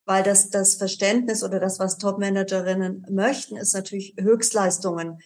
Weil 0.05 0.23
das, 0.23 0.49
das 0.49 0.75
Verständnis 0.75 1.43
oder 1.43 1.59
das, 1.59 1.79
was 1.79 1.99
Top-Managerinnen 1.99 3.05
möchten, 3.11 3.55
ist 3.55 3.75
natürlich 3.75 4.15
Höchstleistungen 4.19 5.19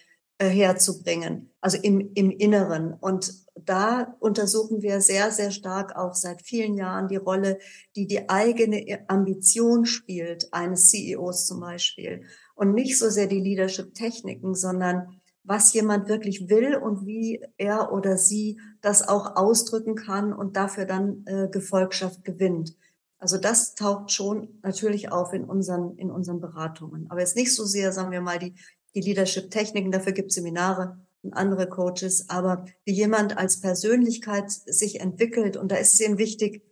herzubringen, 0.48 1.50
also 1.60 1.78
im, 1.78 2.12
im 2.14 2.30
Inneren. 2.30 2.94
Und 2.94 3.32
da 3.54 4.16
untersuchen 4.20 4.82
wir 4.82 5.00
sehr, 5.00 5.30
sehr 5.30 5.50
stark 5.50 5.96
auch 5.96 6.14
seit 6.14 6.42
vielen 6.42 6.74
Jahren 6.74 7.08
die 7.08 7.16
Rolle, 7.16 7.58
die 7.96 8.06
die 8.06 8.28
eigene 8.28 9.04
Ambition 9.08 9.86
spielt, 9.86 10.52
eines 10.52 10.90
CEOs 10.90 11.46
zum 11.46 11.60
Beispiel. 11.60 12.24
Und 12.54 12.74
nicht 12.74 12.98
so 12.98 13.08
sehr 13.10 13.26
die 13.26 13.40
Leadership-Techniken, 13.40 14.54
sondern 14.54 15.20
was 15.44 15.72
jemand 15.72 16.08
wirklich 16.08 16.48
will 16.48 16.76
und 16.76 17.06
wie 17.06 17.44
er 17.56 17.92
oder 17.92 18.16
sie 18.16 18.60
das 18.80 19.06
auch 19.06 19.36
ausdrücken 19.36 19.96
kann 19.96 20.32
und 20.32 20.56
dafür 20.56 20.84
dann 20.84 21.24
äh, 21.26 21.48
Gefolgschaft 21.48 22.24
gewinnt. 22.24 22.76
Also 23.18 23.38
das 23.38 23.74
taucht 23.74 24.10
schon 24.10 24.58
natürlich 24.62 25.12
auf 25.12 25.32
in 25.32 25.44
unseren, 25.44 25.96
in 25.96 26.10
unseren 26.10 26.40
Beratungen. 26.40 27.08
Aber 27.08 27.20
jetzt 27.20 27.36
nicht 27.36 27.54
so 27.54 27.64
sehr, 27.64 27.92
sagen 27.92 28.10
wir 28.10 28.20
mal, 28.20 28.38
die 28.38 28.54
die 28.94 29.00
Leadership-Techniken, 29.00 29.92
dafür 29.92 30.12
gibt 30.12 30.30
es 30.30 30.36
Seminare 30.36 30.98
und 31.22 31.34
andere 31.34 31.68
Coaches, 31.68 32.28
aber 32.28 32.66
wie 32.84 32.92
jemand 32.92 33.36
als 33.38 33.60
Persönlichkeit 33.60 34.50
sich 34.50 35.00
entwickelt, 35.00 35.56
und 35.56 35.70
da 35.70 35.76
ist 35.76 35.94
es 35.94 36.00
eben 36.00 36.18
wichtig, 36.18 36.62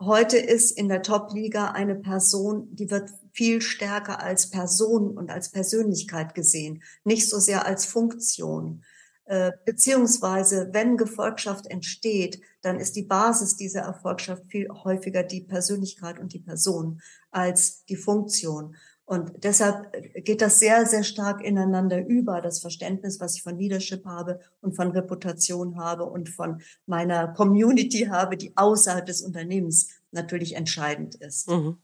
heute 0.00 0.38
ist 0.38 0.70
in 0.70 0.88
der 0.88 1.02
Top-Liga 1.02 1.72
eine 1.72 1.96
Person, 1.96 2.74
die 2.74 2.90
wird 2.90 3.10
viel 3.32 3.60
stärker 3.60 4.22
als 4.22 4.50
Person 4.50 5.16
und 5.16 5.30
als 5.30 5.50
Persönlichkeit 5.50 6.34
gesehen, 6.34 6.82
nicht 7.04 7.28
so 7.28 7.38
sehr 7.38 7.66
als 7.66 7.84
Funktion. 7.84 8.82
Äh, 9.28 9.52
beziehungsweise, 9.66 10.70
wenn 10.72 10.96
Gefolgschaft 10.96 11.66
entsteht, 11.66 12.40
dann 12.62 12.80
ist 12.80 12.96
die 12.96 13.02
Basis 13.02 13.56
dieser 13.56 13.82
Erfolgschaft 13.82 14.42
viel 14.48 14.68
häufiger 14.70 15.22
die 15.22 15.42
Persönlichkeit 15.42 16.18
und 16.18 16.32
die 16.32 16.38
Person 16.38 17.02
als 17.30 17.84
die 17.84 17.96
Funktion. 17.96 18.74
Und 19.08 19.42
deshalb 19.42 19.90
geht 20.22 20.42
das 20.42 20.58
sehr, 20.58 20.84
sehr 20.84 21.02
stark 21.02 21.42
ineinander 21.42 22.06
über, 22.06 22.42
das 22.42 22.60
Verständnis, 22.60 23.20
was 23.20 23.36
ich 23.36 23.42
von 23.42 23.56
Leadership 23.56 24.04
habe 24.04 24.38
und 24.60 24.76
von 24.76 24.90
Reputation 24.90 25.78
habe 25.78 26.04
und 26.04 26.28
von 26.28 26.60
meiner 26.84 27.28
Community 27.28 28.08
habe, 28.10 28.36
die 28.36 28.54
außerhalb 28.54 29.06
des 29.06 29.22
Unternehmens 29.22 29.88
natürlich 30.10 30.56
entscheidend 30.56 31.14
ist. 31.14 31.48
Mhm. 31.48 31.78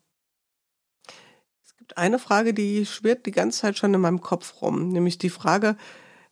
Es 1.65 1.75
gibt 1.79 1.97
eine 1.97 2.19
Frage, 2.19 2.53
die 2.53 2.85
schwirrt 2.85 3.25
die 3.25 3.31
ganze 3.31 3.61
Zeit 3.61 3.79
schon 3.79 3.95
in 3.95 4.03
meinem 4.03 4.21
Kopf 4.21 4.61
rum, 4.61 4.91
nämlich 4.91 5.17
die 5.17 5.31
Frage, 5.31 5.79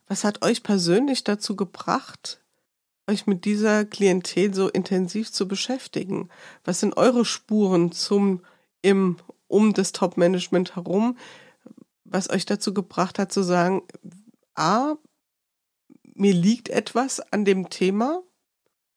was 0.07 0.23
hat 0.23 0.45
euch 0.45 0.61
persönlich 0.61 1.23
dazu 1.23 1.55
gebracht, 1.55 2.39
euch 3.09 3.25
mit 3.25 3.45
dieser 3.45 3.83
Klientel 3.83 4.53
so 4.53 4.69
intensiv 4.69 5.31
zu 5.31 5.47
beschäftigen? 5.47 6.29
Was 6.63 6.81
sind 6.81 6.97
eure 6.97 7.25
Spuren 7.25 7.91
zum 7.91 8.43
im 8.83 9.17
um 9.53 9.73
das 9.73 9.91
Top-Management 9.91 10.75
herum, 10.75 11.17
was 12.03 12.29
euch 12.29 12.45
dazu 12.45 12.73
gebracht 12.73 13.19
hat 13.19 13.31
zu 13.31 13.43
sagen, 13.43 13.83
a, 14.55 14.95
mir 16.15 16.33
liegt 16.33 16.69
etwas 16.69 17.19
an 17.31 17.45
dem 17.45 17.69
Thema, 17.69 18.23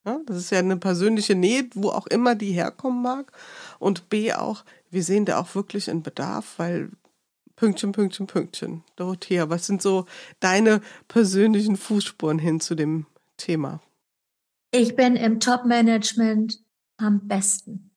ja, 0.04 0.20
das 0.26 0.36
ist 0.36 0.50
ja 0.50 0.58
eine 0.60 0.76
persönliche 0.76 1.34
Nähe, 1.34 1.68
wo 1.74 1.90
auch 1.90 2.06
immer 2.06 2.34
die 2.34 2.52
herkommen 2.52 3.02
mag, 3.02 3.32
und 3.78 4.08
b 4.08 4.32
auch, 4.32 4.64
wir 4.90 5.02
sehen 5.02 5.24
da 5.24 5.38
auch 5.38 5.54
wirklich 5.54 5.90
einen 5.90 6.02
Bedarf, 6.02 6.58
weil 6.58 6.90
Pünktchen, 7.56 7.92
Pünktchen, 7.92 8.26
Pünktchen. 8.26 8.84
Dorothea, 8.96 9.48
was 9.48 9.66
sind 9.66 9.80
so 9.80 10.04
deine 10.40 10.82
persönlichen 11.08 11.76
Fußspuren 11.76 12.38
hin 12.38 12.60
zu 12.60 12.74
dem 12.74 13.06
Thema? 13.38 13.80
Ich 14.72 14.94
bin 14.94 15.16
im 15.16 15.40
Top-Management 15.40 16.62
am 16.98 17.26
besten. 17.26 17.90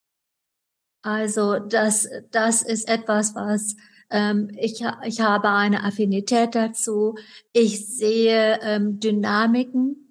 Also 1.02 1.58
das, 1.58 2.08
das 2.30 2.62
ist 2.62 2.88
etwas, 2.88 3.34
was 3.34 3.76
ähm, 4.10 4.50
ich, 4.58 4.84
ich 5.04 5.20
habe 5.20 5.50
eine 5.50 5.84
Affinität 5.84 6.54
dazu. 6.54 7.16
Ich 7.52 7.86
sehe 7.86 8.58
ähm, 8.62 9.00
Dynamiken. 9.00 10.06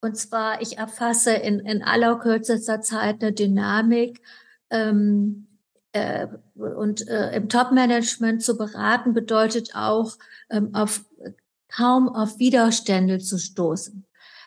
Und 0.00 0.16
zwar, 0.16 0.60
ich 0.60 0.78
erfasse 0.78 1.32
in, 1.32 1.60
in 1.60 1.82
aller 1.82 2.18
kürzester 2.18 2.80
Zeit 2.80 3.22
eine 3.22 3.32
Dynamik. 3.32 4.20
Ähm, 4.70 5.46
äh, 5.92 6.26
und 6.54 7.06
äh, 7.08 7.36
im 7.36 7.48
Top-Management 7.48 8.42
zu 8.42 8.56
beraten 8.56 9.12
bedeutet 9.14 9.74
auch, 9.74 10.16
ähm, 10.50 10.74
auf, 10.74 11.04
kaum 11.68 12.08
auf 12.08 12.38
Widerstände 12.38 13.18
zu 13.18 13.38
stoßen. 13.38 14.04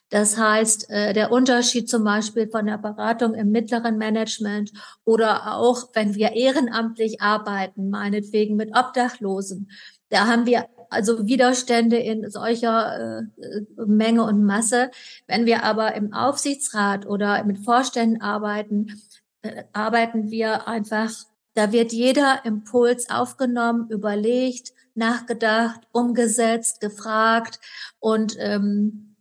Das 0.09 0.37
heißt, 0.37 0.89
äh, 0.89 1.13
der 1.13 1.31
Unterschied 1.31 1.89
zum 1.89 2.03
Beispiel 2.03 2.47
von 2.47 2.65
der 2.67 2.77
Beratung 2.77 3.33
im 3.33 3.51
mittleren 3.51 3.97
Management 3.97 4.71
oder 5.03 5.55
auch, 5.55 5.89
wenn 5.93 6.15
wir 6.15 6.33
ehrenamtlich 6.33 7.21
arbeiten, 7.21 7.89
meinetwegen 7.89 8.55
mit 8.55 8.75
Obdachlosen, 8.75 9.69
da 10.09 10.27
haben 10.27 10.45
wir 10.45 10.67
also 10.89 11.25
Widerstände 11.25 11.97
in 11.97 12.29
solcher 12.29 13.19
äh, 13.19 13.85
Menge 13.85 14.23
und 14.23 14.43
Masse. 14.43 14.91
Wenn 15.27 15.45
wir 15.45 15.63
aber 15.63 15.95
im 15.95 16.13
Aufsichtsrat 16.13 17.05
oder 17.05 17.43
mit 17.43 17.59
Vorständen 17.59 18.21
arbeiten, 18.21 19.01
äh, 19.41 19.63
arbeiten 19.73 20.29
wir 20.29 20.67
einfach, 20.67 21.11
da 21.53 21.71
wird 21.71 21.93
jeder 21.93 22.45
Impuls 22.45 23.09
aufgenommen, 23.09 23.89
überlegt, 23.89 24.73
nachgedacht, 24.93 25.81
umgesetzt, 25.91 26.79
gefragt 26.79 27.59
und 27.99 28.35
ähm, 28.39 29.14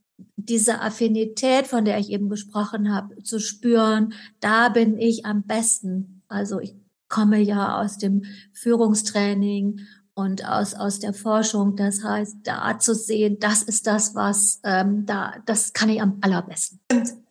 diese 0.49 0.81
Affinität, 0.81 1.67
von 1.67 1.85
der 1.85 1.99
ich 1.99 2.11
eben 2.11 2.29
gesprochen 2.29 2.95
habe, 2.95 3.23
zu 3.23 3.41
spüren, 3.41 4.15
da 4.41 4.69
bin 4.69 4.99
ich 4.99 5.27
am 5.27 5.43
besten. 5.43 6.23
Also 6.29 6.61
ich 6.61 6.75
komme 7.09 7.39
ja 7.39 7.81
aus 7.81 7.99
dem 7.99 8.25
Führungstraining 8.53 9.81
und 10.15 10.49
aus, 10.49 10.75
aus 10.75 11.01
der 11.01 11.13
Forschung. 11.13 11.77
Das 11.77 12.03
heißt, 12.03 12.39
da 12.45 12.79
zu 12.79 12.95
sehen, 12.95 13.39
das 13.41 13.63
ist 13.63 13.87
das, 13.87 14.15
was 14.15 14.61
ähm, 14.65 15.07
da, 15.07 15.35
das 15.47 15.73
kann 15.73 15.89
ich 15.89 16.01
am 16.01 16.19
allerbesten. 16.21 16.81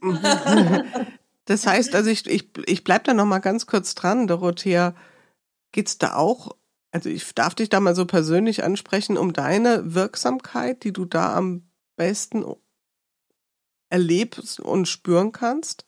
Das 1.45 1.67
heißt, 1.67 1.93
also 1.93 2.09
ich, 2.09 2.25
ich, 2.27 2.49
ich 2.65 2.83
bleib 2.83 3.03
da 3.03 3.13
noch 3.13 3.25
mal 3.25 3.39
ganz 3.39 3.65
kurz 3.65 3.95
dran, 3.95 4.27
Dorothea. 4.27 4.95
Geht's 5.71 5.97
da 5.97 6.15
auch, 6.15 6.55
also 6.91 7.09
ich 7.09 7.33
darf 7.35 7.55
dich 7.55 7.69
da 7.69 7.79
mal 7.79 7.95
so 7.95 8.05
persönlich 8.05 8.63
ansprechen, 8.63 9.17
um 9.17 9.33
deine 9.33 9.93
Wirksamkeit, 9.93 10.83
die 10.83 10.93
du 10.93 11.05
da 11.05 11.35
am 11.35 11.63
besten 11.95 12.45
erlebst 13.93 14.59
und 14.59 14.87
spüren 14.87 15.31
kannst? 15.31 15.85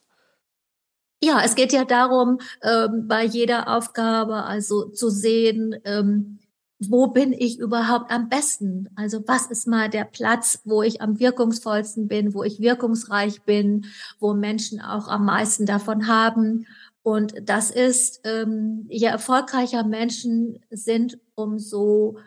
Ja, 1.22 1.42
es 1.44 1.56
geht 1.56 1.72
ja 1.72 1.84
darum, 1.84 2.38
ähm, 2.62 3.08
bei 3.08 3.24
jeder 3.24 3.74
Aufgabe 3.74 4.44
also 4.44 4.88
zu 4.90 5.10
sehen, 5.10 5.74
ähm, 5.84 6.38
wo 6.78 7.08
bin 7.08 7.32
ich 7.32 7.58
überhaupt 7.58 8.10
am 8.10 8.28
besten? 8.28 8.90
Also 8.96 9.24
was 9.26 9.46
ist 9.46 9.66
mal 9.66 9.88
der 9.88 10.04
Platz, 10.04 10.60
wo 10.64 10.82
ich 10.82 11.00
am 11.00 11.18
wirkungsvollsten 11.18 12.06
bin, 12.06 12.34
wo 12.34 12.44
ich 12.44 12.60
wirkungsreich 12.60 13.42
bin, 13.42 13.86
wo 14.20 14.34
Menschen 14.34 14.80
auch 14.80 15.08
am 15.08 15.24
meisten 15.24 15.66
davon 15.66 16.06
haben? 16.06 16.66
Und 17.02 17.34
das 17.42 17.70
ist, 17.70 18.20
ähm, 18.24 18.86
je 18.88 19.06
erfolgreicher 19.06 19.84
Menschen 19.84 20.60
sind, 20.70 21.18
umso 21.34 22.18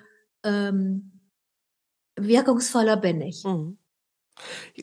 ähm, 0.44 1.12
wirkungsvoller 2.16 2.98
bin 2.98 3.22
ich. 3.22 3.44
Mhm. 3.44 3.79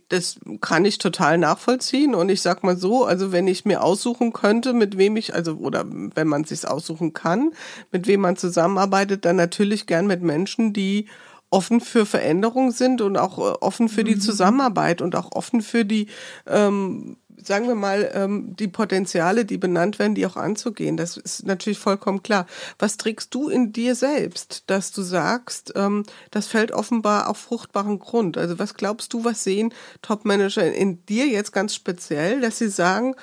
Das 0.08 0.38
kann 0.60 0.84
ich 0.84 0.98
total 0.98 1.38
nachvollziehen 1.38 2.14
und 2.14 2.28
ich 2.28 2.42
sag 2.42 2.62
mal 2.62 2.76
so, 2.76 3.04
also 3.04 3.32
wenn 3.32 3.48
ich 3.48 3.64
mir 3.64 3.82
aussuchen 3.82 4.32
könnte, 4.32 4.72
mit 4.72 4.98
wem 4.98 5.16
ich, 5.16 5.34
also 5.34 5.54
oder 5.56 5.84
wenn 5.86 6.28
man 6.28 6.44
sich 6.44 6.66
aussuchen 6.66 7.12
kann, 7.12 7.52
mit 7.92 8.06
wem 8.06 8.20
man 8.20 8.36
zusammenarbeitet, 8.36 9.24
dann 9.24 9.36
natürlich 9.36 9.86
gern 9.86 10.06
mit 10.06 10.22
Menschen, 10.22 10.72
die 10.72 11.06
offen 11.50 11.80
für 11.80 12.06
Veränderung 12.06 12.70
sind 12.72 13.00
und 13.00 13.16
auch 13.16 13.38
äh, 13.38 13.56
offen 13.60 13.88
für 13.88 14.04
die 14.04 14.16
mhm. 14.16 14.20
Zusammenarbeit 14.20 15.00
und 15.00 15.14
auch 15.14 15.32
offen 15.32 15.62
für 15.62 15.84
die 15.84 16.08
ähm, 16.46 17.16
sagen 17.42 17.68
wir 17.68 17.74
mal, 17.74 18.10
ähm, 18.14 18.54
die 18.56 18.68
Potenziale, 18.68 19.44
die 19.44 19.58
benannt 19.58 19.98
werden, 19.98 20.14
die 20.14 20.26
auch 20.26 20.36
anzugehen. 20.36 20.96
Das 20.96 21.16
ist 21.16 21.46
natürlich 21.46 21.78
vollkommen 21.78 22.22
klar. 22.22 22.46
Was 22.78 22.96
trägst 22.96 23.34
du 23.34 23.48
in 23.48 23.72
dir 23.72 23.94
selbst, 23.94 24.64
dass 24.66 24.92
du 24.92 25.02
sagst, 25.02 25.72
ähm, 25.76 26.04
das 26.30 26.46
fällt 26.46 26.72
offenbar 26.72 27.28
auf 27.28 27.38
fruchtbaren 27.38 27.98
Grund? 27.98 28.38
Also 28.38 28.58
was 28.58 28.74
glaubst 28.74 29.12
du, 29.12 29.24
was 29.24 29.44
sehen 29.44 29.72
Top-Manager 30.02 30.72
in 30.72 31.04
dir 31.06 31.26
jetzt 31.26 31.52
ganz 31.52 31.74
speziell, 31.74 32.40
dass 32.40 32.58
sie 32.58 32.68
sagen, 32.68 33.14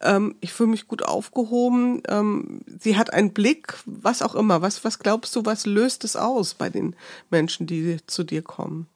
ähm, 0.00 0.36
ich 0.40 0.52
fühle 0.52 0.70
mich 0.70 0.88
gut 0.88 1.02
aufgehoben, 1.02 2.02
ähm, 2.08 2.62
sie 2.80 2.96
hat 2.96 3.12
einen 3.12 3.32
Blick, 3.32 3.74
was 3.84 4.22
auch 4.22 4.34
immer. 4.34 4.62
Was, 4.62 4.84
was 4.84 4.98
glaubst 4.98 5.36
du, 5.36 5.44
was 5.44 5.66
löst 5.66 6.04
es 6.04 6.16
aus 6.16 6.54
bei 6.54 6.70
den 6.70 6.96
Menschen, 7.30 7.66
die 7.66 7.98
zu 8.06 8.24
dir 8.24 8.42
kommen? 8.42 8.88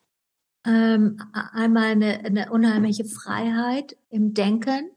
Ähm, 0.65 1.17
einmal 1.33 1.91
eine, 1.91 2.25
eine 2.25 2.51
unheimliche 2.51 3.05
Freiheit 3.05 3.95
im 4.09 4.33
Denken 4.33 4.89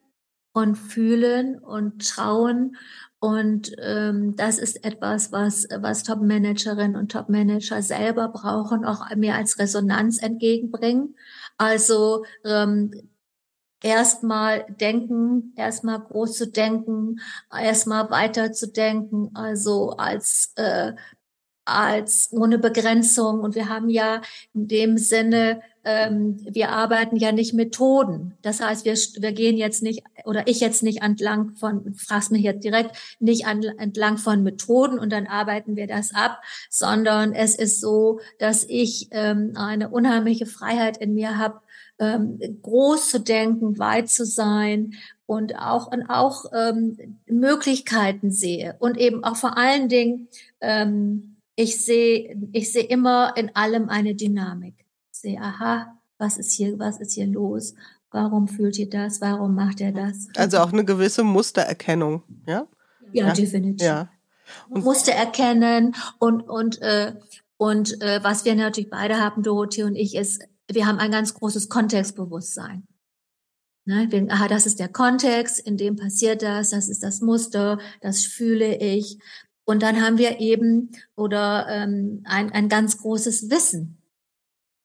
und 0.52 0.76
Fühlen 0.76 1.58
und 1.58 2.04
Schauen. 2.04 2.76
Und 3.20 3.72
ähm, 3.82 4.36
das 4.36 4.58
ist 4.58 4.84
etwas, 4.84 5.32
was, 5.32 5.66
was 5.76 6.04
Top-Managerinnen 6.04 6.96
und 6.96 7.10
Top-Manager 7.10 7.82
selber 7.82 8.28
brauchen, 8.28 8.84
auch 8.84 9.14
mir 9.16 9.34
als 9.34 9.58
Resonanz 9.58 10.22
entgegenbringen. 10.22 11.16
Also 11.56 12.24
ähm, 12.44 12.92
erstmal 13.82 14.66
denken, 14.80 15.52
erstmal 15.56 16.00
groß 16.00 16.36
zu 16.36 16.50
denken, 16.50 17.20
erstmal 17.52 18.10
weiter 18.10 18.52
zu 18.52 18.70
denken, 18.70 19.30
also 19.34 19.90
als 19.96 20.52
äh, 20.56 20.92
als 21.68 22.28
ohne 22.32 22.58
Begrenzung. 22.58 23.40
Und 23.40 23.54
wir 23.54 23.68
haben 23.68 23.88
ja 23.88 24.20
in 24.54 24.68
dem 24.68 24.98
Sinne, 24.98 25.60
ähm, 25.84 26.36
wir 26.50 26.70
arbeiten 26.70 27.16
ja 27.16 27.32
nicht 27.32 27.54
Methoden. 27.54 28.34
Das 28.42 28.60
heißt, 28.60 28.84
wir, 28.84 28.94
wir 28.94 29.32
gehen 29.32 29.56
jetzt 29.56 29.82
nicht, 29.82 30.02
oder 30.24 30.46
ich 30.46 30.60
jetzt 30.60 30.82
nicht 30.82 31.02
entlang 31.02 31.56
von, 31.56 31.94
fragst 31.94 32.30
mich 32.30 32.42
jetzt 32.42 32.62
direkt, 32.62 32.96
nicht 33.20 33.46
an, 33.46 33.62
entlang 33.62 34.18
von 34.18 34.42
Methoden 34.42 34.98
und 34.98 35.10
dann 35.10 35.26
arbeiten 35.26 35.76
wir 35.76 35.86
das 35.86 36.14
ab, 36.14 36.42
sondern 36.68 37.32
es 37.32 37.54
ist 37.54 37.80
so, 37.80 38.20
dass 38.38 38.64
ich 38.68 39.08
ähm, 39.12 39.52
eine 39.54 39.88
unheimliche 39.88 40.46
Freiheit 40.46 40.98
in 40.98 41.14
mir 41.14 41.38
habe, 41.38 41.60
ähm, 41.98 42.38
groß 42.62 43.10
zu 43.10 43.20
denken, 43.20 43.78
weit 43.78 44.08
zu 44.08 44.24
sein 44.26 44.94
und 45.26 45.58
auch 45.58 45.90
und 45.90 46.08
auch 46.08 46.44
ähm, 46.54 47.18
Möglichkeiten 47.26 48.30
sehe 48.30 48.76
und 48.78 48.98
eben 48.98 49.24
auch 49.24 49.36
vor 49.36 49.56
allen 49.56 49.88
Dingen 49.88 50.28
ähm, 50.60 51.37
ich 51.58 51.84
sehe, 51.84 52.40
ich 52.52 52.70
sehe 52.70 52.84
immer 52.84 53.36
in 53.36 53.54
allem 53.56 53.88
eine 53.88 54.14
Dynamik. 54.14 54.86
Ich 55.12 55.18
sehe, 55.18 55.40
aha, 55.40 55.98
was 56.16 56.38
ist 56.38 56.52
hier, 56.52 56.78
was 56.78 57.00
ist 57.00 57.14
hier 57.14 57.26
los? 57.26 57.74
Warum 58.12 58.46
fühlt 58.46 58.78
ihr 58.78 58.88
das? 58.88 59.20
Warum 59.20 59.56
macht 59.56 59.80
er 59.80 59.90
das? 59.90 60.28
Also 60.36 60.58
auch 60.58 60.72
eine 60.72 60.84
gewisse 60.84 61.24
Mustererkennung, 61.24 62.22
ja? 62.46 62.68
Ja, 63.12 63.26
ja. 63.26 63.32
definitiv. 63.32 63.84
Ja. 63.84 64.08
Und 64.68 64.84
Muster 64.84 65.12
erkennen 65.12 65.96
und 66.20 66.42
und 66.42 66.80
äh, 66.80 67.14
und 67.56 68.00
äh, 68.02 68.22
was 68.22 68.44
wir 68.44 68.54
natürlich 68.54 68.88
beide 68.88 69.18
haben, 69.18 69.42
Dorothee 69.42 69.82
und 69.82 69.96
ich, 69.96 70.14
ist, 70.14 70.44
wir 70.70 70.86
haben 70.86 71.00
ein 71.00 71.10
ganz 71.10 71.34
großes 71.34 71.68
Kontextbewusstsein. 71.68 72.86
Ne? 73.84 74.06
Wir, 74.10 74.30
aha, 74.30 74.46
das 74.46 74.64
ist 74.64 74.78
der 74.78 74.88
Kontext, 74.88 75.58
in 75.58 75.76
dem 75.76 75.96
passiert 75.96 76.42
das, 76.42 76.70
das 76.70 76.88
ist 76.88 77.02
das 77.02 77.20
Muster, 77.20 77.80
das 78.00 78.24
fühle 78.24 78.76
ich. 78.76 79.18
Und 79.68 79.82
dann 79.82 80.00
haben 80.00 80.16
wir 80.16 80.40
eben 80.40 80.92
oder 81.14 81.66
ähm, 81.68 82.22
ein, 82.24 82.50
ein 82.52 82.70
ganz 82.70 82.96
großes 83.02 83.50
Wissen 83.50 83.98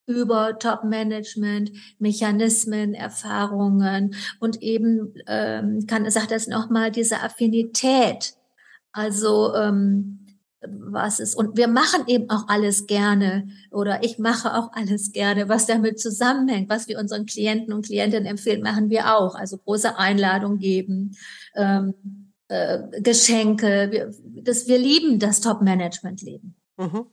über 0.08 0.60
Top-Management, 0.60 1.72
Mechanismen, 2.00 2.94
Erfahrungen 2.94 4.14
und 4.42 4.62
eben 4.62 5.14
ähm, 5.26 5.88
kann 5.88 6.12
sagt 6.12 6.32
das 6.32 6.48
nochmal 6.48 6.92
diese 6.92 7.22
Affinität. 7.22 8.34
Also 8.92 9.56
ähm, 9.56 10.20
was 10.60 11.22
ist 11.22 11.36
und 11.36 11.56
wir 11.56 11.70
machen 11.70 12.04
eben 12.08 12.30
auch 12.30 12.50
alles 12.50 12.86
gerne 12.86 13.48
oder 13.72 14.04
ich 14.04 14.20
mache 14.20 14.54
auch 14.54 14.74
alles 14.74 15.14
gerne, 15.14 15.48
was 15.48 15.66
damit 15.66 15.98
zusammenhängt, 15.98 16.70
was 16.70 16.90
wir 16.90 17.00
unseren 17.00 17.26
Klienten 17.26 17.72
und 17.72 17.86
Klientinnen 17.86 18.26
empfehlen, 18.26 18.62
machen 18.62 18.90
wir 18.90 19.16
auch. 19.18 19.36
Also 19.36 19.58
große 19.60 19.98
Einladung 19.98 20.58
geben, 20.58 21.16
ähm, 21.56 22.23
äh, 22.54 23.01
Geschenke. 23.01 23.88
Wir, 23.91 24.14
das, 24.43 24.68
wir 24.68 24.78
lieben 24.78 25.18
das 25.18 25.41
Top-Management-Leben. 25.41 26.56
Mhm. 26.78 27.08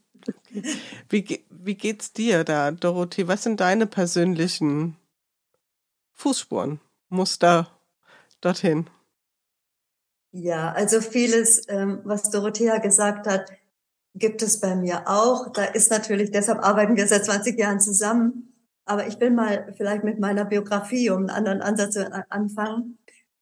Wie, 1.09 1.45
wie 1.49 1.75
geht's 1.75 2.13
dir 2.13 2.43
da, 2.43 2.69
Dorothee? 2.69 3.27
Was 3.27 3.41
sind 3.43 3.59
deine 3.59 3.87
persönlichen 3.87 4.97
Fußspuren, 6.13 6.79
Muster 7.09 7.67
dorthin? 8.39 8.87
Ja, 10.31 10.71
also 10.73 11.01
vieles, 11.01 11.67
ähm, 11.69 12.01
was 12.03 12.29
Dorothea 12.29 12.77
gesagt 12.77 13.25
hat, 13.25 13.51
gibt 14.13 14.43
es 14.43 14.59
bei 14.59 14.75
mir 14.75 15.07
auch. 15.07 15.51
Da 15.51 15.63
ist 15.63 15.89
natürlich, 15.89 16.29
deshalb 16.29 16.59
arbeiten 16.59 16.95
wir 16.95 17.07
seit 17.07 17.25
20 17.25 17.57
Jahren 17.57 17.79
zusammen. 17.79 18.53
Aber 18.85 19.07
ich 19.07 19.19
will 19.19 19.31
mal 19.31 19.73
vielleicht 19.75 20.03
mit 20.03 20.19
meiner 20.19 20.45
Biografie 20.45 21.09
um 21.09 21.21
einen 21.21 21.29
anderen 21.29 21.61
Ansatz 21.61 21.97
anfangen. 22.29 22.99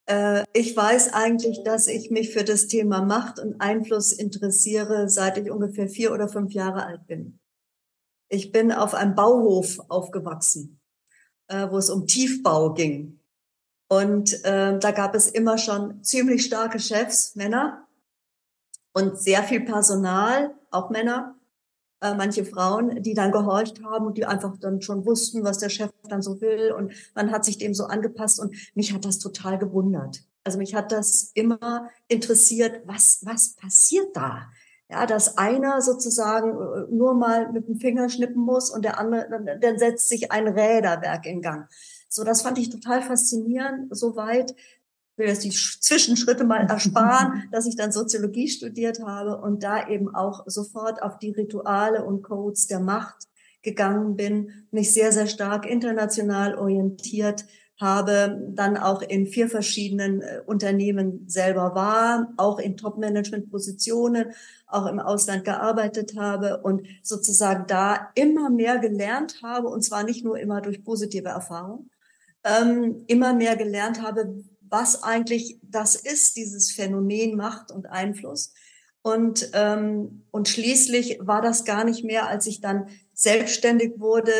Äh, 0.09 0.43
ich 0.53 0.75
weiß 0.75 1.13
eigentlich, 1.13 1.63
dass 1.63 1.87
ich 1.87 2.09
mich 2.09 2.33
für 2.33 2.43
das 2.43 2.67
Thema 2.67 3.03
Macht 3.03 3.39
und 3.39 3.61
Einfluss 3.61 4.11
interessiere, 4.11 5.07
seit 5.07 5.37
ich 5.37 5.51
ungefähr 5.51 5.87
vier 5.87 6.11
oder 6.11 6.27
fünf 6.27 6.51
Jahre 6.51 6.85
alt 6.85 7.05
bin. 7.05 7.39
Ich 8.27 8.51
bin 8.51 8.71
auf 8.71 8.93
einem 8.93 9.15
Bauhof 9.15 9.79
aufgewachsen, 9.87 10.81
äh, 11.47 11.69
wo 11.69 11.77
es 11.77 11.89
um 11.89 12.07
Tiefbau 12.07 12.73
ging. 12.73 13.19
Und 13.87 14.33
äh, 14.45 14.77
da 14.79 14.91
gab 14.91 15.15
es 15.15 15.27
immer 15.27 15.57
schon 15.57 16.03
ziemlich 16.03 16.45
starke 16.45 16.79
Chefs, 16.79 17.35
Männer, 17.35 17.87
und 18.93 19.19
sehr 19.19 19.43
viel 19.43 19.61
Personal, 19.61 20.55
auch 20.71 20.89
Männer, 20.89 21.38
äh, 22.01 22.13
manche 22.13 22.45
Frauen, 22.45 23.01
die 23.01 23.13
dann 23.13 23.31
gehorcht 23.31 23.83
haben 23.83 24.07
und 24.07 24.17
die 24.17 24.25
einfach 24.25 24.57
dann 24.57 24.81
schon 24.81 25.05
wussten, 25.05 25.43
was 25.43 25.57
der 25.57 25.69
Chef 25.69 25.91
dann 26.07 26.21
so 26.21 26.41
will. 26.41 26.71
Und 26.71 26.93
man 27.15 27.31
hat 27.31 27.45
sich 27.45 27.57
dem 27.57 27.73
so 27.73 27.85
angepasst 27.85 28.39
und 28.39 28.55
mich 28.75 28.93
hat 28.93 29.05
das 29.05 29.19
total 29.19 29.57
gewundert. 29.57 30.23
Also 30.43 30.57
mich 30.57 30.75
hat 30.75 30.91
das 30.91 31.31
immer 31.33 31.89
interessiert, 32.07 32.81
was, 32.85 33.19
was 33.23 33.55
passiert 33.55 34.15
da? 34.15 34.47
ja, 34.89 35.05
dass 35.05 35.37
einer 35.37 35.81
sozusagen 35.81 36.49
äh, 36.49 36.91
nur 36.91 37.13
mal 37.13 37.51
mit 37.51 37.67
dem 37.67 37.79
Finger 37.79 38.09
schnippen 38.09 38.41
muss 38.41 38.71
und 38.71 38.83
der 38.83 38.99
andere, 38.99 39.27
dann, 39.29 39.61
dann 39.61 39.77
setzt 39.77 40.09
sich 40.09 40.31
ein 40.31 40.47
Räderwerk 40.47 41.25
in 41.25 41.41
Gang. 41.41 41.67
So, 42.07 42.23
das 42.23 42.41
fand 42.41 42.57
ich 42.57 42.69
total 42.69 43.03
faszinierend, 43.03 43.95
soweit. 43.95 44.55
Ich 45.19 45.25
will 45.25 45.33
jetzt 45.33 45.43
die 45.43 45.49
Zwischenschritte 45.49 46.45
mal 46.45 46.65
ersparen, 46.69 47.49
dass 47.51 47.67
ich 47.67 47.75
dann 47.75 47.91
Soziologie 47.91 48.47
studiert 48.47 49.01
habe 49.05 49.35
und 49.41 49.63
da 49.63 49.89
eben 49.89 50.15
auch 50.15 50.45
sofort 50.45 51.01
auf 51.01 51.19
die 51.19 51.31
Rituale 51.31 52.05
und 52.05 52.23
Codes 52.23 52.67
der 52.67 52.79
Macht 52.79 53.27
gegangen 53.61 54.15
bin, 54.15 54.67
mich 54.71 54.93
sehr, 54.93 55.11
sehr 55.11 55.27
stark 55.27 55.65
international 55.65 56.55
orientiert 56.55 57.43
habe 57.81 58.37
dann 58.49 58.75
auch 58.75 59.01
in 59.01 59.25
vier 59.25 59.49
verschiedenen 59.49 60.21
äh, 60.21 60.41
Unternehmen 60.45 61.23
selber 61.27 61.75
war, 61.75 62.33
auch 62.35 62.59
in 62.59 62.75
Top-Management-Positionen, 62.75 64.33
auch 64.67 64.85
im 64.85 64.99
Ausland 64.99 65.45
gearbeitet 65.45 66.17
habe 66.17 66.59
und 66.61 66.85
sozusagen 67.03 67.67
da 67.67 68.09
immer 68.15 68.49
mehr 68.49 68.79
gelernt 68.79 69.41
habe, 69.43 69.69
und 69.69 69.81
zwar 69.81 70.03
nicht 70.03 70.25
nur 70.25 70.37
immer 70.37 70.59
durch 70.59 70.83
positive 70.83 71.29
Erfahrungen, 71.29 71.89
ähm, 72.43 73.03
immer 73.07 73.33
mehr 73.33 73.55
gelernt 73.55 74.01
habe, 74.01 74.43
was 74.69 75.03
eigentlich 75.03 75.59
das 75.61 75.95
ist, 75.95 76.35
dieses 76.35 76.71
Phänomen 76.71 77.35
Macht 77.35 77.71
und 77.71 77.87
Einfluss. 77.87 78.53
Und, 79.01 79.49
ähm, 79.53 80.25
und 80.31 80.49
schließlich 80.49 81.19
war 81.21 81.41
das 81.41 81.65
gar 81.65 81.83
nicht 81.83 82.03
mehr, 82.03 82.27
als 82.27 82.45
ich 82.47 82.61
dann 82.61 82.89
selbstständig 83.13 83.99
wurde, 83.99 84.33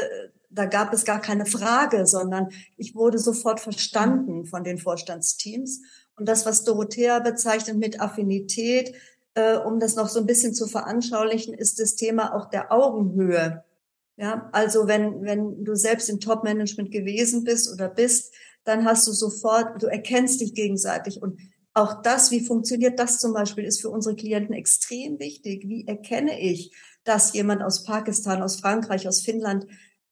da 0.50 0.66
gab 0.66 0.94
es 0.94 1.06
gar 1.06 1.22
keine 1.22 1.46
Frage, 1.46 2.06
sondern 2.06 2.50
ich 2.76 2.96
wurde 2.96 3.20
sofort 3.20 3.60
verstanden 3.60 4.46
von 4.46 4.64
den 4.64 4.78
Vorstandsteams. 4.78 5.82
Und 6.16 6.28
das, 6.28 6.46
was 6.46 6.64
Dorothea 6.64 7.20
bezeichnet 7.20 7.78
mit 7.78 8.02
Affinität, 8.02 8.94
äh, 9.36 9.58
um 9.58 9.80
das 9.80 9.96
noch 9.96 10.10
so 10.10 10.20
ein 10.20 10.26
bisschen 10.26 10.54
zu 10.54 10.68
veranschaulichen, 10.68 11.54
ist 11.54 11.80
das 11.80 11.96
Thema 11.96 12.36
auch 12.36 12.50
der 12.50 12.72
Augenhöhe. 12.72 13.64
Ja, 14.18 14.50
also 14.52 14.88
wenn, 14.88 15.22
wenn 15.22 15.64
du 15.64 15.76
selbst 15.76 16.10
im 16.10 16.20
Top-Management 16.20 16.92
gewesen 16.92 17.46
bist 17.46 17.72
oder 17.72 17.88
bist, 17.88 18.34
dann 18.70 18.86
hast 18.86 19.08
du 19.08 19.12
sofort, 19.12 19.82
du 19.82 19.88
erkennst 19.88 20.40
dich 20.40 20.54
gegenseitig 20.54 21.22
und 21.22 21.40
auch 21.74 22.02
das, 22.02 22.32
wie 22.32 22.46
funktioniert 22.46 23.00
das 23.00 23.20
zum 23.20 23.34
Beispiel, 23.34 23.64
ist 23.64 23.82
für 23.82 23.90
unsere 23.90 24.16
Klienten 24.16 24.54
extrem 24.54 25.20
wichtig. 25.20 25.68
Wie 25.68 25.88
erkenne 25.88 26.40
ich, 26.40 26.72
dass 27.04 27.34
jemand 27.34 27.64
aus 27.64 27.84
Pakistan, 27.84 28.42
aus 28.42 28.60
Frankreich, 28.60 29.08
aus 29.08 29.22
Finnland 29.22 29.66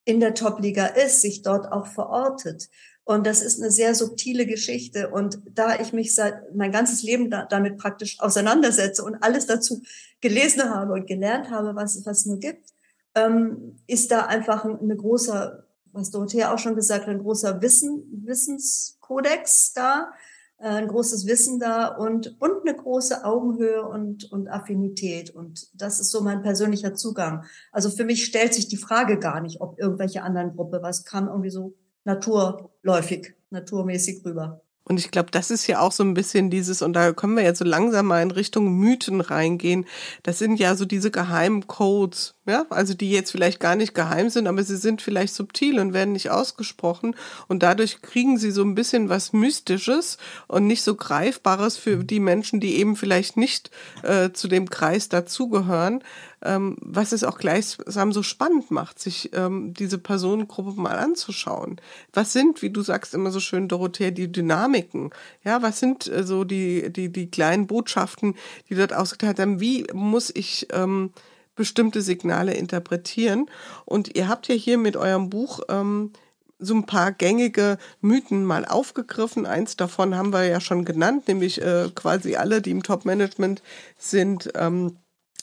in 0.05 0.19
der 0.19 0.33
Top-Liga 0.33 0.85
ist, 0.85 1.21
sich 1.21 1.41
dort 1.41 1.71
auch 1.71 1.87
verortet. 1.87 2.69
Und 3.03 3.27
das 3.27 3.41
ist 3.41 3.61
eine 3.61 3.71
sehr 3.71 3.95
subtile 3.95 4.45
Geschichte. 4.45 5.09
Und 5.09 5.39
da 5.53 5.79
ich 5.79 5.93
mich 5.93 6.15
seit 6.15 6.55
mein 6.55 6.71
ganzes 6.71 7.03
Leben 7.03 7.29
da, 7.29 7.45
damit 7.45 7.77
praktisch 7.77 8.19
auseinandersetze 8.19 9.03
und 9.03 9.15
alles 9.21 9.45
dazu 9.45 9.81
gelesen 10.21 10.69
habe 10.69 10.93
und 10.93 11.07
gelernt 11.07 11.49
habe, 11.51 11.75
was 11.75 12.05
was 12.05 12.25
nur 12.25 12.39
gibt, 12.39 12.69
ähm, 13.15 13.77
ist 13.87 14.11
da 14.11 14.25
einfach 14.25 14.65
ein, 14.65 14.79
eine 14.79 14.95
großer, 14.95 15.66
was 15.91 16.11
Dorothea 16.11 16.53
auch 16.53 16.59
schon 16.59 16.75
gesagt 16.75 17.07
hat, 17.07 17.09
ein 17.09 17.23
großer 17.23 17.61
Wissen, 17.61 18.03
Wissenskodex 18.25 19.73
da, 19.73 20.11
äh, 20.59 20.67
ein 20.67 20.87
großes 20.87 21.27
Wissen 21.27 21.59
da 21.59 21.87
und, 21.87 22.35
und 22.39 22.67
eine 22.67 22.75
große 22.75 23.23
Augenhöhe 23.23 23.87
und, 23.87 24.31
und 24.31 24.47
Affinität. 24.47 25.29
Und 25.29 25.69
das 25.73 25.99
ist 25.99 26.11
so 26.11 26.21
mein 26.21 26.41
persönlicher 26.41 26.93
Zugang. 26.93 27.45
Also 27.71 27.89
für 27.89 28.05
mich 28.05 28.25
stellt 28.25 28.53
sich 28.53 28.67
die 28.67 28.77
Frage 28.77 29.19
gar 29.19 29.41
nicht, 29.41 29.61
ob 29.61 29.79
irgendwelche 29.79 30.23
anderen 30.23 30.55
Gruppe, 30.55 30.79
was 30.81 31.05
kam 31.05 31.27
irgendwie 31.27 31.51
so 31.51 31.75
naturläufig, 32.05 33.35
naturmäßig 33.49 34.25
rüber. 34.25 34.61
Und 34.87 34.99
ich 35.01 35.11
glaube, 35.11 35.31
das 35.31 35.51
ist 35.51 35.67
ja 35.67 35.81
auch 35.81 35.91
so 35.91 36.01
ein 36.03 36.13
bisschen 36.13 36.49
dieses, 36.49 36.81
und 36.81 36.93
da 36.93 37.11
können 37.11 37.35
wir 37.35 37.43
jetzt 37.43 37.59
so 37.59 37.65
langsam 37.65 38.05
mal 38.05 38.21
in 38.21 38.31
Richtung 38.31 38.71
Mythen 38.77 39.19
reingehen. 39.19 39.85
Das 40.23 40.39
sind 40.39 40.57
ja 40.61 40.75
so 40.75 40.85
diese 40.85 41.11
Geheimcodes, 41.11 42.35
ja, 42.45 42.65
also 42.69 42.93
die 42.93 43.11
jetzt 43.11 43.31
vielleicht 43.31 43.59
gar 43.59 43.75
nicht 43.75 43.93
geheim 43.93 44.29
sind, 44.29 44.47
aber 44.47 44.63
sie 44.63 44.77
sind 44.77 45.01
vielleicht 45.01 45.33
subtil 45.33 45.79
und 45.79 45.93
werden 45.93 46.13
nicht 46.13 46.29
ausgesprochen. 46.29 47.17
Und 47.49 47.63
dadurch 47.63 48.01
kriegen 48.01 48.37
sie 48.37 48.51
so 48.51 48.63
ein 48.63 48.75
bisschen 48.75 49.09
was 49.09 49.33
Mystisches 49.33 50.17
und 50.47 50.67
nicht 50.67 50.83
so 50.83 50.95
Greifbares 50.95 51.75
für 51.75 52.05
die 52.05 52.21
Menschen, 52.21 52.61
die 52.61 52.77
eben 52.77 52.95
vielleicht 52.95 53.35
nicht 53.35 53.71
äh, 54.03 54.31
zu 54.31 54.47
dem 54.47 54.69
Kreis 54.69 55.09
dazugehören 55.09 56.01
ähm, 56.43 56.77
was 56.81 57.11
es 57.11 57.23
auch 57.23 57.37
gleichsam 57.37 58.11
so 58.11 58.23
spannend 58.23 58.69
macht, 58.71 58.99
sich 58.99 59.31
ähm, 59.33 59.73
diese 59.73 59.97
Personengruppe 59.97 60.79
mal 60.79 60.97
anzuschauen. 60.97 61.81
Was 62.13 62.33
sind, 62.33 62.61
wie 62.61 62.69
du 62.69 62.81
sagst 62.81 63.13
immer 63.13 63.31
so 63.31 63.39
schön, 63.39 63.67
Dorothea, 63.67 64.11
die 64.11 64.31
Dynamiken? 64.31 65.09
Ja, 65.43 65.61
was 65.61 65.79
sind 65.79 66.07
äh, 66.07 66.23
so 66.23 66.43
die, 66.43 66.91
die, 66.91 67.11
die 67.11 67.31
kleinen 67.31 67.67
Botschaften, 67.67 68.35
die 68.69 68.75
dort 68.75 68.93
ausgeteilt 68.93 69.39
haben? 69.39 69.59
Wie 69.59 69.85
muss 69.93 70.31
ich 70.33 70.67
ähm, 70.71 71.11
bestimmte 71.55 72.01
Signale 72.01 72.53
interpretieren? 72.53 73.49
Und 73.85 74.15
ihr 74.15 74.27
habt 74.27 74.47
ja 74.47 74.55
hier 74.55 74.77
mit 74.77 74.95
eurem 74.95 75.29
Buch 75.29 75.61
ähm, 75.69 76.11
so 76.59 76.73
ein 76.73 76.85
paar 76.85 77.11
gängige 77.11 77.77
Mythen 78.01 78.43
mal 78.43 78.65
aufgegriffen. 78.65 79.45
Eins 79.45 79.75
davon 79.75 80.15
haben 80.15 80.33
wir 80.33 80.45
ja 80.45 80.59
schon 80.59 80.85
genannt, 80.85 81.27
nämlich 81.27 81.61
äh, 81.61 81.89
quasi 81.93 82.35
alle, 82.35 82.61
die 82.61 82.71
im 82.71 82.83
Top-Management 82.83 83.61
sind, 83.97 84.51
ähm, 84.55 84.97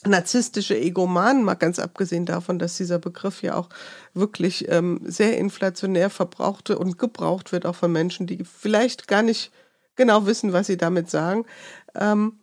narzisstische 0.05 0.77
Egomanen, 0.77 1.43
mal 1.43 1.55
ganz 1.55 1.79
abgesehen 1.79 2.25
davon, 2.25 2.59
dass 2.59 2.77
dieser 2.77 2.99
Begriff 2.99 3.41
ja 3.41 3.55
auch 3.55 3.69
wirklich 4.13 4.69
ähm, 4.69 5.01
sehr 5.03 5.37
inflationär 5.37 6.09
verbrauchte 6.09 6.77
und 6.77 6.97
gebraucht 6.97 7.51
wird, 7.51 7.65
auch 7.65 7.75
von 7.75 7.91
Menschen, 7.91 8.27
die 8.27 8.43
vielleicht 8.43 9.07
gar 9.07 9.21
nicht 9.21 9.51
genau 9.95 10.25
wissen, 10.25 10.53
was 10.53 10.67
sie 10.67 10.77
damit 10.77 11.09
sagen. 11.09 11.45
Ähm, 11.95 12.39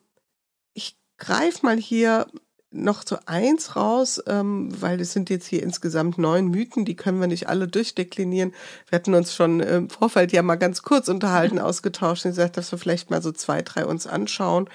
ich 0.75 0.97
greife 1.19 1.65
mal 1.65 1.77
hier 1.77 2.27
noch 2.73 3.03
so 3.07 3.19
eins 3.27 3.77
raus, 3.77 4.23
ähm, 4.27 4.69
weil 4.81 5.01
es 5.01 5.13
sind 5.13 5.31
jetzt 5.31 5.47
hier 5.47 5.63
insgesamt 5.63 6.19
neun 6.19 6.49
Mythen, 6.49 6.85
die 6.85 6.97
können 6.97 7.21
wir 7.21 7.27
nicht 7.27 7.49
alle 7.49 7.69
durchdeklinieren. 7.69 8.55
Wir 8.89 8.97
hatten 8.97 9.15
uns 9.15 9.35
schon 9.35 9.61
im 9.61 9.91
Vorfeld 9.91 10.33
ja 10.33 10.43
mal 10.43 10.57
ganz 10.57 10.83
kurz 10.83 11.09
unterhalten, 11.09 11.59
ausgetauscht 11.59 12.25
und 12.25 12.31
gesagt, 12.31 12.57
dass 12.57 12.73
wir 12.73 12.79
vielleicht 12.79 13.11
mal 13.11 13.23
so 13.23 13.33
zwei, 13.33 13.63
drei 13.63 13.85
uns 13.85 14.07
anschauen. 14.07 14.69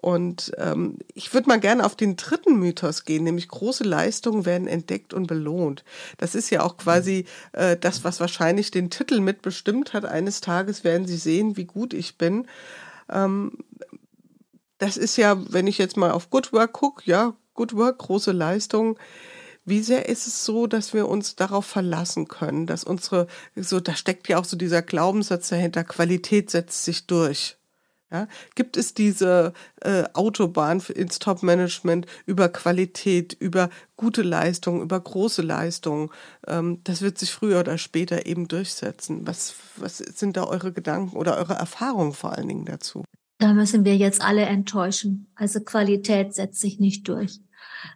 Und 0.00 0.52
ähm, 0.58 0.98
ich 1.14 1.34
würde 1.34 1.48
mal 1.48 1.58
gerne 1.58 1.84
auf 1.84 1.96
den 1.96 2.16
dritten 2.16 2.60
Mythos 2.60 3.04
gehen, 3.04 3.24
nämlich 3.24 3.48
große 3.48 3.82
Leistungen 3.82 4.46
werden 4.46 4.68
entdeckt 4.68 5.12
und 5.12 5.26
belohnt. 5.26 5.84
Das 6.18 6.36
ist 6.36 6.50
ja 6.50 6.62
auch 6.62 6.76
quasi 6.76 7.24
äh, 7.52 7.76
das, 7.76 8.04
was 8.04 8.20
wahrscheinlich 8.20 8.70
den 8.70 8.90
Titel 8.90 9.20
mitbestimmt 9.20 9.94
hat. 9.94 10.04
Eines 10.04 10.40
Tages 10.40 10.84
werden 10.84 11.06
Sie 11.08 11.16
sehen, 11.16 11.56
wie 11.56 11.64
gut 11.64 11.94
ich 11.94 12.16
bin. 12.16 12.46
Ähm, 13.10 13.52
das 14.78 14.96
ist 14.96 15.16
ja, 15.16 15.36
wenn 15.52 15.66
ich 15.66 15.78
jetzt 15.78 15.96
mal 15.96 16.12
auf 16.12 16.30
Good 16.30 16.52
Work 16.52 16.74
gucke, 16.74 17.02
ja, 17.04 17.34
Good 17.54 17.74
Work, 17.74 17.98
große 17.98 18.30
Leistung. 18.30 18.98
Wie 19.64 19.82
sehr 19.82 20.08
ist 20.08 20.28
es 20.28 20.44
so, 20.44 20.68
dass 20.68 20.94
wir 20.94 21.08
uns 21.08 21.34
darauf 21.34 21.66
verlassen 21.66 22.28
können, 22.28 22.66
dass 22.66 22.84
unsere, 22.84 23.26
so, 23.56 23.80
da 23.80 23.96
steckt 23.96 24.28
ja 24.28 24.38
auch 24.38 24.44
so 24.44 24.56
dieser 24.56 24.80
Glaubenssatz 24.80 25.48
dahinter, 25.48 25.82
Qualität 25.82 26.50
setzt 26.50 26.84
sich 26.84 27.06
durch. 27.06 27.57
Ja, 28.10 28.26
gibt 28.54 28.78
es 28.78 28.94
diese 28.94 29.52
äh, 29.82 30.04
Autobahn 30.14 30.80
ins 30.94 31.18
Top-Management 31.18 32.06
über 32.24 32.48
Qualität, 32.48 33.34
über 33.38 33.68
gute 33.96 34.22
Leistung, 34.22 34.80
über 34.80 34.98
große 34.98 35.42
Leistung? 35.42 36.10
Ähm, 36.46 36.80
das 36.84 37.02
wird 37.02 37.18
sich 37.18 37.32
früher 37.32 37.60
oder 37.60 37.76
später 37.76 38.24
eben 38.24 38.48
durchsetzen. 38.48 39.26
Was, 39.26 39.56
was 39.76 39.98
sind 39.98 40.38
da 40.38 40.44
eure 40.44 40.72
Gedanken 40.72 41.16
oder 41.18 41.36
eure 41.36 41.54
Erfahrungen 41.54 42.14
vor 42.14 42.32
allen 42.32 42.48
Dingen 42.48 42.64
dazu? 42.64 43.04
Da 43.38 43.52
müssen 43.52 43.84
wir 43.84 43.96
jetzt 43.96 44.22
alle 44.22 44.46
enttäuschen. 44.46 45.30
Also 45.34 45.60
Qualität 45.60 46.34
setzt 46.34 46.60
sich 46.60 46.80
nicht 46.80 47.06
durch, 47.08 47.40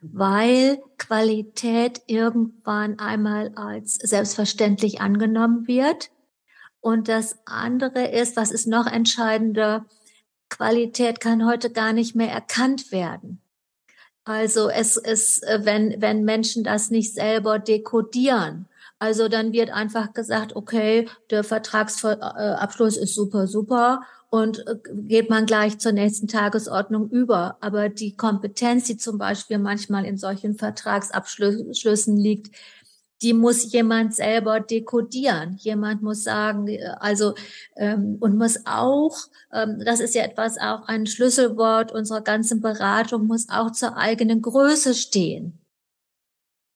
weil 0.02 0.78
Qualität 0.98 2.02
irgendwann 2.06 2.98
einmal 2.98 3.52
als 3.56 3.94
selbstverständlich 3.94 5.00
angenommen 5.00 5.66
wird. 5.66 6.10
Und 6.80 7.08
das 7.08 7.38
andere 7.44 8.08
ist, 8.08 8.36
was 8.36 8.50
ist 8.50 8.66
noch 8.66 8.86
entscheidender? 8.86 9.86
Qualität 10.52 11.20
kann 11.20 11.46
heute 11.46 11.70
gar 11.70 11.92
nicht 11.92 12.14
mehr 12.14 12.30
erkannt 12.30 12.92
werden. 12.92 13.40
Also 14.24 14.68
es 14.68 14.96
ist, 14.96 15.42
wenn, 15.42 16.00
wenn 16.00 16.24
Menschen 16.24 16.62
das 16.62 16.90
nicht 16.90 17.14
selber 17.14 17.58
dekodieren, 17.58 18.68
also 18.98 19.28
dann 19.28 19.52
wird 19.52 19.70
einfach 19.70 20.12
gesagt, 20.12 20.54
okay, 20.54 21.08
der 21.30 21.42
Vertragsabschluss 21.42 22.96
ist 22.96 23.14
super, 23.14 23.48
super 23.48 24.02
und 24.30 24.64
äh, 24.68 24.76
geht 24.94 25.28
man 25.28 25.44
gleich 25.44 25.78
zur 25.78 25.90
nächsten 25.90 26.28
Tagesordnung 26.28 27.10
über. 27.10 27.56
Aber 27.60 27.88
die 27.88 28.16
Kompetenz, 28.16 28.84
die 28.84 28.96
zum 28.96 29.18
Beispiel 29.18 29.58
manchmal 29.58 30.04
in 30.04 30.18
solchen 30.18 30.54
Vertragsabschlüssen 30.54 32.16
liegt, 32.16 32.54
die 33.22 33.32
muss 33.32 33.72
jemand 33.72 34.14
selber 34.14 34.60
dekodieren. 34.60 35.56
Jemand 35.58 36.02
muss 36.02 36.24
sagen, 36.24 36.66
äh, 36.68 36.84
also 36.98 37.34
ähm, 37.76 38.16
und 38.20 38.36
muss 38.36 38.60
auch, 38.66 39.16
ähm, 39.52 39.82
das 39.84 40.00
ist 40.00 40.14
ja 40.14 40.24
etwas 40.24 40.58
auch 40.58 40.88
ein 40.88 41.06
Schlüsselwort 41.06 41.92
unserer 41.92 42.20
ganzen 42.20 42.60
Beratung, 42.60 43.26
muss 43.26 43.48
auch 43.48 43.70
zur 43.72 43.96
eigenen 43.96 44.42
Größe 44.42 44.94
stehen. 44.94 45.58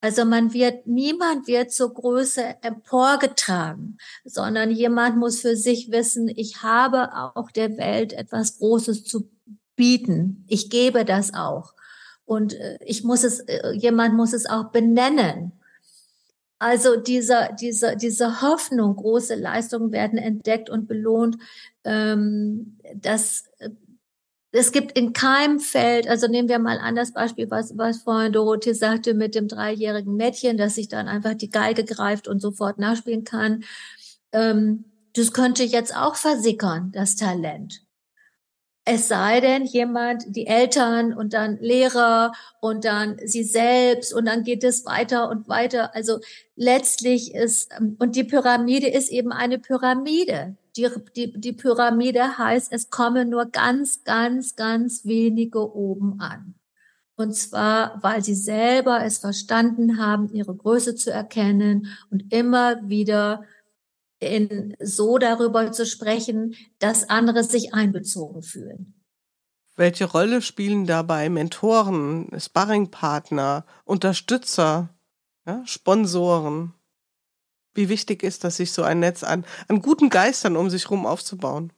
Also 0.00 0.24
man 0.24 0.52
wird, 0.52 0.86
niemand 0.86 1.48
wird 1.48 1.72
zur 1.72 1.92
Größe 1.92 2.56
emporgetragen, 2.62 3.98
sondern 4.24 4.70
jemand 4.70 5.16
muss 5.16 5.40
für 5.40 5.56
sich 5.56 5.90
wissen, 5.90 6.28
ich 6.28 6.62
habe 6.62 7.12
auch 7.12 7.50
der 7.50 7.76
Welt 7.76 8.12
etwas 8.12 8.58
Großes 8.58 9.04
zu 9.04 9.30
bieten. 9.74 10.44
Ich 10.46 10.70
gebe 10.70 11.04
das 11.04 11.34
auch. 11.34 11.74
Und 12.24 12.54
äh, 12.54 12.78
ich 12.84 13.04
muss 13.04 13.24
es, 13.24 13.40
äh, 13.40 13.72
jemand 13.72 14.14
muss 14.14 14.32
es 14.32 14.46
auch 14.46 14.70
benennen. 14.70 15.52
Also 16.58 16.96
diese, 16.96 17.50
diese, 17.60 17.96
diese 17.96 18.40
Hoffnung, 18.40 18.96
große 18.96 19.34
Leistungen 19.34 19.92
werden 19.92 20.18
entdeckt 20.18 20.70
und 20.70 20.88
belohnt, 20.88 21.36
ähm, 21.84 22.78
das 22.94 23.44
äh, 23.58 23.70
es 24.52 24.72
gibt 24.72 24.96
in 24.96 25.12
keinem 25.12 25.60
Feld, 25.60 26.08
also 26.08 26.28
nehmen 26.28 26.48
wir 26.48 26.58
mal 26.58 26.78
an 26.78 26.96
das 26.96 27.12
Beispiel, 27.12 27.50
was, 27.50 27.76
was 27.76 28.02
vorhin 28.02 28.32
Dorothee 28.32 28.72
sagte 28.72 29.12
mit 29.12 29.34
dem 29.34 29.48
dreijährigen 29.48 30.16
Mädchen, 30.16 30.56
dass 30.56 30.76
sich 30.76 30.88
dann 30.88 31.08
einfach 31.08 31.34
die 31.34 31.50
Geige 31.50 31.84
greift 31.84 32.26
und 32.26 32.40
sofort 32.40 32.78
nachspielen 32.78 33.24
kann. 33.24 33.64
Ähm, 34.32 34.86
das 35.14 35.32
könnte 35.32 35.62
jetzt 35.62 35.94
auch 35.94 36.16
versickern, 36.16 36.90
das 36.92 37.16
Talent. 37.16 37.85
Es 38.88 39.08
sei 39.08 39.40
denn, 39.40 39.64
jemand, 39.64 40.22
die 40.28 40.46
Eltern 40.46 41.12
und 41.12 41.32
dann 41.32 41.58
Lehrer 41.58 42.30
und 42.60 42.84
dann 42.84 43.16
sie 43.24 43.42
selbst 43.42 44.14
und 44.14 44.26
dann 44.26 44.44
geht 44.44 44.62
es 44.62 44.86
weiter 44.86 45.28
und 45.28 45.48
weiter. 45.48 45.92
Also 45.92 46.20
letztlich 46.54 47.34
ist, 47.34 47.72
ähm, 47.76 47.96
und 47.98 48.14
die 48.14 48.22
Pyramide 48.22 48.86
ist 48.86 49.10
eben 49.10 49.32
eine 49.32 49.58
Pyramide. 49.58 50.56
Die, 50.76 50.88
die, 51.16 51.32
die 51.32 51.52
Pyramide 51.52 52.38
heißt, 52.38 52.72
es 52.72 52.88
kommen 52.88 53.28
nur 53.28 53.46
ganz, 53.46 54.04
ganz, 54.04 54.54
ganz 54.54 55.04
wenige 55.04 55.74
oben 55.74 56.20
an. 56.20 56.54
Und 57.16 57.34
zwar, 57.34 57.98
weil 58.04 58.22
sie 58.22 58.36
selber 58.36 59.02
es 59.04 59.18
verstanden 59.18 59.98
haben, 59.98 60.28
ihre 60.32 60.54
Größe 60.54 60.94
zu 60.94 61.10
erkennen 61.10 61.88
und 62.10 62.32
immer 62.32 62.88
wieder 62.88 63.42
in, 64.20 64.76
so 64.80 65.18
darüber 65.18 65.72
zu 65.72 65.86
sprechen, 65.86 66.54
dass 66.78 67.08
andere 67.08 67.44
sich 67.44 67.74
einbezogen 67.74 68.42
fühlen. 68.42 68.94
Welche 69.76 70.06
Rolle 70.06 70.40
spielen 70.40 70.86
dabei 70.86 71.28
Mentoren, 71.28 72.28
Sparringpartner, 72.38 73.66
Unterstützer, 73.84 74.88
ja, 75.46 75.62
Sponsoren? 75.66 76.72
Wie 77.74 77.90
wichtig 77.90 78.22
ist 78.22 78.42
das, 78.42 78.56
sich 78.56 78.72
so 78.72 78.82
ein 78.82 79.00
Netz 79.00 79.22
an, 79.22 79.44
an 79.68 79.82
guten 79.82 80.08
Geistern 80.08 80.56
um 80.56 80.70
sich 80.70 80.84
herum 80.84 81.04
aufzubauen? 81.04 81.72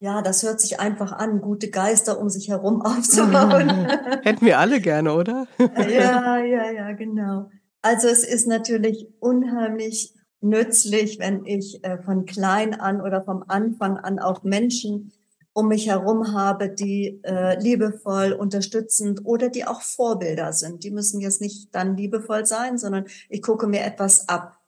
Ja, 0.00 0.20
das 0.20 0.42
hört 0.42 0.60
sich 0.60 0.80
einfach 0.80 1.12
an, 1.12 1.40
gute 1.40 1.70
Geister 1.70 2.18
um 2.18 2.28
sich 2.28 2.48
herum 2.48 2.82
aufzubauen. 2.82 3.68
Hätten 4.22 4.44
wir 4.44 4.58
alle 4.58 4.80
gerne, 4.80 5.14
oder? 5.14 5.46
ja, 5.58 6.38
ja, 6.38 6.70
ja, 6.72 6.92
genau. 6.92 7.48
Also 7.82 8.08
es 8.08 8.24
ist 8.24 8.46
natürlich 8.46 9.08
unheimlich 9.20 10.12
nützlich, 10.42 11.18
wenn 11.18 11.44
ich 11.44 11.82
äh, 11.84 11.98
von 12.02 12.26
klein 12.26 12.78
an 12.78 13.00
oder 13.00 13.22
vom 13.22 13.44
Anfang 13.48 13.96
an 13.96 14.18
auch 14.18 14.42
Menschen 14.42 15.12
um 15.54 15.68
mich 15.68 15.88
herum 15.88 16.32
habe, 16.32 16.70
die 16.70 17.20
äh, 17.24 17.60
liebevoll, 17.60 18.32
unterstützend 18.32 19.24
oder 19.24 19.50
die 19.50 19.66
auch 19.66 19.82
Vorbilder 19.82 20.52
sind. 20.52 20.82
Die 20.82 20.90
müssen 20.90 21.20
jetzt 21.20 21.40
nicht 21.40 21.74
dann 21.74 21.96
liebevoll 21.96 22.46
sein, 22.46 22.78
sondern 22.78 23.04
ich 23.28 23.42
gucke 23.42 23.66
mir 23.66 23.82
etwas 23.82 24.28
ab. 24.28 24.58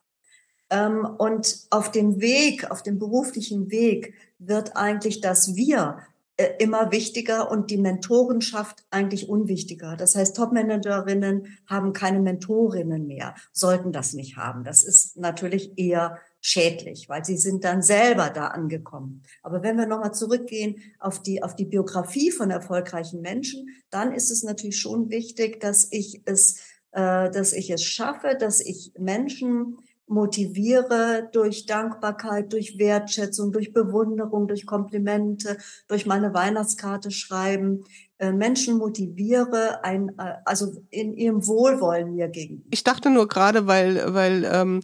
Ähm, 0.71 1.07
und 1.19 1.67
auf 1.71 1.91
dem 1.91 2.21
Weg, 2.21 2.71
auf 2.71 2.83
dem 2.83 2.99
beruflichen 2.99 3.71
Weg 3.71 4.15
wird 4.39 4.77
eigentlich 4.77 5.21
das 5.21 5.55
Wir 5.55 5.99
immer 6.59 6.91
wichtiger 6.91 7.51
und 7.51 7.71
die 7.71 7.77
Mentorenschaft 7.77 8.85
eigentlich 8.91 9.29
unwichtiger. 9.29 9.97
Das 9.97 10.17
heißt, 10.17 10.37
Topmanagerinnen 10.37 11.59
haben 11.67 11.93
keine 11.93 12.21
Mentorinnen 12.21 13.07
mehr, 13.07 13.35
sollten 13.53 13.93
das 13.93 14.15
nicht 14.15 14.37
haben. 14.37 14.65
Das 14.65 14.83
ist 14.83 15.17
natürlich 15.17 15.79
eher 15.79 16.19
schädlich, 16.41 17.09
weil 17.09 17.25
sie 17.25 17.37
sind 17.37 17.65
dann 17.65 17.83
selber 17.83 18.31
da 18.31 18.49
angekommen. 18.49 19.23
Aber 19.43 19.63
wenn 19.63 19.79
wir 19.79 19.87
nochmal 19.87 20.13
zurückgehen 20.13 20.77
auf 20.99 21.23
die, 21.23 21.43
auf 21.43 21.55
die 21.55 21.65
Biografie 21.67 22.33
von 22.33 22.51
erfolgreichen 22.51 23.21
Menschen, 23.21 23.69
dann 23.91 24.13
ist 24.13 24.31
es 24.31 24.43
natürlich 24.43 24.79
schon 24.79 25.11
wichtig, 25.11 25.61
dass 25.61 25.87
ich 25.93 26.23
es, 26.25 26.59
äh, 26.91 27.31
dass 27.31 27.53
ich 27.53 27.71
es 27.71 27.85
schaffe, 27.85 28.37
dass 28.39 28.61
ich 28.61 28.93
Menschen 28.99 29.79
motiviere 30.07 31.29
durch 31.33 31.67
Dankbarkeit, 31.67 32.53
durch 32.53 32.79
Wertschätzung, 32.79 33.53
durch 33.53 33.73
Bewunderung, 33.73 34.47
durch 34.49 34.67
Komplimente, 34.67 35.57
durch 35.89 36.07
meine 36.07 36.35
Weihnachtskarte 36.35 37.11
schreiben, 37.11 37.85
äh, 38.19 38.33
Menschen 38.33 38.79
motiviere, 38.79 39.83
ein, 39.83 40.11
äh, 40.19 40.35
also 40.45 40.73
in 40.91 41.15
ihrem 41.15 41.47
Wohlwollen 41.47 42.15
mir 42.15 42.29
gegenüber. 42.29 42.69
Ich 42.71 42.85
dachte 42.85 43.11
nur 43.11 43.29
gerade, 43.29 43.67
weil, 43.67 44.15
weil 44.15 44.49
ähm, 44.51 44.81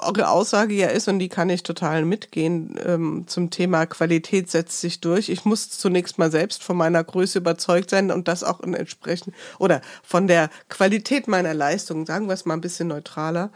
eure 0.00 0.28
Aussage 0.28 0.74
ja 0.74 0.88
ist, 0.88 1.08
und 1.08 1.18
die 1.18 1.28
kann 1.28 1.50
ich 1.50 1.62
total 1.62 2.04
mitgehen, 2.04 2.78
ähm, 2.84 3.24
zum 3.26 3.50
Thema 3.50 3.86
Qualität 3.86 4.50
setzt 4.50 4.80
sich 4.80 5.00
durch. 5.00 5.28
Ich 5.28 5.44
muss 5.44 5.70
zunächst 5.70 6.18
mal 6.18 6.30
selbst 6.30 6.62
von 6.62 6.76
meiner 6.76 7.04
Größe 7.04 7.38
überzeugt 7.38 7.90
sein 7.90 8.10
und 8.10 8.26
das 8.26 8.44
auch 8.44 8.60
entsprechend, 8.60 9.34
oder 9.58 9.82
von 10.02 10.26
der 10.26 10.48
Qualität 10.68 11.28
meiner 11.28 11.54
Leistung, 11.54 12.06
sagen 12.06 12.26
wir 12.26 12.34
es 12.34 12.46
mal 12.46 12.54
ein 12.54 12.62
bisschen 12.62 12.88
neutraler, 12.88 13.50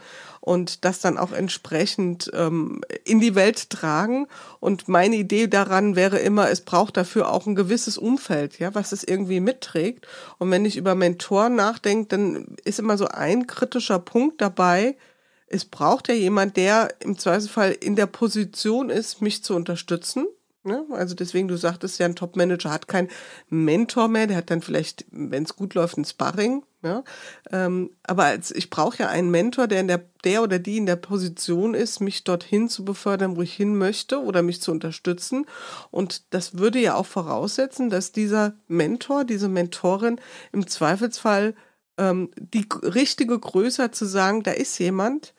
und 0.49 0.83
das 0.83 0.99
dann 0.99 1.19
auch 1.19 1.31
entsprechend 1.31 2.31
ähm, 2.33 2.81
in 3.05 3.19
die 3.19 3.35
Welt 3.35 3.69
tragen. 3.69 4.25
Und 4.59 4.87
meine 4.87 5.15
Idee 5.15 5.45
daran 5.45 5.95
wäre 5.95 6.17
immer, 6.17 6.49
es 6.49 6.61
braucht 6.61 6.97
dafür 6.97 7.31
auch 7.31 7.45
ein 7.45 7.53
gewisses 7.53 7.99
Umfeld, 7.99 8.57
ja, 8.57 8.73
was 8.73 8.91
es 8.91 9.03
irgendwie 9.03 9.41
mitträgt. 9.41 10.07
Und 10.39 10.49
wenn 10.49 10.65
ich 10.65 10.75
über 10.75 10.95
Mentoren 10.95 11.53
nachdenke, 11.53 12.07
dann 12.07 12.55
ist 12.65 12.79
immer 12.79 12.97
so 12.97 13.07
ein 13.07 13.45
kritischer 13.45 13.99
Punkt 13.99 14.41
dabei, 14.41 14.97
es 15.45 15.65
braucht 15.65 16.07
ja 16.07 16.15
jemand, 16.15 16.57
der 16.57 16.95
im 16.99 17.19
Zweifelsfall 17.19 17.71
in 17.71 17.95
der 17.95 18.07
Position 18.07 18.89
ist, 18.89 19.21
mich 19.21 19.43
zu 19.43 19.55
unterstützen. 19.55 20.25
Ne? 20.63 20.85
Also 20.91 21.15
deswegen, 21.15 21.47
du 21.47 21.55
sagtest 21.55 21.99
ja, 21.99 22.05
ein 22.05 22.15
Top-Manager 22.15 22.69
hat 22.69 22.87
keinen 22.87 23.09
Mentor 23.49 24.09
mehr, 24.09 24.27
der 24.27 24.37
hat 24.37 24.51
dann 24.51 24.61
vielleicht, 24.61 25.05
wenn 25.09 25.43
es 25.43 25.55
gut 25.55 25.73
läuft, 25.73 25.97
ein 25.97 26.05
Sparring. 26.05 26.63
Ja? 26.83 27.03
Ähm, 27.49 27.91
aber 28.03 28.25
als, 28.25 28.51
ich 28.51 28.69
brauche 28.69 28.97
ja 28.99 29.07
einen 29.07 29.31
Mentor, 29.31 29.67
der, 29.67 29.79
in 29.79 29.87
der, 29.87 30.03
der 30.25 30.43
oder 30.43 30.59
die 30.59 30.77
in 30.77 30.85
der 30.85 30.97
Position 30.97 31.73
ist, 31.73 32.01
mich 32.01 32.25
dorthin 32.25 32.67
zu 32.67 32.83
befördern, 32.83 33.37
wo 33.37 33.41
ich 33.41 33.53
hin 33.53 33.77
möchte 33.77 34.21
oder 34.21 34.41
mich 34.41 34.61
zu 34.61 34.71
unterstützen. 34.71 35.45
Und 35.91 36.33
das 36.33 36.57
würde 36.57 36.79
ja 36.79 36.95
auch 36.95 37.05
voraussetzen, 37.05 37.89
dass 37.89 38.11
dieser 38.11 38.53
Mentor, 38.67 39.23
diese 39.23 39.47
Mentorin 39.47 40.19
im 40.51 40.67
Zweifelsfall 40.67 41.55
ähm, 41.97 42.31
die 42.37 42.67
richtige 42.83 43.39
Größe 43.39 43.83
hat 43.83 43.95
zu 43.95 44.05
sagen, 44.05 44.43
da 44.43 44.51
ist 44.51 44.77
jemand, 44.77 45.33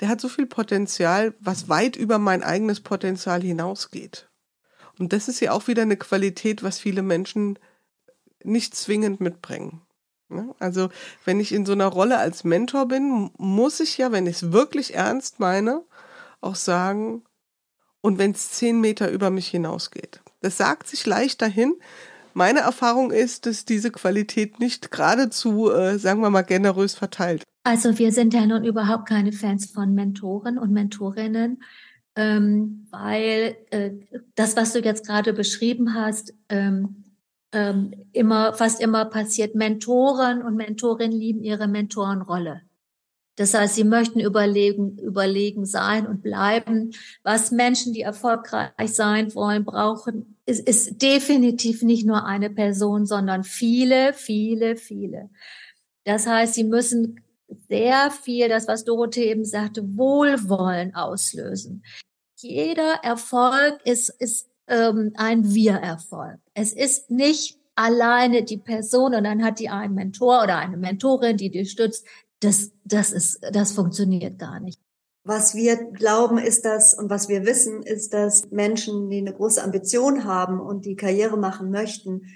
der 0.00 0.08
hat 0.08 0.20
so 0.20 0.28
viel 0.28 0.46
Potenzial, 0.46 1.34
was 1.38 1.68
weit 1.68 1.94
über 1.94 2.18
mein 2.18 2.42
eigenes 2.42 2.80
Potenzial 2.80 3.40
hinausgeht. 3.40 4.28
Und 4.98 5.12
das 5.12 5.28
ist 5.28 5.40
ja 5.40 5.52
auch 5.52 5.66
wieder 5.66 5.82
eine 5.82 5.96
Qualität, 5.96 6.62
was 6.62 6.78
viele 6.78 7.02
Menschen 7.02 7.58
nicht 8.42 8.74
zwingend 8.74 9.20
mitbringen. 9.20 9.82
Ne? 10.28 10.54
Also 10.58 10.88
wenn 11.24 11.40
ich 11.40 11.52
in 11.52 11.66
so 11.66 11.72
einer 11.72 11.86
Rolle 11.86 12.18
als 12.18 12.44
Mentor 12.44 12.86
bin, 12.86 13.30
muss 13.36 13.80
ich 13.80 13.98
ja, 13.98 14.12
wenn 14.12 14.26
ich 14.26 14.36
es 14.36 14.52
wirklich 14.52 14.94
ernst 14.94 15.40
meine, 15.40 15.82
auch 16.40 16.56
sagen, 16.56 17.22
und 18.00 18.18
wenn 18.18 18.32
es 18.32 18.50
zehn 18.50 18.80
Meter 18.80 19.10
über 19.10 19.30
mich 19.30 19.48
hinausgeht. 19.48 20.20
Das 20.42 20.58
sagt 20.58 20.88
sich 20.88 21.06
leicht 21.06 21.40
dahin. 21.40 21.74
Meine 22.34 22.60
Erfahrung 22.60 23.10
ist, 23.10 23.46
dass 23.46 23.64
diese 23.64 23.90
Qualität 23.90 24.60
nicht 24.60 24.90
geradezu, 24.90 25.70
äh, 25.70 25.98
sagen 25.98 26.20
wir 26.20 26.28
mal, 26.28 26.42
generös 26.42 26.94
verteilt. 26.94 27.44
Also 27.62 27.98
wir 27.98 28.12
sind 28.12 28.34
ja 28.34 28.44
nun 28.44 28.64
überhaupt 28.64 29.08
keine 29.08 29.32
Fans 29.32 29.70
von 29.70 29.94
Mentoren 29.94 30.58
und 30.58 30.70
Mentorinnen, 30.70 31.62
ähm, 32.16 32.86
weil 32.90 33.56
äh, 33.70 33.92
das, 34.34 34.56
was 34.56 34.72
du 34.72 34.80
jetzt 34.80 35.06
gerade 35.06 35.32
beschrieben 35.32 35.94
hast, 35.94 36.34
ähm, 36.48 37.04
ähm, 37.52 37.92
immer, 38.12 38.52
fast 38.52 38.80
immer 38.80 39.04
passiert. 39.04 39.54
Mentoren 39.54 40.42
und 40.42 40.56
Mentorinnen 40.56 41.16
lieben 41.16 41.42
ihre 41.42 41.68
Mentorenrolle. 41.68 42.62
Das 43.36 43.52
heißt, 43.52 43.74
sie 43.74 43.84
möchten 43.84 44.20
überlegen, 44.20 44.96
überlegen 44.98 45.66
sein 45.66 46.06
und 46.06 46.22
bleiben. 46.22 46.92
Was 47.24 47.50
Menschen, 47.50 47.92
die 47.92 48.02
erfolgreich 48.02 48.94
sein 48.94 49.34
wollen, 49.34 49.64
brauchen, 49.64 50.36
ist, 50.46 50.68
ist 50.68 51.02
definitiv 51.02 51.82
nicht 51.82 52.06
nur 52.06 52.26
eine 52.26 52.50
Person, 52.50 53.06
sondern 53.06 53.42
viele, 53.42 54.12
viele, 54.12 54.76
viele. 54.76 55.30
Das 56.04 56.26
heißt, 56.26 56.54
sie 56.54 56.64
müssen 56.64 57.23
sehr 57.68 58.10
viel, 58.10 58.48
das 58.48 58.68
was 58.68 58.84
Dorothee 58.84 59.30
eben 59.30 59.44
sagte, 59.44 59.96
Wohlwollen 59.96 60.94
auslösen. 60.94 61.84
Jeder 62.36 63.00
Erfolg 63.02 63.80
ist, 63.84 64.08
ist 64.08 64.48
ähm, 64.66 65.12
ein 65.16 65.54
Wir-Erfolg. 65.54 66.38
Es 66.54 66.72
ist 66.72 67.10
nicht 67.10 67.58
alleine 67.74 68.44
die 68.44 68.58
Person 68.58 69.14
und 69.14 69.24
dann 69.24 69.44
hat 69.44 69.58
die 69.58 69.68
einen 69.68 69.94
Mentor 69.94 70.44
oder 70.44 70.58
eine 70.58 70.76
Mentorin, 70.76 71.36
die 71.36 71.50
dich 71.50 71.70
stützt. 71.70 72.06
Das, 72.40 72.72
das 72.84 73.12
ist, 73.12 73.40
das 73.52 73.72
funktioniert 73.72 74.38
gar 74.38 74.60
nicht. 74.60 74.80
Was 75.26 75.54
wir 75.54 75.76
glauben 75.92 76.36
ist 76.36 76.66
das 76.66 76.92
und 76.92 77.08
was 77.08 77.28
wir 77.28 77.46
wissen 77.46 77.82
ist, 77.82 78.12
dass 78.12 78.50
Menschen, 78.50 79.08
die 79.08 79.18
eine 79.18 79.32
große 79.32 79.62
Ambition 79.62 80.24
haben 80.24 80.60
und 80.60 80.84
die 80.84 80.96
Karriere 80.96 81.38
machen 81.38 81.70
möchten, 81.70 82.26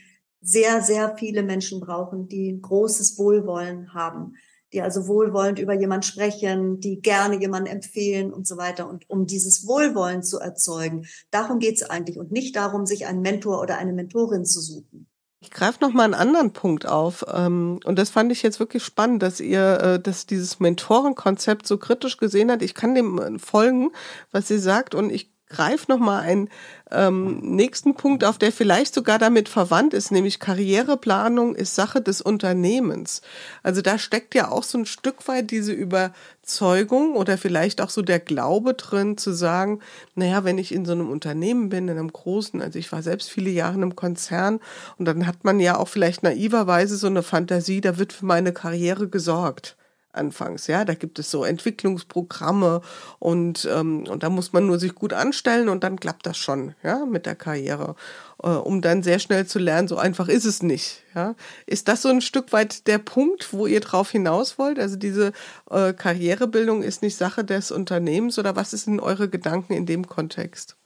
sehr, 0.40 0.80
sehr 0.82 1.16
viele 1.18 1.42
Menschen 1.42 1.80
brauchen, 1.80 2.28
die 2.28 2.50
ein 2.50 2.62
großes 2.62 3.18
Wohlwollen 3.18 3.92
haben 3.92 4.36
die 4.72 4.82
also 4.82 5.06
wohlwollend 5.06 5.58
über 5.58 5.74
jemand 5.74 6.04
sprechen, 6.04 6.80
die 6.80 7.00
gerne 7.00 7.40
jemanden 7.40 7.68
empfehlen 7.68 8.32
und 8.32 8.46
so 8.46 8.56
weiter. 8.56 8.88
Und 8.88 9.08
um 9.08 9.26
dieses 9.26 9.66
Wohlwollen 9.66 10.22
zu 10.22 10.38
erzeugen, 10.38 11.06
darum 11.30 11.58
geht 11.58 11.76
es 11.76 11.88
eigentlich 11.88 12.18
und 12.18 12.32
nicht 12.32 12.56
darum, 12.56 12.86
sich 12.86 13.06
einen 13.06 13.22
Mentor 13.22 13.60
oder 13.60 13.78
eine 13.78 13.92
Mentorin 13.92 14.44
zu 14.44 14.60
suchen. 14.60 15.08
Ich 15.40 15.52
greife 15.52 15.78
noch 15.80 15.92
mal 15.92 16.02
einen 16.02 16.14
anderen 16.14 16.52
Punkt 16.52 16.86
auf 16.86 17.24
ähm, 17.32 17.78
und 17.84 17.96
das 17.96 18.10
fand 18.10 18.32
ich 18.32 18.42
jetzt 18.42 18.58
wirklich 18.58 18.82
spannend, 18.82 19.22
dass 19.22 19.38
ihr, 19.38 19.80
äh, 19.80 20.00
dass 20.00 20.26
dieses 20.26 20.58
Mentorenkonzept 20.58 21.66
so 21.66 21.78
kritisch 21.78 22.16
gesehen 22.16 22.50
hat. 22.50 22.60
Ich 22.60 22.74
kann 22.74 22.96
dem 22.96 23.18
äh, 23.18 23.38
folgen, 23.38 23.92
was 24.32 24.48
sie 24.48 24.58
sagt 24.58 24.96
und 24.96 25.10
ich 25.10 25.32
greife 25.49 25.86
noch 25.88 25.99
mal 25.99 26.20
einen 26.20 26.49
ähm, 26.90 27.40
nächsten 27.40 27.94
Punkt 27.94 28.24
auf, 28.24 28.38
der 28.38 28.53
vielleicht 28.53 28.94
sogar 28.94 29.18
damit 29.18 29.49
verwandt 29.49 29.94
ist, 29.94 30.11
nämlich 30.11 30.40
Karriereplanung 30.40 31.55
ist 31.55 31.74
Sache 31.74 32.01
des 32.01 32.20
Unternehmens. 32.20 33.22
Also 33.62 33.82
da 33.82 33.99
steckt 33.99 34.34
ja 34.34 34.51
auch 34.51 34.62
so 34.62 34.78
ein 34.78 34.86
Stück 34.86 35.28
weit 35.28 35.51
diese 35.51 35.72
Überzeugung 35.72 37.14
oder 37.14 37.38
vielleicht 37.38 37.80
auch 37.80 37.90
so 37.90 38.03
der 38.03 38.20
Glaube 38.20 38.74
drin, 38.74 39.18
zu 39.18 39.32
sagen, 39.32 39.80
naja, 40.14 40.44
wenn 40.44 40.59
ich 40.59 40.72
in 40.72 40.84
so 40.84 40.92
einem 40.92 41.11
Unternehmen 41.11 41.68
bin, 41.68 41.88
in 41.88 41.99
einem 41.99 42.12
großen, 42.12 42.62
also 42.62 42.78
ich 42.78 42.90
war 42.92 43.03
selbst 43.03 43.30
viele 43.30 43.51
Jahre 43.51 43.74
in 43.74 43.82
einem 43.82 43.96
Konzern 43.96 44.61
und 44.99 45.05
dann 45.05 45.26
hat 45.26 45.44
man 45.44 45.61
ja 45.61 45.76
auch 45.76 45.88
vielleicht 45.88 46.22
naiverweise 46.22 46.96
so 46.96 47.07
eine 47.07 47.22
Fantasie, 47.22 47.80
da 47.80 47.99
wird 47.99 48.12
für 48.12 48.26
meine 48.26 48.53
Karriere 48.53 49.09
gesorgt 49.09 49.76
anfangs. 50.12 50.66
Ja, 50.66 50.84
da 50.84 50.94
gibt 50.94 51.18
es 51.18 51.30
so 51.30 51.44
Entwicklungsprogramme 51.44 52.80
und, 53.18 53.68
ähm, 53.70 54.04
und 54.09 54.22
da 54.22 54.30
muss 54.30 54.52
man 54.52 54.66
nur 54.66 54.78
sich 54.78 54.94
gut 54.94 55.12
anstellen 55.12 55.68
und 55.68 55.84
dann 55.84 56.00
klappt 56.00 56.26
das 56.26 56.38
schon, 56.38 56.74
ja, 56.82 57.04
mit 57.04 57.26
der 57.26 57.36
Karriere, 57.36 57.94
äh, 58.42 58.48
um 58.48 58.80
dann 58.80 59.02
sehr 59.02 59.18
schnell 59.18 59.46
zu 59.46 59.59
lernen, 59.59 59.88
so 59.88 59.96
einfach 59.98 60.28
ist 60.28 60.44
es 60.44 60.62
nicht. 60.62 61.02
Ja, 61.14 61.34
ist 61.66 61.88
das 61.88 62.02
so 62.02 62.09
ein 62.09 62.20
Stück 62.20 62.52
weit 62.52 62.86
der 62.86 62.98
Punkt, 62.98 63.52
wo 63.52 63.66
ihr 63.66 63.80
drauf 63.80 64.11
hinaus 64.11 64.59
wollt? 64.59 64.78
Also 64.78 64.96
diese 64.96 65.32
äh, 65.70 65.92
Karrierebildung 65.92 66.82
ist 66.82 67.02
nicht 67.02 67.16
Sache 67.16 67.44
des 67.44 67.70
Unternehmens 67.70 68.38
oder 68.38 68.56
was 68.56 68.70
sind 68.70 69.00
eure 69.00 69.28
Gedanken 69.28 69.74
in 69.74 69.86
dem 69.86 70.06
Kontext? 70.06 70.78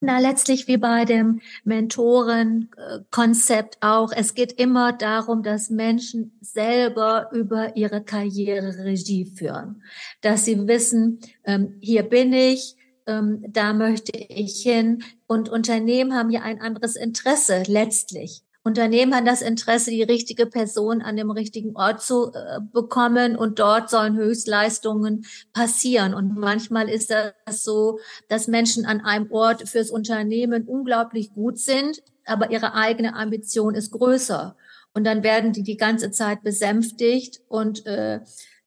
Na, 0.00 0.18
letztlich 0.18 0.68
wie 0.68 0.76
bei 0.76 1.06
dem 1.06 1.40
Mentorenkonzept 1.64 3.78
auch. 3.80 4.12
Es 4.12 4.34
geht 4.34 4.52
immer 4.52 4.92
darum, 4.92 5.42
dass 5.42 5.70
Menschen 5.70 6.36
selber 6.42 7.30
über 7.32 7.76
ihre 7.76 8.04
Karriere 8.04 8.84
Regie 8.84 9.24
führen. 9.24 9.82
Dass 10.20 10.44
sie 10.44 10.68
wissen, 10.68 11.20
ähm, 11.44 11.78
hier 11.80 12.02
bin 12.02 12.34
ich, 12.34 12.76
ähm, 13.06 13.42
da 13.48 13.72
möchte 13.72 14.12
ich 14.18 14.60
hin. 14.62 15.02
Und 15.26 15.48
Unternehmen 15.48 16.14
haben 16.14 16.28
ja 16.30 16.42
ein 16.42 16.60
anderes 16.60 16.96
Interesse 16.96 17.62
letztlich. 17.66 18.42
Unternehmen 18.66 19.14
haben 19.14 19.24
das 19.24 19.42
Interesse, 19.42 19.92
die 19.92 20.02
richtige 20.02 20.44
Person 20.44 21.00
an 21.00 21.16
dem 21.16 21.30
richtigen 21.30 21.76
Ort 21.76 22.02
zu 22.02 22.32
äh, 22.32 22.58
bekommen 22.72 23.36
und 23.36 23.60
dort 23.60 23.88
sollen 23.88 24.16
Höchstleistungen 24.16 25.24
passieren. 25.52 26.14
Und 26.14 26.36
manchmal 26.36 26.88
ist 26.88 27.10
das 27.10 27.62
so, 27.62 28.00
dass 28.28 28.48
Menschen 28.48 28.84
an 28.84 29.00
einem 29.02 29.30
Ort 29.30 29.68
fürs 29.68 29.92
Unternehmen 29.92 30.64
unglaublich 30.64 31.32
gut 31.32 31.60
sind, 31.60 32.02
aber 32.24 32.50
ihre 32.50 32.74
eigene 32.74 33.14
Ambition 33.14 33.76
ist 33.76 33.92
größer. 33.92 34.56
Und 34.92 35.04
dann 35.04 35.22
werden 35.22 35.52
die 35.52 35.62
die 35.62 35.76
ganze 35.76 36.10
Zeit 36.10 36.42
besänftigt 36.42 37.42
und 37.46 37.86
äh, 37.86 38.18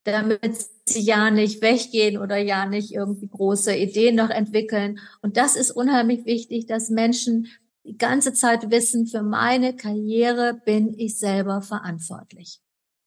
damit 0.06 0.40
sie 0.86 1.02
ja 1.02 1.30
nicht 1.30 1.62
weggehen 1.62 2.18
oder 2.18 2.38
ja 2.38 2.66
nicht 2.66 2.94
irgendwie 2.94 3.28
große 3.28 3.76
Ideen 3.76 4.16
noch 4.16 4.30
entwickeln. 4.30 5.00
Und 5.22 5.36
das 5.36 5.58
ist 5.58 5.72
unheimlich 5.72 6.26
wichtig, 6.26 6.68
dass 6.68 6.90
Menschen 6.90 7.48
die 7.90 7.98
ganze 7.98 8.34
Zeit 8.34 8.70
wissen, 8.70 9.08
für 9.08 9.24
meine 9.24 9.76
Karriere 9.76 10.62
bin 10.64 10.94
ich 10.98 11.18
selber 11.18 11.64
verantwortlich. 11.64 12.62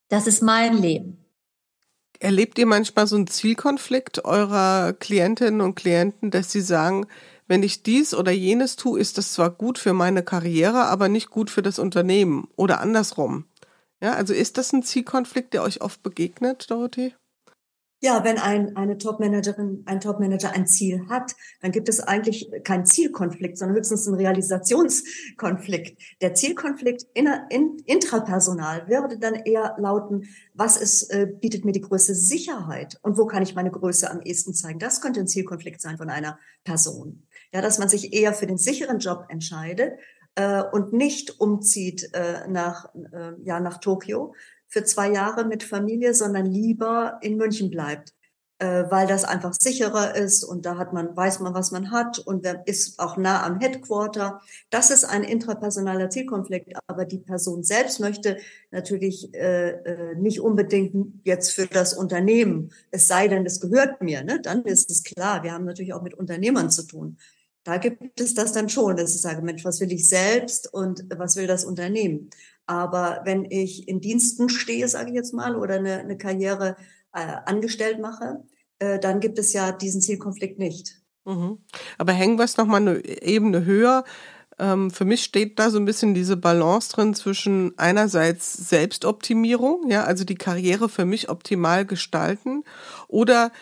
Das 0.08 0.26
ist 0.26 0.42
mein 0.42 0.76
Leben. 0.76 1.24
Erlebt 2.18 2.58
ihr 2.58 2.66
manchmal 2.66 3.06
so 3.06 3.14
einen 3.14 3.28
Zielkonflikt 3.28 4.24
eurer 4.24 4.92
Klientinnen 4.92 5.60
und 5.60 5.76
Klienten, 5.76 6.32
dass 6.32 6.50
sie 6.50 6.60
sagen, 6.60 7.06
wenn 7.46 7.62
ich 7.62 7.84
dies 7.84 8.12
oder 8.12 8.32
jenes 8.32 8.74
tue, 8.74 8.98
ist 8.98 9.18
das 9.18 9.32
zwar 9.32 9.50
gut 9.50 9.78
für 9.78 9.92
meine 9.92 10.24
Karriere, 10.24 10.86
aber 10.86 11.08
nicht 11.08 11.30
gut 11.30 11.48
für 11.48 11.62
das 11.62 11.78
Unternehmen 11.78 12.48
oder 12.56 12.80
andersrum? 12.80 13.44
Ja, 14.00 14.14
also 14.14 14.34
ist 14.34 14.58
das 14.58 14.72
ein 14.72 14.82
Zielkonflikt, 14.82 15.54
der 15.54 15.62
euch 15.62 15.80
oft 15.80 16.02
begegnet, 16.02 16.68
Dorothee? 16.70 17.14
Ja, 18.04 18.24
wenn 18.24 18.36
ein, 18.36 18.74
eine 18.74 18.98
Topmanagerin, 18.98 19.84
ein 19.86 20.00
Topmanager 20.00 20.52
ein 20.52 20.66
Ziel 20.66 21.06
hat, 21.08 21.36
dann 21.60 21.70
gibt 21.70 21.88
es 21.88 22.00
eigentlich 22.00 22.50
keinen 22.64 22.84
Zielkonflikt, 22.84 23.56
sondern 23.56 23.76
höchstens 23.76 24.08
einen 24.08 24.16
Realisationskonflikt. 24.16 26.02
Der 26.20 26.34
Zielkonflikt 26.34 27.06
inner, 27.14 27.46
in, 27.48 27.76
intrapersonal 27.86 28.88
würde 28.88 29.18
dann 29.18 29.34
eher 29.36 29.76
lauten, 29.78 30.24
was 30.52 30.78
ist, 30.78 31.12
äh, 31.12 31.28
bietet 31.28 31.64
mir 31.64 31.70
die 31.70 31.80
größte 31.80 32.16
Sicherheit 32.16 32.98
und 33.02 33.18
wo 33.18 33.26
kann 33.26 33.44
ich 33.44 33.54
meine 33.54 33.70
Größe 33.70 34.10
am 34.10 34.20
ehesten 34.20 34.52
zeigen? 34.52 34.80
Das 34.80 35.00
könnte 35.00 35.20
ein 35.20 35.28
Zielkonflikt 35.28 35.80
sein 35.80 35.96
von 35.96 36.10
einer 36.10 36.40
Person. 36.64 37.22
Ja, 37.54 37.62
dass 37.62 37.78
man 37.78 37.88
sich 37.88 38.12
eher 38.12 38.32
für 38.32 38.48
den 38.48 38.58
sicheren 38.58 38.98
Job 38.98 39.26
entscheidet, 39.28 39.92
äh, 40.34 40.62
und 40.72 40.92
nicht 40.92 41.40
umzieht 41.40 42.10
äh, 42.14 42.48
nach, 42.48 42.94
äh, 42.94 43.32
ja, 43.44 43.60
nach 43.60 43.78
Tokio, 43.78 44.34
für 44.72 44.84
zwei 44.84 45.12
Jahre 45.12 45.44
mit 45.44 45.62
Familie, 45.62 46.14
sondern 46.14 46.46
lieber 46.46 47.18
in 47.20 47.36
München 47.36 47.70
bleibt, 47.70 48.14
äh, 48.58 48.84
weil 48.88 49.06
das 49.06 49.24
einfach 49.24 49.52
sicherer 49.52 50.16
ist 50.16 50.44
und 50.44 50.64
da 50.64 50.78
hat 50.78 50.94
man, 50.94 51.14
weiß 51.14 51.40
man, 51.40 51.52
was 51.52 51.72
man 51.72 51.90
hat 51.90 52.18
und 52.18 52.46
ist 52.64 52.98
auch 52.98 53.18
nah 53.18 53.44
am 53.44 53.60
Headquarter. 53.60 54.40
Das 54.70 54.90
ist 54.90 55.04
ein 55.04 55.24
intrapersonaler 55.24 56.08
Zielkonflikt, 56.08 56.72
aber 56.86 57.04
die 57.04 57.18
Person 57.18 57.62
selbst 57.62 58.00
möchte 58.00 58.38
natürlich 58.70 59.34
äh, 59.34 59.72
äh, 59.72 60.14
nicht 60.14 60.40
unbedingt 60.40 61.20
jetzt 61.24 61.50
für 61.52 61.66
das 61.66 61.92
Unternehmen, 61.92 62.72
es 62.90 63.06
sei 63.06 63.28
denn, 63.28 63.44
es 63.44 63.60
gehört 63.60 64.00
mir, 64.00 64.24
ne? 64.24 64.40
dann 64.40 64.62
ist 64.62 64.90
es 64.90 65.02
klar. 65.02 65.42
Wir 65.42 65.52
haben 65.52 65.66
natürlich 65.66 65.92
auch 65.92 66.02
mit 66.02 66.14
Unternehmern 66.14 66.70
zu 66.70 66.86
tun. 66.86 67.18
Da 67.64 67.76
gibt 67.76 68.20
es 68.20 68.34
das 68.34 68.52
dann 68.52 68.68
schon, 68.70 68.96
dass 68.96 69.14
ich 69.14 69.20
sage, 69.20 69.42
Mensch, 69.42 69.64
was 69.64 69.80
will 69.80 69.92
ich 69.92 70.08
selbst 70.08 70.72
und 70.72 71.04
was 71.14 71.36
will 71.36 71.46
das 71.46 71.64
Unternehmen? 71.64 72.30
Aber 72.72 73.20
wenn 73.26 73.44
ich 73.44 73.86
in 73.86 74.00
Diensten 74.00 74.48
stehe, 74.48 74.88
sage 74.88 75.10
ich 75.10 75.14
jetzt 75.14 75.34
mal, 75.34 75.56
oder 75.56 75.74
eine, 75.74 75.98
eine 75.98 76.16
Karriere 76.16 76.76
äh, 77.12 77.36
angestellt 77.44 78.00
mache, 78.00 78.44
äh, 78.78 78.98
dann 78.98 79.20
gibt 79.20 79.38
es 79.38 79.52
ja 79.52 79.72
diesen 79.72 80.00
Zielkonflikt 80.00 80.58
nicht. 80.58 81.02
Mhm. 81.26 81.58
Aber 81.98 82.12
hängen 82.12 82.38
wir 82.38 82.46
es 82.46 82.56
nochmal 82.56 82.80
eine 82.80 83.04
Ebene 83.04 83.66
höher. 83.66 84.04
Ähm, 84.58 84.90
für 84.90 85.04
mich 85.04 85.22
steht 85.22 85.58
da 85.58 85.68
so 85.68 85.78
ein 85.78 85.84
bisschen 85.84 86.14
diese 86.14 86.38
Balance 86.38 86.90
drin 86.92 87.12
zwischen 87.12 87.74
einerseits 87.76 88.54
Selbstoptimierung, 88.70 89.90
ja, 89.90 90.04
also 90.04 90.24
die 90.24 90.34
Karriere 90.34 90.88
für 90.88 91.04
mich 91.04 91.28
optimal 91.28 91.84
gestalten 91.84 92.64
oder 93.06 93.52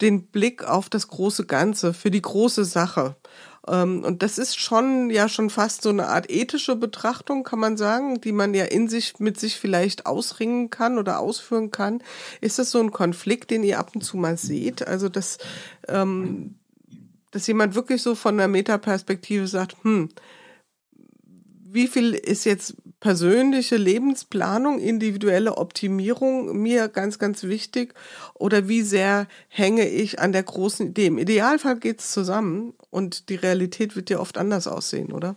den 0.00 0.26
Blick 0.26 0.64
auf 0.64 0.88
das 0.88 1.06
große 1.06 1.46
Ganze, 1.46 1.94
für 1.94 2.10
die 2.10 2.22
große 2.22 2.64
Sache. 2.64 3.14
Ähm, 3.68 4.04
und 4.04 4.22
das 4.22 4.38
ist 4.38 4.58
schon 4.58 5.10
ja 5.10 5.28
schon 5.28 5.50
fast 5.50 5.82
so 5.82 5.90
eine 5.90 6.06
Art 6.06 6.30
ethische 6.30 6.76
Betrachtung, 6.76 7.44
kann 7.44 7.58
man 7.58 7.76
sagen, 7.76 8.20
die 8.20 8.32
man 8.32 8.54
ja 8.54 8.64
in 8.64 8.88
sich 8.88 9.18
mit 9.18 9.38
sich 9.38 9.56
vielleicht 9.58 10.06
ausringen 10.06 10.70
kann 10.70 10.98
oder 10.98 11.18
ausführen 11.18 11.70
kann. 11.70 12.02
Ist 12.40 12.58
das 12.58 12.70
so 12.70 12.80
ein 12.80 12.90
Konflikt, 12.90 13.50
den 13.50 13.62
ihr 13.62 13.78
ab 13.78 13.92
und 13.94 14.02
zu 14.02 14.16
mal 14.16 14.36
seht? 14.36 14.86
Also 14.86 15.08
dass, 15.08 15.38
ähm, 15.88 16.56
dass 17.30 17.46
jemand 17.46 17.74
wirklich 17.74 18.02
so 18.02 18.14
von 18.14 18.36
der 18.36 18.48
Metaperspektive 18.48 19.46
sagt, 19.46 19.76
hm, 19.82 20.08
wie 21.72 21.86
viel 21.86 22.14
ist 22.14 22.44
jetzt 22.44 22.74
persönliche 23.00 23.76
Lebensplanung, 23.76 24.78
individuelle 24.78 25.56
Optimierung 25.56 26.60
mir 26.60 26.88
ganz, 26.88 27.18
ganz 27.18 27.42
wichtig? 27.44 27.94
Oder 28.34 28.68
wie 28.68 28.82
sehr 28.82 29.26
hänge 29.48 29.88
ich 29.88 30.20
an 30.20 30.32
der 30.32 30.42
großen 30.42 30.88
Idee? 30.88 31.06
Im 31.06 31.18
Idealfall 31.18 31.78
geht 31.78 32.00
es 32.00 32.12
zusammen 32.12 32.74
und 32.90 33.28
die 33.30 33.36
Realität 33.36 33.96
wird 33.96 34.10
ja 34.10 34.20
oft 34.20 34.38
anders 34.38 34.68
aussehen, 34.68 35.12
oder? 35.12 35.36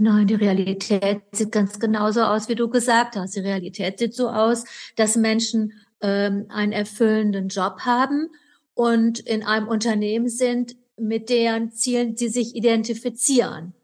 Nein, 0.00 0.28
die 0.28 0.34
Realität 0.34 1.22
sieht 1.32 1.50
ganz 1.50 1.80
genauso 1.80 2.22
aus, 2.22 2.48
wie 2.48 2.54
du 2.54 2.68
gesagt 2.68 3.16
hast. 3.16 3.34
Die 3.34 3.40
Realität 3.40 3.98
sieht 3.98 4.14
so 4.14 4.28
aus, 4.28 4.64
dass 4.94 5.16
Menschen 5.16 5.72
ähm, 6.00 6.46
einen 6.50 6.72
erfüllenden 6.72 7.48
Job 7.48 7.80
haben 7.80 8.28
und 8.74 9.18
in 9.18 9.42
einem 9.42 9.66
Unternehmen 9.66 10.28
sind, 10.28 10.76
mit 10.96 11.28
deren 11.30 11.72
Zielen 11.72 12.16
sie 12.16 12.28
sich 12.28 12.54
identifizieren. 12.54 13.74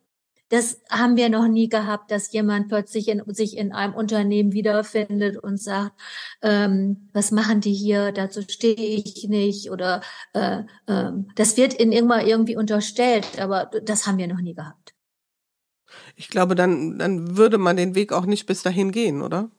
Das 0.51 0.81
haben 0.91 1.17
wir 1.17 1.31
noch 1.31 1.49
nie 1.49 1.69
gehabt, 1.69 2.11
dass 2.11 2.33
jemand 2.33 2.69
plötzlich 2.69 3.09
in, 3.09 3.23
sich 3.29 3.57
in 3.57 3.73
einem 3.73 3.95
Unternehmen 3.95 4.53
wiederfindet 4.53 5.37
und 5.39 5.61
sagt, 5.61 5.93
ähm, 6.43 7.09
was 7.13 7.31
machen 7.31 7.61
die 7.61 7.73
hier, 7.73 8.13
dazu 8.13 8.43
stehe 8.43 8.75
ich 8.75 9.27
nicht 9.29 9.71
oder 9.71 10.03
äh, 10.35 10.61
äh, 10.87 11.13
das 11.35 11.57
wird 11.57 11.75
in 11.75 11.93
irgendwann 11.93 12.27
irgendwie 12.27 12.57
unterstellt, 12.57 13.39
aber 13.39 13.71
das 13.83 14.07
haben 14.07 14.19
wir 14.19 14.29
noch 14.29 14.41
nie 14.41 14.55
gehabt. 14.55 14.95
Ich 16.17 16.29
glaube, 16.29 16.55
dann, 16.55 16.99
dann 16.99 17.37
würde 17.37 17.59
man 17.59 17.77
den 17.77 17.95
Weg 17.95 18.13
auch 18.13 18.27
nicht 18.27 18.47
bis 18.47 18.63
dahin 18.63 18.93
gehen, 18.93 19.23
oder? 19.23 19.51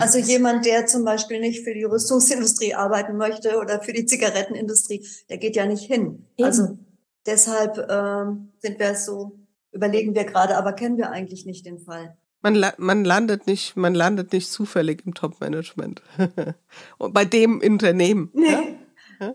Also 0.00 0.18
jemand, 0.18 0.64
der 0.64 0.86
zum 0.86 1.04
Beispiel 1.04 1.40
nicht 1.40 1.62
für 1.62 1.74
die 1.74 1.84
Rüstungsindustrie 1.84 2.74
arbeiten 2.74 3.16
möchte 3.18 3.58
oder 3.58 3.82
für 3.82 3.92
die 3.92 4.06
Zigarettenindustrie, 4.06 5.06
der 5.28 5.36
geht 5.36 5.56
ja 5.56 5.66
nicht 5.66 5.84
hin. 5.84 6.26
Eben. 6.36 6.46
Also 6.46 6.78
deshalb 7.26 7.76
ähm, 7.90 8.52
sind 8.60 8.78
wir 8.78 8.94
so, 8.94 9.37
überlegen 9.72 10.14
wir 10.14 10.24
gerade, 10.24 10.56
aber 10.56 10.72
kennen 10.72 10.96
wir 10.96 11.10
eigentlich 11.10 11.46
nicht 11.46 11.66
den 11.66 11.78
Fall. 11.78 12.16
Man, 12.40 12.64
man 12.76 13.04
landet 13.04 13.46
nicht, 13.46 13.76
man 13.76 13.94
landet 13.94 14.32
nicht 14.32 14.50
zufällig 14.50 15.04
im 15.04 15.14
Top-Management. 15.14 16.02
Und 16.98 17.12
bei 17.12 17.24
dem 17.24 17.60
Unternehmen. 17.60 18.30
Nee. 18.32 18.76
Ja? 19.20 19.34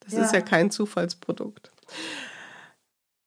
Das 0.00 0.12
ja. 0.12 0.22
ist 0.22 0.34
ja 0.34 0.40
kein 0.42 0.70
Zufallsprodukt. 0.70 1.72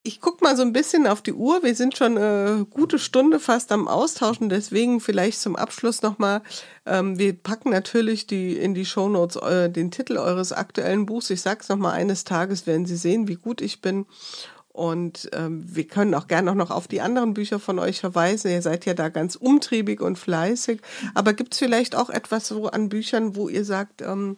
Ich 0.04 0.22
guck 0.22 0.41
mal 0.41 0.56
so 0.56 0.62
ein 0.62 0.72
bisschen 0.72 1.06
auf 1.06 1.22
die 1.22 1.34
Uhr. 1.34 1.64
Wir 1.64 1.76
sind 1.76 1.98
schon 1.98 2.18
eine 2.18 2.66
gute 2.70 2.98
Stunde 2.98 3.39
fast 3.39 3.74
am 3.74 3.89
Austauschen. 3.89 4.48
Deswegen 4.48 5.02
vielleicht 5.02 5.41
zum 5.41 5.58
Abschluss 5.58 6.02
nochmal. 6.02 6.43
Ähm, 6.86 7.20
wir 7.20 7.34
packen 7.34 7.72
natürlich 7.72 8.26
die, 8.26 8.56
in 8.56 8.74
die 8.74 8.86
Shownotes 8.86 9.36
äh, 9.38 9.70
den 9.70 9.91
Titel 9.91 10.18
eures 10.18 10.54
aktuellen 10.54 11.08
Buchs. 11.08 11.30
Ich 11.30 11.41
sag's 11.41 11.68
nochmal, 11.68 11.93
eines 11.93 12.24
Tages 12.24 12.68
werden 12.68 12.86
Sie 12.86 12.95
sehen, 12.95 13.28
wie 13.28 13.36
gut 13.36 13.60
ich 13.60 13.82
bin. 13.82 14.06
Und 14.78 15.28
ähm, 15.34 15.63
wir 15.65 15.88
können 15.88 16.13
auch 16.13 16.28
gerne 16.28 16.53
noch 16.53 16.69
auf 16.69 16.88
die 16.88 17.01
anderen 17.01 17.34
Bücher 17.34 17.57
von 17.57 17.80
euch 17.80 17.99
verweisen. 17.99 18.51
Ihr 18.51 18.61
seid 18.61 18.86
ja 18.86 18.93
da 18.93 19.09
ganz 19.09 19.36
umtriebig 19.36 20.01
und 20.01 20.19
fleißig. 20.19 20.82
Aber 21.15 21.34
gibt's 21.34 21.57
vielleicht 21.57 21.95
auch 21.95 22.11
etwas 22.11 22.47
so 22.47 22.67
an 22.67 22.88
Büchern, 22.88 23.36
wo 23.36 23.49
ihr 23.49 23.65
sagt, 23.65 24.03
ähm, 24.03 24.38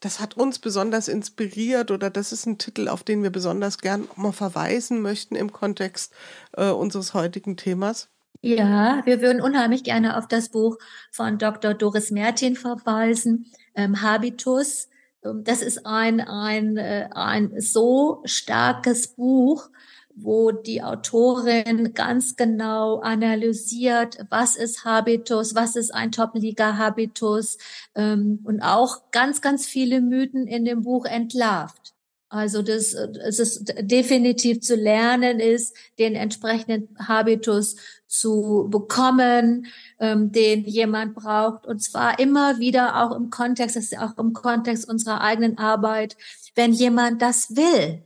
das 0.00 0.18
hat 0.18 0.36
uns 0.36 0.58
besonders 0.58 1.06
inspiriert 1.06 1.92
oder 1.92 2.10
das 2.10 2.32
ist 2.32 2.46
ein 2.46 2.58
Titel, 2.58 2.88
auf 2.88 3.04
den 3.04 3.22
wir 3.22 3.30
besonders 3.30 3.78
gern 3.78 4.08
mal 4.16 4.32
verweisen 4.32 5.02
möchten 5.02 5.36
im 5.36 5.52
Kontext 5.52 6.12
äh, 6.56 6.68
unseres 6.68 7.14
heutigen 7.14 7.56
Themas? 7.56 8.08
Ja, 8.42 9.02
wir 9.04 9.20
würden 9.20 9.40
unheimlich 9.40 9.84
gerne 9.84 10.16
auf 10.16 10.26
das 10.26 10.48
Buch 10.48 10.78
von 11.12 11.38
Dr. 11.38 11.74
Doris 11.74 12.10
Mertin 12.10 12.56
verweisen, 12.56 13.52
ähm, 13.76 14.02
Habitus. 14.02 14.88
Ähm, 15.26 15.44
das 15.44 15.62
ist 15.62 15.86
ein, 15.86 16.20
ein, 16.20 16.76
äh, 16.76 17.08
ein 17.12 17.60
so 17.60 18.22
starkes 18.24 19.08
Buch, 19.08 19.68
wo 20.14 20.50
die 20.50 20.82
Autorin 20.82 21.92
ganz 21.92 22.36
genau 22.36 23.00
analysiert, 23.00 24.18
was 24.30 24.56
ist 24.56 24.84
Habitus, 24.84 25.54
was 25.54 25.76
ist 25.76 25.94
ein 25.94 26.10
Top-Liga-Habitus 26.10 27.58
ähm, 27.94 28.40
und 28.44 28.62
auch 28.62 29.10
ganz, 29.10 29.42
ganz 29.42 29.66
viele 29.66 30.00
Mythen 30.00 30.46
in 30.46 30.64
dem 30.64 30.82
Buch 30.82 31.04
entlarvt. 31.04 31.95
Also 32.36 32.62
das, 32.62 32.92
es 32.92 33.38
ist 33.38 33.74
definitiv 33.80 34.60
zu 34.60 34.76
lernen 34.76 35.40
ist, 35.40 35.76
den 35.98 36.14
entsprechenden 36.14 36.96
Habitus 36.98 37.76
zu 38.06 38.68
bekommen, 38.70 39.66
ähm, 39.98 40.30
den 40.32 40.64
jemand 40.64 41.14
braucht. 41.14 41.66
Und 41.66 41.82
zwar 41.82 42.18
immer 42.18 42.58
wieder 42.58 43.02
auch 43.02 43.16
im 43.16 43.30
Kontext, 43.30 43.76
das 43.76 43.84
ist 43.84 43.98
auch 43.98 44.16
im 44.18 44.32
Kontext 44.32 44.88
unserer 44.88 45.20
eigenen 45.20 45.58
Arbeit, 45.58 46.16
wenn 46.54 46.72
jemand 46.72 47.22
das 47.22 47.56
will 47.56 48.02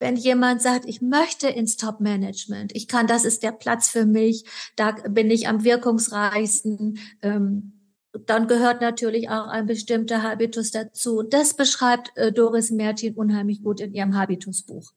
wenn 0.00 0.16
jemand 0.16 0.60
sagt, 0.60 0.84
ich 0.86 1.00
möchte 1.00 1.48
ins 1.48 1.78
Top-Management, 1.78 2.76
ich 2.76 2.88
kann, 2.88 3.06
das 3.06 3.24
ist 3.24 3.42
der 3.42 3.52
Platz 3.52 3.88
für 3.88 4.04
mich, 4.04 4.44
da 4.76 4.92
bin 5.08 5.30
ich 5.30 5.48
am 5.48 5.64
wirkungsreichsten, 5.64 6.98
ähm, 7.22 7.73
dann 8.26 8.46
gehört 8.48 8.80
natürlich 8.80 9.28
auch 9.28 9.48
ein 9.48 9.66
bestimmter 9.66 10.22
Habitus 10.22 10.70
dazu. 10.70 11.22
Das 11.22 11.54
beschreibt 11.54 12.16
äh, 12.16 12.32
Doris 12.32 12.70
Mertin 12.70 13.14
unheimlich 13.14 13.62
gut 13.62 13.80
in 13.80 13.92
ihrem 13.92 14.16
Habitusbuch. 14.16 14.92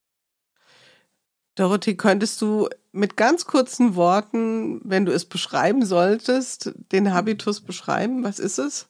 Dorothy, 1.56 1.98
könntest 1.98 2.40
du 2.42 2.70
mit 2.92 3.18
ganz 3.18 3.46
kurzen 3.46 3.96
Worten, 3.96 4.80
wenn 4.84 5.06
du 5.06 5.12
es 5.12 5.26
beschreiben 5.26 5.86
solltest, 5.86 6.72
den 6.92 7.14
Habitus 7.14 7.62
beschreiben? 7.62 8.24
Was 8.24 8.38
ist 8.38 8.60
es? 8.60 8.88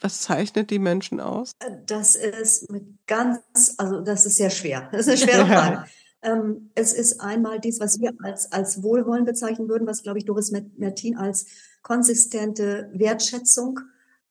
Was 0.00 0.22
zeichnet 0.22 0.70
die 0.70 0.78
Menschen 0.78 1.20
aus? 1.20 1.52
Das 1.84 2.16
ist 2.16 2.70
mit 2.70 2.84
ganz, 3.06 3.74
also 3.76 4.00
das 4.00 4.24
ist 4.24 4.36
sehr 4.36 4.48
schwer. 4.48 4.88
Das 4.90 5.06
ist 5.06 5.08
eine 5.08 5.18
schwere 5.18 5.46
Frage. 5.46 5.84
ähm, 6.22 6.70
es 6.74 6.94
ist 6.94 7.20
einmal 7.20 7.60
dies, 7.60 7.78
was 7.78 8.00
wir 8.00 8.14
als, 8.22 8.50
als 8.50 8.82
Wohlwollen 8.82 9.26
bezeichnen 9.26 9.68
würden, 9.68 9.86
was, 9.86 10.02
glaube 10.02 10.18
ich, 10.18 10.24
Doris 10.24 10.50
Mertin 10.78 11.18
als 11.18 11.44
konsistente 11.82 12.90
Wertschätzung 12.92 13.80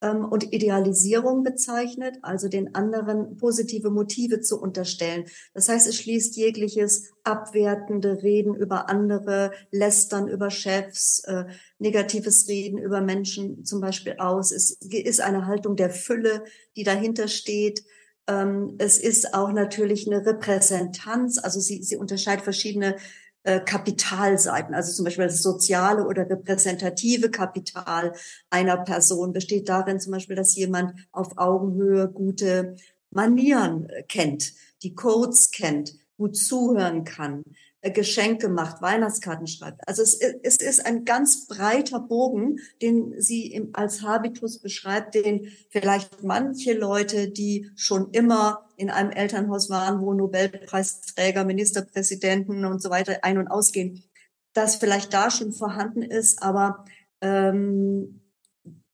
ähm, 0.02 0.24
und 0.24 0.52
Idealisierung 0.52 1.42
bezeichnet, 1.42 2.18
also 2.22 2.48
den 2.48 2.74
anderen 2.74 3.36
positive 3.36 3.90
Motive 3.90 4.40
zu 4.40 4.60
unterstellen. 4.60 5.26
Das 5.54 5.68
heißt, 5.68 5.86
es 5.86 5.96
schließt 5.96 6.36
jegliches 6.36 7.12
abwertende 7.24 8.22
Reden 8.22 8.54
über 8.54 8.88
andere, 8.88 9.52
Lästern 9.70 10.28
über 10.28 10.50
Chefs, 10.50 11.22
äh, 11.26 11.44
negatives 11.78 12.48
Reden 12.48 12.78
über 12.78 13.00
Menschen 13.00 13.64
zum 13.64 13.80
Beispiel 13.80 14.16
aus. 14.18 14.52
Es 14.52 14.72
ist 14.80 15.20
eine 15.20 15.46
Haltung 15.46 15.76
der 15.76 15.90
Fülle, 15.90 16.44
die 16.76 16.84
dahinter 16.84 17.28
steht. 17.28 17.84
Ähm, 18.26 18.76
es 18.78 18.98
ist 18.98 19.34
auch 19.34 19.52
natürlich 19.52 20.06
eine 20.06 20.24
Repräsentanz, 20.24 21.38
also 21.38 21.60
sie, 21.60 21.82
sie 21.82 21.96
unterscheidet 21.96 22.44
verschiedene 22.44 22.96
äh, 23.42 23.60
Kapitalseiten, 23.60 24.74
also 24.74 24.92
zum 24.92 25.04
Beispiel 25.06 25.24
das 25.24 25.42
soziale 25.42 26.06
oder 26.06 26.28
repräsentative 26.28 27.30
Kapital 27.30 28.12
einer 28.50 28.76
Person 28.76 29.32
besteht 29.32 29.68
darin 29.68 29.98
zum 29.98 30.12
Beispiel, 30.12 30.36
dass 30.36 30.56
jemand 30.56 30.94
auf 31.10 31.38
Augenhöhe 31.38 32.08
gute 32.08 32.76
Manieren 33.10 33.88
äh, 33.88 34.02
kennt, 34.02 34.52
die 34.82 34.94
Codes 34.94 35.50
kennt, 35.50 35.94
gut 36.16 36.36
zuhören 36.36 37.04
kann, 37.04 37.44
Geschenke 37.82 38.50
macht, 38.50 38.82
Weihnachtskarten 38.82 39.46
schreibt. 39.46 39.80
Also 39.88 40.02
es, 40.02 40.20
es 40.20 40.56
ist 40.56 40.84
ein 40.84 41.06
ganz 41.06 41.46
breiter 41.46 42.00
Bogen, 42.00 42.60
den 42.82 43.14
sie 43.18 43.70
als 43.72 44.02
Habitus 44.02 44.58
beschreibt, 44.58 45.14
den 45.14 45.48
vielleicht 45.70 46.22
manche 46.22 46.74
Leute, 46.74 47.30
die 47.30 47.70
schon 47.76 48.10
immer 48.10 48.68
in 48.76 48.90
einem 48.90 49.10
Elternhaus 49.10 49.70
waren, 49.70 50.02
wo 50.02 50.12
Nobelpreisträger, 50.12 51.44
Ministerpräsidenten 51.44 52.66
und 52.66 52.82
so 52.82 52.90
weiter 52.90 53.20
ein- 53.22 53.38
und 53.38 53.48
ausgehen, 53.48 54.04
das 54.52 54.76
vielleicht 54.76 55.14
da 55.14 55.30
schon 55.30 55.52
vorhanden 55.52 56.02
ist, 56.02 56.42
aber 56.42 56.84
ähm, 57.22 58.20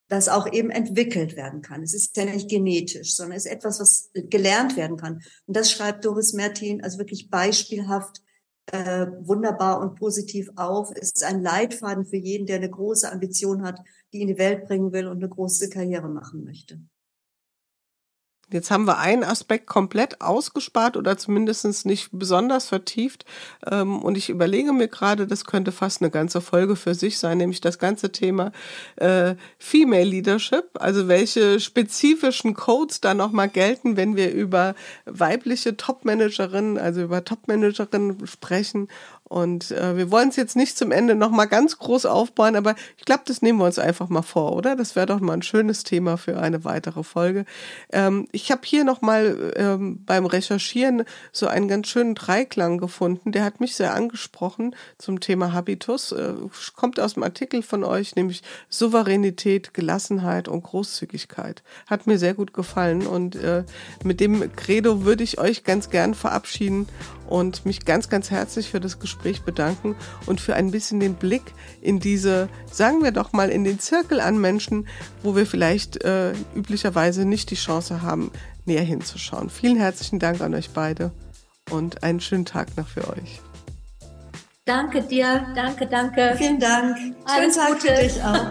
das 0.08 0.28
auch 0.28 0.52
eben 0.52 0.70
entwickelt 0.70 1.36
werden 1.36 1.62
kann. 1.62 1.82
Es 1.82 1.92
ist 1.92 2.16
ja 2.16 2.24
nicht 2.24 2.48
genetisch, 2.48 3.16
sondern 3.16 3.36
es 3.36 3.46
ist 3.46 3.52
etwas, 3.52 3.80
was 3.80 4.10
gelernt 4.14 4.76
werden 4.76 4.96
kann. 4.96 5.22
Und 5.46 5.56
das 5.56 5.72
schreibt 5.72 6.04
Doris 6.04 6.32
Mertin 6.32 6.84
also 6.84 6.98
wirklich 6.98 7.30
beispielhaft 7.30 8.22
äh, 8.72 9.06
wunderbar 9.20 9.80
und 9.80 9.96
positiv 9.96 10.50
auf. 10.56 10.90
Es 10.94 11.12
ist 11.12 11.24
ein 11.24 11.42
Leitfaden 11.42 12.04
für 12.04 12.16
jeden, 12.16 12.46
der 12.46 12.56
eine 12.56 12.70
große 12.70 13.10
Ambition 13.10 13.62
hat, 13.62 13.80
die 14.12 14.22
in 14.22 14.28
die 14.28 14.38
Welt 14.38 14.66
bringen 14.66 14.92
will 14.92 15.06
und 15.06 15.18
eine 15.18 15.28
große 15.28 15.70
Karriere 15.70 16.08
machen 16.08 16.44
möchte. 16.44 16.80
Jetzt 18.52 18.70
haben 18.70 18.84
wir 18.84 18.98
einen 18.98 19.24
Aspekt 19.24 19.66
komplett 19.66 20.20
ausgespart 20.20 20.96
oder 20.96 21.18
zumindest 21.18 21.84
nicht 21.84 22.10
besonders 22.12 22.68
vertieft. 22.68 23.24
Ähm, 23.68 24.00
und 24.00 24.16
ich 24.16 24.28
überlege 24.28 24.72
mir 24.72 24.86
gerade, 24.86 25.26
das 25.26 25.46
könnte 25.46 25.72
fast 25.72 26.00
eine 26.00 26.12
ganze 26.12 26.40
Folge 26.40 26.76
für 26.76 26.94
sich 26.94 27.18
sein, 27.18 27.38
nämlich 27.38 27.60
das 27.60 27.80
ganze 27.80 28.12
Thema 28.12 28.52
äh, 28.96 29.34
Female 29.58 30.04
Leadership. 30.04 30.70
Also 30.74 31.08
welche 31.08 31.58
spezifischen 31.58 32.54
Codes 32.54 33.00
da 33.00 33.14
nochmal 33.14 33.48
gelten, 33.48 33.96
wenn 33.96 34.14
wir 34.14 34.32
über 34.32 34.76
weibliche 35.06 35.76
Topmanagerinnen, 35.76 36.78
also 36.78 37.02
über 37.02 37.24
Topmanagerinnen 37.24 38.28
sprechen 38.28 38.86
und 39.28 39.72
äh, 39.72 39.96
wir 39.96 40.12
wollen 40.12 40.28
es 40.28 40.36
jetzt 40.36 40.54
nicht 40.54 40.78
zum 40.78 40.92
Ende 40.92 41.16
nochmal 41.16 41.48
ganz 41.48 41.78
groß 41.78 42.06
aufbauen, 42.06 42.54
aber 42.54 42.76
ich 42.96 43.04
glaube, 43.04 43.22
das 43.26 43.42
nehmen 43.42 43.58
wir 43.58 43.64
uns 43.64 43.78
einfach 43.78 44.08
mal 44.08 44.22
vor, 44.22 44.54
oder? 44.54 44.76
Das 44.76 44.94
wäre 44.94 45.06
doch 45.06 45.18
mal 45.18 45.32
ein 45.32 45.42
schönes 45.42 45.82
Thema 45.82 46.16
für 46.16 46.38
eine 46.38 46.64
weitere 46.64 47.02
Folge. 47.02 47.44
Ähm, 47.92 48.28
ich 48.30 48.52
habe 48.52 48.60
hier 48.64 48.84
nochmal 48.84 49.52
ähm, 49.56 50.04
beim 50.06 50.26
Recherchieren 50.26 51.02
so 51.32 51.48
einen 51.48 51.66
ganz 51.66 51.88
schönen 51.88 52.14
Dreiklang 52.14 52.78
gefunden. 52.78 53.32
Der 53.32 53.42
hat 53.42 53.58
mich 53.58 53.74
sehr 53.74 53.94
angesprochen 53.94 54.76
zum 54.96 55.18
Thema 55.18 55.52
Habitus. 55.52 56.12
Äh, 56.12 56.34
kommt 56.76 57.00
aus 57.00 57.14
dem 57.14 57.24
Artikel 57.24 57.62
von 57.62 57.82
euch, 57.82 58.14
nämlich 58.14 58.42
Souveränität, 58.68 59.74
Gelassenheit 59.74 60.46
und 60.46 60.62
Großzügigkeit. 60.62 61.64
Hat 61.88 62.06
mir 62.06 62.18
sehr 62.18 62.34
gut 62.34 62.52
gefallen 62.52 63.04
und 63.04 63.34
äh, 63.34 63.64
mit 64.04 64.20
dem 64.20 64.54
Credo 64.54 65.04
würde 65.04 65.24
ich 65.24 65.40
euch 65.40 65.64
ganz 65.64 65.90
gern 65.90 66.14
verabschieden 66.14 66.86
und 67.28 67.66
mich 67.66 67.84
ganz, 67.84 68.08
ganz 68.08 68.30
herzlich 68.30 68.70
für 68.70 68.78
das 68.78 69.00
Gespräch 69.00 69.15
bedanken 69.44 69.96
und 70.26 70.40
für 70.40 70.54
ein 70.54 70.70
bisschen 70.70 71.00
den 71.00 71.14
Blick 71.14 71.42
in 71.80 72.00
diese, 72.00 72.48
sagen 72.70 73.02
wir 73.02 73.10
doch 73.10 73.32
mal, 73.32 73.50
in 73.50 73.64
den 73.64 73.78
Zirkel 73.78 74.20
an 74.20 74.40
Menschen, 74.40 74.86
wo 75.22 75.36
wir 75.36 75.46
vielleicht 75.46 76.04
äh, 76.04 76.32
üblicherweise 76.54 77.24
nicht 77.24 77.50
die 77.50 77.56
Chance 77.56 78.02
haben, 78.02 78.30
näher 78.64 78.82
hinzuschauen. 78.82 79.50
Vielen 79.50 79.76
herzlichen 79.76 80.18
Dank 80.18 80.40
an 80.40 80.54
euch 80.54 80.70
beide 80.70 81.12
und 81.70 82.02
einen 82.02 82.20
schönen 82.20 82.44
Tag 82.44 82.76
noch 82.76 82.88
für 82.88 83.08
euch. 83.08 83.40
Danke 84.64 85.02
dir, 85.02 85.46
danke, 85.54 85.86
danke. 85.86 86.34
Vielen 86.36 86.58
Dank. 86.58 86.96
Alles 87.24 87.54
Schönen 87.54 87.66
Tag 87.66 87.80
Gute. 87.80 87.94
für 87.94 88.02
dich 88.02 88.22
auch. 88.22 88.46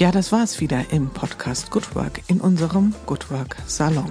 Ja, 0.00 0.10
das 0.10 0.32
war 0.32 0.42
es 0.42 0.60
wieder 0.60 0.84
im 0.90 1.10
Podcast 1.10 1.70
Good 1.70 1.94
Work 1.94 2.22
in 2.26 2.40
unserem 2.40 2.94
Good 3.06 3.30
Work 3.30 3.56
Salon. 3.66 4.10